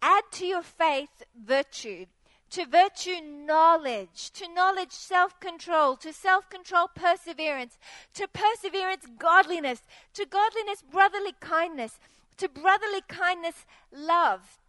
add 0.00 0.22
to 0.32 0.46
your 0.46 0.62
faith 0.62 1.24
virtue 1.34 2.06
to 2.54 2.66
virtue, 2.66 3.20
knowledge. 3.20 4.30
To 4.34 4.46
knowledge, 4.54 4.92
self 4.92 5.40
control. 5.40 5.96
To 5.96 6.12
self 6.12 6.48
control, 6.48 6.88
perseverance. 6.94 7.78
To 8.14 8.28
perseverance, 8.28 9.06
godliness. 9.18 9.82
To 10.14 10.24
godliness, 10.24 10.82
brotherly 10.88 11.34
kindness. 11.40 11.98
To 12.36 12.48
brotherly 12.48 13.02
kindness, 13.08 13.66
love. 13.92 14.60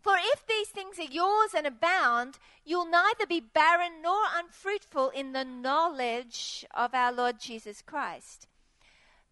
For 0.00 0.14
if 0.16 0.46
these 0.46 0.68
things 0.68 1.00
are 1.00 1.12
yours 1.12 1.54
and 1.56 1.66
abound, 1.66 2.38
you'll 2.64 2.88
neither 2.88 3.26
be 3.26 3.40
barren 3.40 4.00
nor 4.00 4.22
unfruitful 4.36 5.10
in 5.10 5.32
the 5.32 5.44
knowledge 5.44 6.64
of 6.72 6.94
our 6.94 7.12
Lord 7.12 7.40
Jesus 7.40 7.82
Christ. 7.82 8.46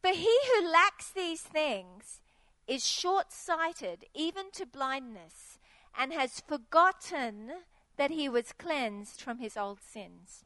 But 0.03 0.17
he 0.17 0.37
who 0.49 0.69
lacks 0.69 1.11
these 1.11 1.43
things 1.43 2.21
is 2.67 2.85
short 2.85 3.31
sighted, 3.31 4.07
even 4.13 4.51
to 4.55 4.67
blindness, 4.67 5.61
and 5.97 6.13
has 6.13 6.41
forgotten 6.41 7.53
that 7.97 8.11
he 8.11 8.29
was 8.29 8.53
cleansed 8.53 9.21
from 9.21 9.39
his 9.39 9.57
old 9.57 9.81
sins. 9.81 10.45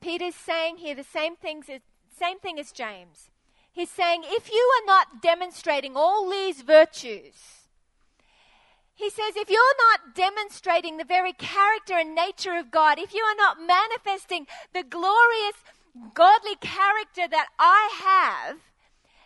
Peter's 0.00 0.34
saying 0.34 0.78
here 0.78 0.94
the 0.94 1.04
same 1.04 1.36
things 1.36 1.68
as, 1.68 1.80
same 2.18 2.38
thing 2.38 2.58
as 2.58 2.72
James. 2.72 3.30
He's 3.72 3.90
saying 3.90 4.22
if 4.24 4.50
you 4.50 4.70
are 4.80 4.86
not 4.86 5.22
demonstrating 5.22 5.96
all 5.96 6.28
these 6.28 6.62
virtues, 6.62 7.60
he 8.94 9.08
says 9.08 9.36
if 9.36 9.48
you're 9.48 9.76
not 9.90 10.14
demonstrating 10.14 10.96
the 10.96 11.04
very 11.04 11.32
character 11.32 11.94
and 11.94 12.14
nature 12.14 12.56
of 12.56 12.70
God, 12.70 12.98
if 12.98 13.14
you 13.14 13.22
are 13.22 13.36
not 13.36 13.58
manifesting 13.58 14.46
the 14.74 14.82
glorious 14.82 15.56
godly 16.14 16.56
character 16.60 17.26
that 17.28 17.48
I 17.58 17.90
have, 18.04 18.58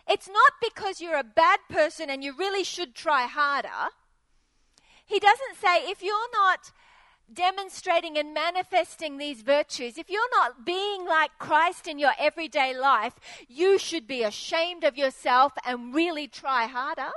it's 0.07 0.27
not 0.27 0.53
because 0.61 1.01
you're 1.01 1.17
a 1.17 1.23
bad 1.23 1.59
person 1.69 2.09
and 2.09 2.23
you 2.23 2.33
really 2.37 2.63
should 2.63 2.95
try 2.95 3.23
harder. 3.23 3.91
He 5.05 5.19
doesn't 5.19 5.57
say 5.59 5.89
if 5.89 6.01
you're 6.01 6.31
not 6.33 6.71
demonstrating 7.33 8.17
and 8.17 8.33
manifesting 8.33 9.17
these 9.17 9.41
virtues, 9.41 9.97
if 9.97 10.09
you're 10.09 10.29
not 10.31 10.65
being 10.65 11.05
like 11.05 11.31
Christ 11.39 11.87
in 11.87 11.99
your 11.99 12.13
everyday 12.19 12.77
life, 12.77 13.13
you 13.47 13.77
should 13.77 14.07
be 14.07 14.23
ashamed 14.23 14.83
of 14.83 14.97
yourself 14.97 15.53
and 15.65 15.93
really 15.93 16.27
try 16.27 16.65
harder. 16.65 17.11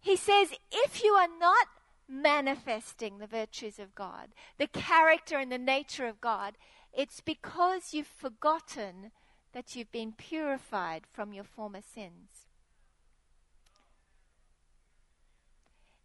He 0.00 0.16
says, 0.16 0.52
if 0.70 1.02
you 1.04 1.12
are 1.12 1.28
not 1.38 1.66
manifesting 2.08 3.18
the 3.18 3.26
virtues 3.26 3.78
of 3.78 3.94
God, 3.94 4.28
the 4.58 4.66
character 4.66 5.38
and 5.38 5.50
the 5.50 5.58
nature 5.58 6.06
of 6.06 6.20
God, 6.20 6.54
it's 6.92 7.20
because 7.20 7.94
you've 7.94 8.06
forgotten 8.06 9.12
that 9.52 9.76
you've 9.76 9.92
been 9.92 10.12
purified 10.12 11.04
from 11.10 11.32
your 11.32 11.44
former 11.44 11.80
sins. 11.80 12.46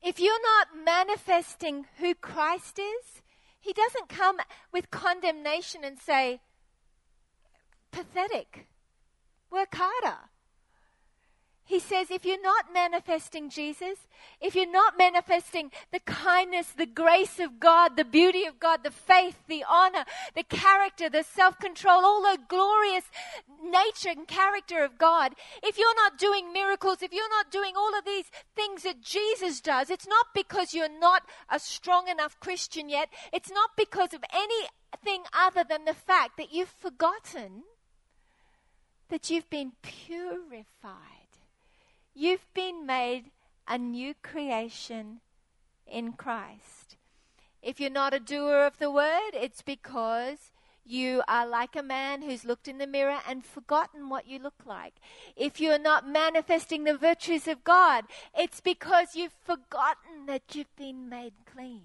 If 0.01 0.19
you're 0.19 0.41
not 0.41 0.67
manifesting 0.85 1.85
who 1.99 2.15
Christ 2.15 2.79
is, 2.79 3.21
He 3.59 3.73
doesn't 3.73 4.09
come 4.09 4.37
with 4.71 4.91
condemnation 4.91 5.83
and 5.83 5.99
say, 5.99 6.39
pathetic, 7.91 8.67
work 9.49 9.73
harder. 9.73 10.29
He 11.67 11.81
says, 11.81 12.09
if 12.09 12.23
you're 12.23 12.41
not 12.41 12.73
manifesting 12.73 13.49
Jesus, 13.49 13.99
if 14.39 14.55
you're 14.55 14.71
not 14.71 14.97
manifesting 14.97 15.69
the 15.91 15.99
kindness, 15.99 16.67
the 16.71 16.85
grace 16.85 17.41
of 17.41 17.59
God, 17.59 17.97
the 17.97 18.05
beauty 18.05 18.45
of 18.45 18.57
God, 18.57 18.85
the 18.85 18.91
faith, 18.91 19.35
the 19.49 19.65
honor, 19.69 20.05
the 20.33 20.43
character, 20.43 21.09
the 21.09 21.23
self 21.23 21.59
control, 21.59 22.05
all 22.05 22.21
the 22.21 22.39
glorious 22.47 23.03
nature 23.61 24.11
and 24.11 24.25
character 24.25 24.81
of 24.81 24.97
God, 24.97 25.33
if 25.61 25.77
you're 25.77 25.95
not 25.95 26.17
doing 26.17 26.53
miracles, 26.53 27.01
if 27.01 27.11
you're 27.11 27.29
not 27.29 27.51
doing 27.51 27.73
all 27.75 27.97
of 27.99 28.05
these 28.05 28.31
things 28.55 28.83
that 28.83 29.01
Jesus 29.01 29.59
does, 29.59 29.89
it's 29.89 30.07
not 30.07 30.27
because 30.33 30.73
you're 30.73 30.87
not 30.87 31.23
a 31.49 31.59
strong 31.59 32.07
enough 32.07 32.39
Christian 32.39 32.87
yet. 32.87 33.09
It's 33.33 33.51
not 33.51 33.71
because 33.75 34.13
of 34.13 34.23
anything 34.33 35.23
other 35.37 35.65
than 35.67 35.83
the 35.83 35.93
fact 35.93 36.37
that 36.37 36.53
you've 36.53 36.73
forgotten 36.79 37.63
that 39.09 39.29
you've 39.29 39.49
been 39.49 39.73
purified 39.81 41.16
You've 42.19 42.51
been 42.55 42.87
made 42.87 43.25
a 43.67 43.77
new 43.77 44.15
creation 44.23 45.19
in 45.85 46.13
Christ. 46.13 46.97
If 47.61 47.79
you're 47.79 47.91
not 47.91 48.15
a 48.15 48.19
doer 48.19 48.65
of 48.65 48.79
the 48.79 48.89
word, 48.89 49.33
it's 49.35 49.61
because 49.61 50.51
you 50.83 51.21
are 51.27 51.45
like 51.45 51.75
a 51.75 51.83
man 51.83 52.23
who's 52.23 52.43
looked 52.43 52.67
in 52.67 52.79
the 52.79 52.87
mirror 52.87 53.19
and 53.29 53.45
forgotten 53.45 54.09
what 54.09 54.27
you 54.27 54.39
look 54.39 54.65
like. 54.65 54.95
If 55.35 55.59
you're 55.59 55.77
not 55.77 56.09
manifesting 56.09 56.85
the 56.85 56.97
virtues 56.97 57.47
of 57.47 57.63
God, 57.63 58.05
it's 58.35 58.61
because 58.61 59.15
you've 59.15 59.37
forgotten 59.45 60.25
that 60.25 60.55
you've 60.55 60.75
been 60.75 61.07
made 61.07 61.33
clean. 61.45 61.83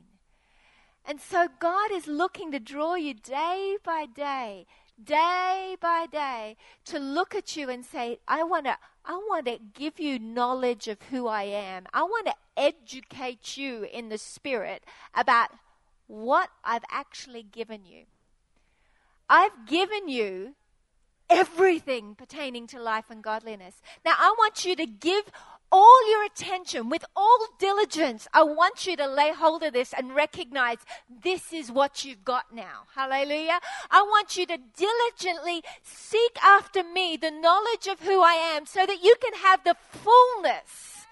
And 1.05 1.21
so 1.21 1.49
God 1.61 1.93
is 1.93 2.07
looking 2.07 2.51
to 2.53 2.59
draw 2.59 2.95
you 2.95 3.13
day 3.13 3.77
by 3.85 4.07
day, 4.07 4.65
day 5.05 5.77
by 5.79 6.07
day, 6.11 6.57
to 6.87 6.99
look 6.99 7.35
at 7.35 7.55
you 7.55 7.69
and 7.69 7.85
say, 7.85 8.21
I 8.27 8.45
want 8.45 8.65
to. 8.65 8.79
I 9.05 9.15
want 9.15 9.47
to 9.47 9.59
give 9.75 9.99
you 9.99 10.19
knowledge 10.19 10.89
of 10.89 11.03
who 11.11 11.27
I 11.27 11.45
am. 11.45 11.87
I 11.93 12.03
want 12.03 12.27
to 12.27 12.35
educate 12.57 13.57
you 13.57 13.85
in 13.85 14.09
the 14.09 14.19
spirit 14.19 14.85
about 15.15 15.51
what 16.07 16.51
I've 16.65 16.85
actually 16.91 17.43
given 17.43 17.85
you. 17.85 18.05
I've 19.29 19.67
given 19.67 20.09
you 20.09 20.55
everything 21.29 22.15
pertaining 22.15 22.67
to 22.69 22.81
life 22.81 23.07
and 23.11 23.23
godliness. 23.23 23.81
Now, 24.05 24.15
I 24.19 24.35
want 24.39 24.65
you 24.65 24.77
to 24.77 24.87
give 24.87 25.25
all 25.73 26.11
your 26.11 26.25
attention 26.25 26.91
with 26.91 27.05
all 27.17 27.47
diligence. 27.59 28.29
I 28.35 28.43
want 28.43 28.87
you 28.87 28.97
to 28.99 29.07
lay 29.09 29.33
hold 29.33 29.63
of 29.63 29.73
this 29.73 29.95
and 29.97 30.15
recognize 30.15 30.77
this 31.23 31.53
is 31.53 31.73
what 31.73 32.05
you've 32.05 32.25
got 32.25 32.55
now. 32.55 32.85
Hallelujah. 32.95 33.59
I 33.91 34.03
want 34.03 34.37
you 34.37 34.45
to 34.47 34.59
diligently 34.77 35.63
seek 35.83 36.37
after 36.45 36.85
me 36.85 37.17
the 37.17 37.31
knowledge 37.31 37.87
of 37.91 38.01
who 38.01 38.21
I 38.21 38.35
am 38.35 38.67
so 38.67 38.85
that 38.85 39.03
you 39.03 39.17
can 39.21 39.41
have 39.41 39.65
the 39.65 39.77
fullness 39.91 41.07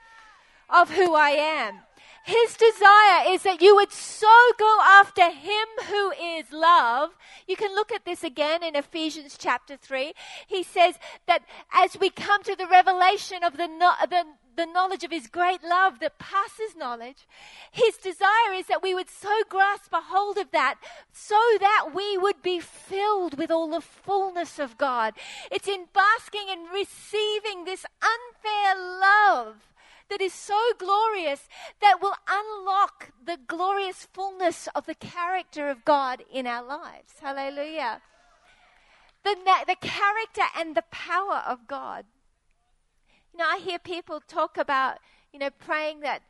of 0.68 0.90
who 0.90 1.14
I 1.14 1.30
am. 1.30 1.80
His 2.22 2.54
desire 2.54 3.24
is 3.28 3.42
that 3.44 3.62
you 3.62 3.74
would 3.76 3.92
so 3.92 4.28
go 4.58 4.78
after 4.82 5.30
Him 5.30 5.66
who 5.88 6.12
is 6.12 6.52
love. 6.52 7.10
You 7.46 7.56
can 7.56 7.74
look 7.74 7.90
at 7.92 8.04
this 8.04 8.22
again 8.22 8.62
in 8.62 8.76
Ephesians 8.76 9.36
chapter 9.38 9.76
3. 9.76 10.12
He 10.46 10.62
says 10.62 10.96
that 11.26 11.42
as 11.72 11.98
we 11.98 12.10
come 12.10 12.42
to 12.42 12.54
the 12.54 12.66
revelation 12.66 13.42
of 13.42 13.56
the, 13.56 13.68
the, 14.08 14.24
the 14.60 14.66
knowledge 14.66 15.04
of 15.04 15.10
His 15.10 15.26
great 15.26 15.64
love 15.64 16.00
that 16.00 16.18
passes 16.18 16.76
knowledge, 16.76 17.26
His 17.72 17.96
desire 17.96 18.52
is 18.54 18.66
that 18.66 18.82
we 18.82 18.94
would 18.94 19.08
so 19.08 19.42
grasp 19.48 19.90
a 19.92 20.02
hold 20.02 20.36
of 20.36 20.50
that 20.50 20.76
so 21.12 21.40
that 21.60 21.88
we 21.94 22.18
would 22.18 22.42
be 22.42 22.60
filled 22.60 23.38
with 23.38 23.50
all 23.50 23.70
the 23.70 23.80
fullness 23.80 24.58
of 24.58 24.76
God. 24.76 25.14
It's 25.50 25.66
in 25.66 25.86
basking 25.94 26.48
and 26.50 26.68
receiving 26.70 27.64
this 27.64 27.86
unfair 28.02 28.74
love 28.76 29.56
that 30.10 30.20
is 30.20 30.34
so 30.34 30.60
glorious 30.76 31.48
that 31.80 32.02
will 32.02 32.16
unlock 32.28 33.12
the 33.24 33.38
glorious 33.46 34.08
fullness 34.12 34.68
of 34.74 34.84
the 34.84 34.94
character 34.94 35.70
of 35.70 35.86
God 35.86 36.22
in 36.30 36.46
our 36.46 36.64
lives. 36.64 37.14
Hallelujah. 37.22 38.02
The, 39.24 39.36
the 39.66 39.76
character 39.80 40.42
and 40.58 40.74
the 40.74 40.84
power 40.90 41.42
of 41.46 41.66
God. 41.66 42.04
Know, 43.40 43.46
I 43.48 43.58
hear 43.58 43.78
people 43.78 44.20
talk 44.28 44.58
about, 44.58 44.98
you 45.32 45.38
know, 45.38 45.48
praying 45.48 46.00
that, 46.00 46.20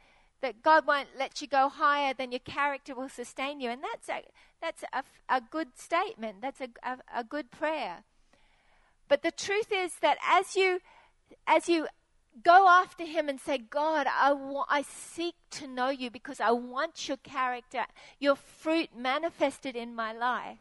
that 0.42 0.62
God 0.62 0.86
won't 0.86 1.08
let 1.18 1.42
you 1.42 1.48
go 1.48 1.68
higher 1.68 2.14
than 2.14 2.30
your 2.30 2.38
character 2.38 2.94
will 2.94 3.08
sustain 3.08 3.60
you. 3.60 3.68
And 3.68 3.82
that's 3.82 4.08
a, 4.08 4.22
that's 4.62 4.84
a, 4.92 5.02
a 5.28 5.40
good 5.40 5.76
statement. 5.76 6.36
That's 6.40 6.60
a, 6.60 6.68
a, 6.84 6.98
a 7.12 7.24
good 7.24 7.50
prayer. 7.50 8.04
But 9.08 9.24
the 9.24 9.32
truth 9.32 9.72
is 9.74 9.94
that 10.02 10.18
as 10.24 10.54
you, 10.54 10.78
as 11.48 11.68
you 11.68 11.88
go 12.44 12.68
after 12.68 13.04
him 13.04 13.28
and 13.28 13.40
say, 13.40 13.58
God, 13.58 14.06
I, 14.08 14.32
wa- 14.32 14.66
I 14.68 14.82
seek 14.82 15.34
to 15.50 15.66
know 15.66 15.88
you 15.88 16.12
because 16.12 16.40
I 16.40 16.52
want 16.52 17.08
your 17.08 17.16
character, 17.16 17.86
your 18.20 18.36
fruit 18.36 18.90
manifested 18.96 19.74
in 19.74 19.96
my 19.96 20.12
life. 20.12 20.58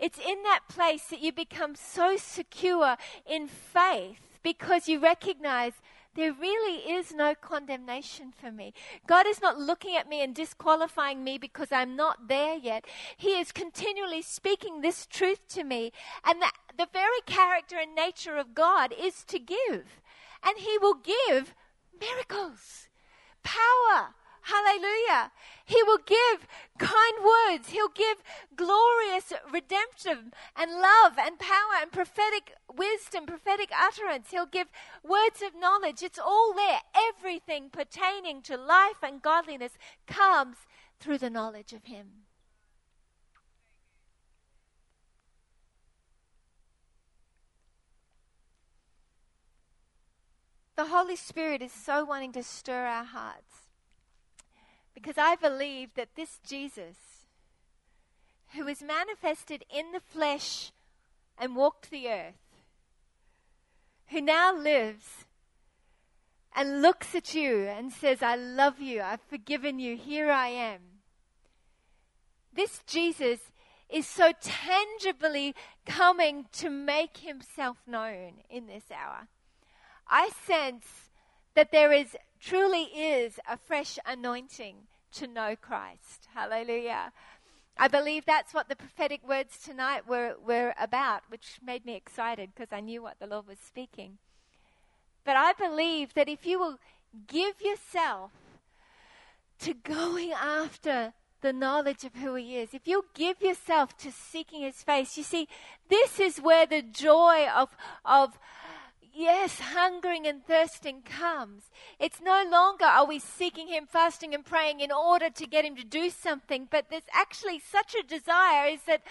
It's 0.00 0.18
in 0.18 0.42
that 0.42 0.62
place 0.68 1.04
that 1.10 1.20
you 1.20 1.30
become 1.30 1.76
so 1.76 2.16
secure 2.16 2.96
in 3.24 3.46
faith 3.46 4.25
because 4.46 4.86
you 4.86 5.00
recognize 5.00 5.72
there 6.14 6.32
really 6.32 6.92
is 6.92 7.12
no 7.12 7.34
condemnation 7.34 8.30
for 8.30 8.52
me. 8.52 8.72
God 9.04 9.26
is 9.26 9.42
not 9.42 9.58
looking 9.58 9.96
at 9.96 10.08
me 10.08 10.22
and 10.22 10.32
disqualifying 10.32 11.24
me 11.24 11.36
because 11.36 11.72
I'm 11.72 11.96
not 11.96 12.28
there 12.28 12.54
yet. 12.54 12.84
He 13.16 13.30
is 13.30 13.50
continually 13.50 14.22
speaking 14.22 14.82
this 14.82 15.04
truth 15.04 15.48
to 15.48 15.64
me. 15.64 15.90
And 16.24 16.40
the, 16.40 16.52
the 16.78 16.86
very 16.92 17.20
character 17.26 17.76
and 17.76 17.92
nature 17.92 18.36
of 18.36 18.54
God 18.54 18.94
is 18.96 19.24
to 19.24 19.40
give 19.40 20.00
and 20.44 20.58
He 20.58 20.78
will 20.78 20.94
give 20.94 21.52
miracles, 22.00 22.86
power. 23.42 24.14
Hallelujah. 24.46 25.32
He 25.64 25.82
will 25.82 25.98
give 25.98 26.46
kind 26.78 27.14
words. 27.24 27.70
He'll 27.70 27.88
give 27.88 28.22
glorious 28.54 29.32
redemption 29.52 30.32
and 30.54 30.70
love 30.70 31.18
and 31.18 31.36
power 31.38 31.80
and 31.80 31.90
prophetic 31.90 32.52
wisdom, 32.72 33.26
prophetic 33.26 33.70
utterance. 33.76 34.30
He'll 34.30 34.46
give 34.46 34.68
words 35.02 35.42
of 35.42 35.58
knowledge. 35.58 36.00
It's 36.00 36.18
all 36.18 36.54
there. 36.54 36.78
Everything 36.94 37.70
pertaining 37.70 38.40
to 38.42 38.56
life 38.56 39.02
and 39.02 39.20
godliness 39.20 39.72
comes 40.06 40.58
through 41.00 41.18
the 41.18 41.30
knowledge 41.30 41.72
of 41.72 41.84
Him. 41.84 42.26
the 50.76 50.84
Holy 50.84 51.16
Spirit 51.16 51.62
is 51.62 51.72
so 51.72 52.04
wanting 52.04 52.32
to 52.32 52.42
stir 52.42 52.84
our 52.84 53.04
hearts. 53.04 53.65
Because 54.96 55.18
I 55.18 55.36
believe 55.36 55.90
that 55.94 56.16
this 56.16 56.40
Jesus, 56.44 56.96
who 58.54 58.64
was 58.64 58.82
manifested 58.82 59.62
in 59.70 59.92
the 59.92 60.00
flesh 60.00 60.72
and 61.36 61.54
walked 61.54 61.90
the 61.90 62.08
earth, 62.08 62.64
who 64.06 64.22
now 64.22 64.56
lives 64.56 65.26
and 66.54 66.80
looks 66.80 67.14
at 67.14 67.34
you 67.34 67.66
and 67.66 67.92
says, 67.92 68.22
I 68.22 68.36
love 68.36 68.80
you, 68.80 69.02
I've 69.02 69.20
forgiven 69.20 69.78
you, 69.78 69.98
here 69.98 70.30
I 70.30 70.48
am. 70.48 70.80
This 72.54 72.80
Jesus 72.86 73.40
is 73.90 74.06
so 74.06 74.32
tangibly 74.40 75.54
coming 75.84 76.46
to 76.52 76.70
make 76.70 77.18
himself 77.18 77.76
known 77.86 78.40
in 78.48 78.66
this 78.66 78.84
hour. 78.90 79.28
I 80.08 80.30
sense 80.46 81.10
that 81.54 81.70
there 81.70 81.92
is 81.92 82.16
truly 82.40 82.84
is 82.84 83.38
a 83.48 83.56
fresh 83.56 83.98
anointing 84.06 84.76
to 85.12 85.26
know 85.26 85.56
Christ. 85.56 86.28
Hallelujah. 86.34 87.12
I 87.78 87.88
believe 87.88 88.24
that's 88.24 88.54
what 88.54 88.68
the 88.68 88.76
prophetic 88.76 89.26
words 89.26 89.58
tonight 89.58 90.08
were, 90.08 90.36
were 90.44 90.74
about, 90.80 91.22
which 91.28 91.58
made 91.64 91.84
me 91.84 91.94
excited 91.94 92.50
because 92.54 92.72
I 92.72 92.80
knew 92.80 93.02
what 93.02 93.18
the 93.18 93.26
Lord 93.26 93.46
was 93.46 93.58
speaking. 93.58 94.18
But 95.24 95.36
I 95.36 95.52
believe 95.52 96.14
that 96.14 96.28
if 96.28 96.46
you 96.46 96.58
will 96.58 96.78
give 97.26 97.60
yourself 97.60 98.30
to 99.60 99.74
going 99.74 100.32
after 100.32 101.12
the 101.42 101.52
knowledge 101.52 102.04
of 102.04 102.14
who 102.14 102.34
He 102.34 102.56
is, 102.56 102.72
if 102.72 102.88
you 102.88 103.04
give 103.14 103.42
yourself 103.42 103.96
to 103.98 104.10
seeking 104.10 104.62
His 104.62 104.82
face, 104.82 105.18
you 105.18 105.22
see, 105.22 105.46
this 105.90 106.18
is 106.18 106.38
where 106.38 106.64
the 106.64 106.82
joy 106.82 107.46
of, 107.54 107.76
of 108.04 108.38
yes, 109.16 109.58
hungering 109.58 110.26
and 110.26 110.44
thirsting 110.44 111.00
comes. 111.02 111.70
It's 111.98 112.20
no 112.20 112.44
longer 112.48 112.84
are 112.84 113.06
we 113.06 113.18
seeking 113.18 113.68
Him, 113.68 113.86
fasting 113.86 114.34
and 114.34 114.44
praying 114.44 114.80
in 114.80 114.92
order 114.92 115.30
to 115.30 115.46
get 115.46 115.64
Him 115.64 115.74
to 115.76 115.84
do 115.84 116.10
something, 116.10 116.68
but 116.70 116.86
there's 116.90 117.08
actually 117.12 117.58
such 117.58 117.94
a 117.94 118.06
desire 118.06 118.68
is 118.68 118.82
that 118.86 119.02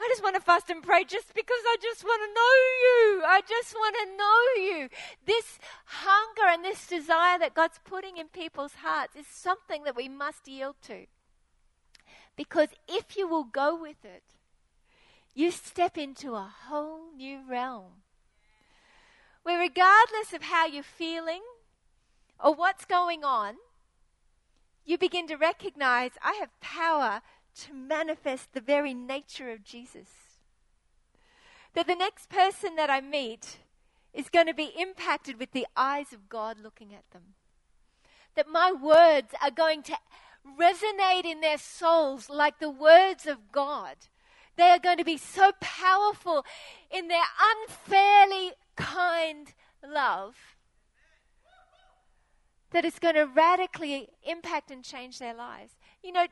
I 0.00 0.08
just 0.08 0.22
want 0.22 0.34
to 0.34 0.42
fast 0.42 0.68
and 0.68 0.82
pray 0.82 1.04
just 1.04 1.32
because 1.34 1.62
I 1.64 1.76
just 1.80 2.02
want 2.04 2.20
to 2.22 2.34
know 2.34 2.54
you. 2.82 3.22
I 3.24 3.40
just 3.48 3.74
want 3.74 3.96
to 3.96 4.16
know 4.16 4.78
you. 4.80 4.88
This 5.24 5.58
hunger 5.84 6.48
and 6.48 6.64
this 6.64 6.86
desire 6.86 7.38
that 7.38 7.54
God's 7.54 7.78
putting 7.84 8.16
in 8.16 8.28
people's 8.28 8.74
hearts 8.82 9.14
is 9.14 9.26
something 9.26 9.84
that 9.84 9.96
we 9.96 10.08
must 10.08 10.48
yield 10.48 10.76
to. 10.86 11.06
Because 12.36 12.68
if 12.88 13.16
you 13.16 13.28
will 13.28 13.44
go 13.44 13.80
with 13.80 14.04
it, 14.04 14.24
you 15.34 15.50
step 15.50 15.96
into 15.96 16.34
a 16.34 16.52
whole 16.66 17.12
new 17.16 17.40
realm 17.48 18.01
where 19.42 19.58
regardless 19.58 20.32
of 20.32 20.42
how 20.42 20.66
you're 20.66 20.82
feeling 20.82 21.42
or 22.42 22.54
what's 22.54 22.84
going 22.84 23.24
on, 23.24 23.56
you 24.84 24.98
begin 24.98 25.26
to 25.28 25.36
recognize 25.36 26.12
I 26.22 26.34
have 26.34 26.60
power 26.60 27.22
to 27.60 27.74
manifest 27.74 28.52
the 28.52 28.60
very 28.60 28.94
nature 28.94 29.50
of 29.50 29.64
Jesus. 29.64 30.08
That 31.74 31.86
the 31.86 31.94
next 31.94 32.28
person 32.28 32.76
that 32.76 32.90
I 32.90 33.00
meet 33.00 33.58
is 34.12 34.28
going 34.28 34.46
to 34.46 34.54
be 34.54 34.72
impacted 34.78 35.38
with 35.38 35.52
the 35.52 35.66
eyes 35.76 36.12
of 36.12 36.28
God 36.28 36.58
looking 36.62 36.94
at 36.94 37.10
them. 37.12 37.34
That 38.34 38.48
my 38.48 38.72
words 38.72 39.34
are 39.42 39.50
going 39.50 39.82
to 39.84 39.96
resonate 40.58 41.24
in 41.24 41.40
their 41.40 41.58
souls 41.58 42.28
like 42.28 42.58
the 42.58 42.70
words 42.70 43.26
of 43.26 43.52
God. 43.52 43.96
They 44.56 44.68
are 44.70 44.78
going 44.78 44.98
to 44.98 45.04
be 45.04 45.16
so 45.16 45.52
powerful 45.60 46.44
in 46.90 47.08
their 47.08 47.24
unfairly 47.40 48.52
kind 48.76 49.52
love 49.86 50.36
that 52.70 52.84
is 52.84 52.98
going 52.98 53.14
to 53.14 53.26
radically 53.26 54.08
impact 54.24 54.70
and 54.70 54.82
change 54.82 55.18
their 55.18 55.34
lives. 55.34 55.72
You 56.02 56.12
know, 56.12 56.26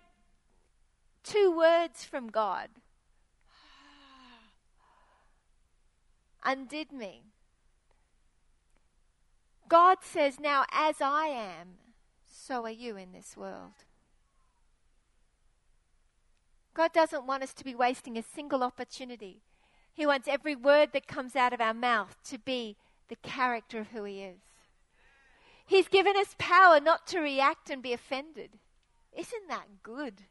two 1.23 1.55
words 1.57 2.05
from 2.05 2.29
God 2.29 2.69
undid 6.45 6.93
me. 6.93 7.23
God 9.69 9.99
says, 10.03 10.41
Now 10.41 10.65
as 10.73 10.97
I 11.01 11.27
am, 11.27 11.79
so 12.27 12.65
are 12.65 12.71
you 12.71 12.97
in 12.97 13.13
this 13.13 13.37
world. 13.37 13.85
God 16.75 16.93
doesn't 16.93 17.27
want 17.27 17.43
us 17.43 17.53
to 17.55 17.65
be 17.65 17.75
wasting 17.75 18.17
a 18.17 18.23
single 18.23 18.63
opportunity. 18.63 19.43
He 20.01 20.07
wants 20.07 20.29
every 20.29 20.57
word 20.57 20.95
that 20.95 21.07
comes 21.07 21.37
out 21.37 21.53
of 21.53 21.61
our 21.61 21.75
mouth 21.75 22.17
to 22.31 22.39
be 22.39 22.79
the 23.11 23.17
character 23.17 23.81
of 23.81 23.89
who 23.89 24.05
He 24.05 24.23
is. 24.23 24.41
He's 25.67 25.89
given 25.89 26.17
us 26.17 26.35
power 26.39 26.81
not 26.81 27.07
to 27.09 27.21
react 27.21 27.69
and 27.69 27.83
be 27.83 27.93
offended. 27.93 28.53
Isn't 29.15 29.49
that 29.51 29.83
good? 29.83 30.23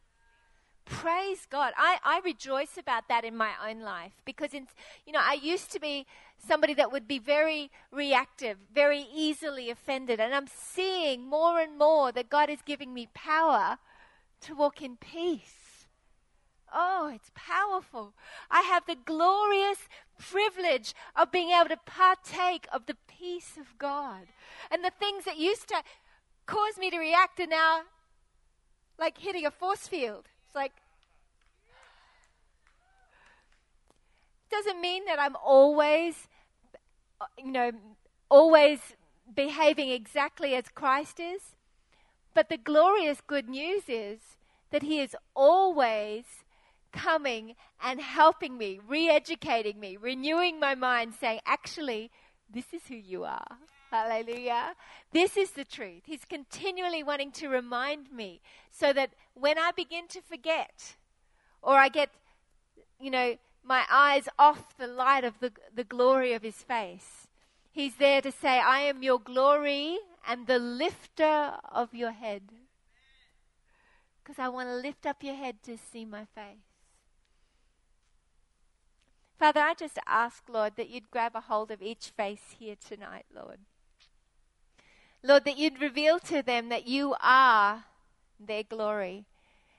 Praise 0.85 1.45
God. 1.47 1.73
I, 1.77 1.99
I 2.03 2.19
rejoice 2.25 2.79
about 2.79 3.09
that 3.09 3.23
in 3.23 3.37
my 3.37 3.51
own 3.63 3.81
life 3.81 4.13
because, 4.25 4.55
in, 4.55 4.65
you 5.05 5.13
know, 5.13 5.21
I 5.21 5.33
used 5.33 5.71
to 5.73 5.79
be 5.79 6.07
somebody 6.39 6.73
that 6.73 6.91
would 6.91 7.07
be 7.07 7.19
very 7.19 7.69
reactive, 7.91 8.57
very 8.73 9.05
easily 9.13 9.69
offended. 9.69 10.19
And 10.19 10.33
I'm 10.33 10.47
seeing 10.47 11.29
more 11.29 11.59
and 11.59 11.77
more 11.77 12.11
that 12.13 12.31
God 12.31 12.49
is 12.49 12.63
giving 12.65 12.91
me 12.91 13.07
power 13.13 13.77
to 14.41 14.55
walk 14.55 14.81
in 14.81 14.97
peace. 14.97 15.58
Oh, 16.73 17.11
it's 17.13 17.31
powerful. 17.33 18.13
I 18.49 18.61
have 18.61 18.85
the 18.85 18.95
glorious 18.95 19.87
privilege 20.17 20.93
of 21.15 21.31
being 21.31 21.49
able 21.49 21.69
to 21.69 21.77
partake 21.77 22.67
of 22.71 22.85
the 22.85 22.97
peace 23.07 23.57
of 23.57 23.77
God. 23.77 24.27
And 24.69 24.83
the 24.83 24.91
things 24.91 25.25
that 25.25 25.37
used 25.37 25.67
to 25.69 25.83
cause 26.45 26.77
me 26.77 26.89
to 26.89 26.97
react 26.97 27.39
are 27.39 27.47
now 27.47 27.81
like 28.97 29.17
hitting 29.17 29.45
a 29.45 29.51
force 29.51 29.87
field. 29.87 30.25
It's 30.45 30.55
like, 30.55 30.73
doesn't 34.51 34.81
mean 34.81 35.05
that 35.05 35.19
I'm 35.19 35.35
always, 35.35 36.27
you 37.37 37.51
know, 37.51 37.71
always 38.29 38.79
behaving 39.33 39.89
exactly 39.89 40.55
as 40.55 40.65
Christ 40.73 41.19
is. 41.19 41.55
But 42.33 42.49
the 42.49 42.57
glorious 42.57 43.21
good 43.21 43.47
news 43.49 43.83
is 43.87 44.19
that 44.71 44.83
He 44.83 44.99
is 44.99 45.15
always 45.35 46.23
coming 46.91 47.55
and 47.83 48.01
helping 48.01 48.57
me, 48.57 48.79
re 48.87 49.09
educating 49.09 49.79
me, 49.79 49.97
renewing 49.97 50.59
my 50.59 50.75
mind, 50.75 51.13
saying, 51.19 51.39
actually, 51.45 52.11
this 52.51 52.73
is 52.73 52.81
who 52.87 52.95
you 52.95 53.23
are. 53.23 53.57
Hallelujah. 53.91 54.75
This 55.11 55.35
is 55.35 55.51
the 55.51 55.65
truth. 55.65 56.03
He's 56.05 56.25
continually 56.25 57.01
wanting 57.01 57.31
to 57.33 57.47
remind 57.47 58.11
me 58.11 58.41
so 58.69 58.93
that 58.93 59.11
when 59.33 59.57
I 59.57 59.71
begin 59.71 60.07
to 60.09 60.21
forget 60.21 60.95
or 61.61 61.75
I 61.75 61.89
get, 61.89 62.09
you 62.99 63.09
know, 63.09 63.35
my 63.63 63.83
eyes 63.89 64.29
off 64.37 64.77
the 64.77 64.87
light 64.87 65.23
of 65.23 65.39
the, 65.39 65.51
the 65.75 65.83
glory 65.83 66.33
of 66.33 66.43
his 66.43 66.55
face, 66.55 67.27
he's 67.71 67.95
there 67.95 68.21
to 68.21 68.31
say, 68.31 68.59
I 68.59 68.81
am 68.81 69.01
your 69.01 69.19
glory 69.19 69.97
and 70.27 70.45
the 70.45 70.59
lifter 70.59 71.53
of 71.71 71.93
your 71.93 72.11
head. 72.11 72.43
Because 74.23 74.37
I 74.37 74.49
want 74.49 74.69
to 74.69 74.75
lift 74.75 75.07
up 75.07 75.23
your 75.23 75.35
head 75.35 75.63
to 75.63 75.77
see 75.91 76.05
my 76.05 76.25
face. 76.35 76.68
Father, 79.39 79.61
I 79.61 79.73
just 79.73 79.97
ask, 80.05 80.43
Lord, 80.49 80.73
that 80.75 80.89
you'd 80.89 81.09
grab 81.11 81.33
a 81.33 81.39
hold 81.39 81.71
of 81.71 81.81
each 81.81 82.09
face 82.09 82.55
here 82.59 82.75
tonight, 82.75 83.25
Lord. 83.33 83.59
Lord, 85.23 85.45
that 85.45 85.57
you'd 85.57 85.79
reveal 85.79 86.19
to 86.19 86.41
them 86.41 86.67
that 86.67 86.87
you 86.87 87.15
are 87.21 87.85
their 88.37 88.63
glory, 88.63 89.23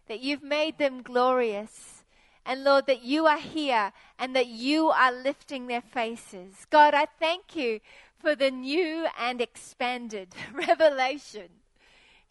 that 0.09 0.21
you've 0.21 0.43
made 0.43 0.79
them 0.79 1.03
glorious. 1.03 2.05
And 2.47 2.65
Lord, 2.65 2.87
that 2.87 3.03
you 3.03 3.27
are 3.27 3.39
here 3.39 3.93
and 4.19 4.35
that 4.35 4.47
you 4.47 4.89
are 4.89 5.13
lifting 5.13 5.67
their 5.67 5.83
faces. 5.83 6.67
God, 6.71 6.95
I 6.95 7.07
thank 7.19 7.55
you 7.55 7.81
for 8.19 8.35
the 8.35 8.51
new 8.51 9.07
and 9.19 9.43
expanded 9.43 10.29
revelation 10.55 11.49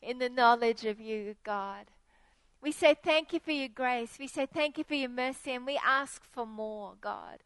in 0.02 0.18
the 0.18 0.30
knowledge 0.30 0.84
of 0.84 1.00
you, 1.00 1.36
God. 1.44 1.86
We 2.62 2.72
say 2.74 2.96
thank 3.02 3.32
you 3.32 3.40
for 3.40 3.52
your 3.52 3.70
grace. 3.70 4.18
We 4.20 4.28
say 4.28 4.46
thank 4.46 4.78
you 4.78 4.84
for 4.84 4.96
your 4.96 5.10
mercy, 5.10 5.54
and 5.54 5.66
we 5.66 5.80
ask 5.86 6.22
for 6.32 6.46
more, 6.46 6.96
God. 7.00 7.40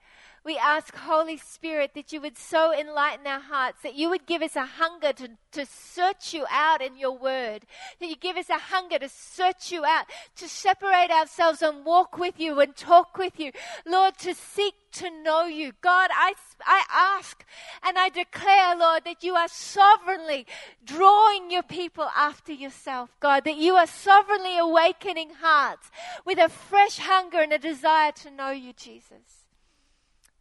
We 0.44 0.58
ask, 0.58 0.94
Holy 0.96 1.38
Spirit, 1.38 1.92
that 1.94 2.12
you 2.12 2.20
would 2.20 2.38
so 2.38 2.74
enlighten 2.74 3.26
our 3.28 3.40
hearts, 3.40 3.82
that 3.84 3.96
you 3.96 4.10
would 4.10 4.26
give 4.26 4.42
us 4.42 4.56
a 4.56 4.66
hunger 4.66 5.14
to, 5.14 5.30
to 5.54 5.66
search 5.66 6.34
you 6.34 6.46
out 6.50 6.82
in 6.82 6.98
your 6.98 7.18
word, 7.18 7.66
that 8.00 8.10
you 8.10 8.18
give 8.18 8.36
us 8.36 8.50
a 8.50 8.58
hunger 8.58 9.00
to 9.00 9.08
search 9.08 9.72
you 9.72 9.86
out, 9.86 10.06
to 10.36 10.50
separate 10.50 11.12
ourselves 11.12 11.62
and 11.62 11.86
walk 11.86 12.18
with 12.18 12.40
you 12.40 12.60
and 12.60 12.76
talk 12.76 13.18
with 13.18 13.40
you. 13.40 13.52
Lord, 13.86 14.18
to 14.18 14.34
seek 14.34 14.74
to 14.94 15.10
know 15.24 15.46
you. 15.46 15.74
God, 15.82 16.10
I, 16.14 16.34
I 16.66 16.84
ask 16.92 17.46
and 17.84 17.98
I 17.98 18.10
declare, 18.10 18.76
Lord, 18.76 19.04
that 19.06 19.24
you 19.24 19.36
are 19.36 19.48
sovereignly 19.48 20.46
drawing 20.84 21.52
your 21.52 21.64
people 21.64 22.10
after 22.16 22.54
yourself, 22.54 23.10
God, 23.20 23.44
that 23.46 23.58
you 23.58 23.76
are 23.76 23.88
sovereignly 23.88 24.58
awakening 24.58 25.32
hearts 25.42 25.92
with 26.26 26.38
a 26.38 26.50
fresh 26.50 26.98
hunger 26.98 27.40
and 27.40 27.54
a 27.54 27.60
desire 27.60 28.12
to 28.14 28.32
know 28.32 28.52
you, 28.52 28.74
Jesus. 28.74 29.46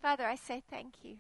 Father, 0.01 0.25
I 0.25 0.37
say 0.37 0.63
thank 0.69 1.05
you. 1.05 1.17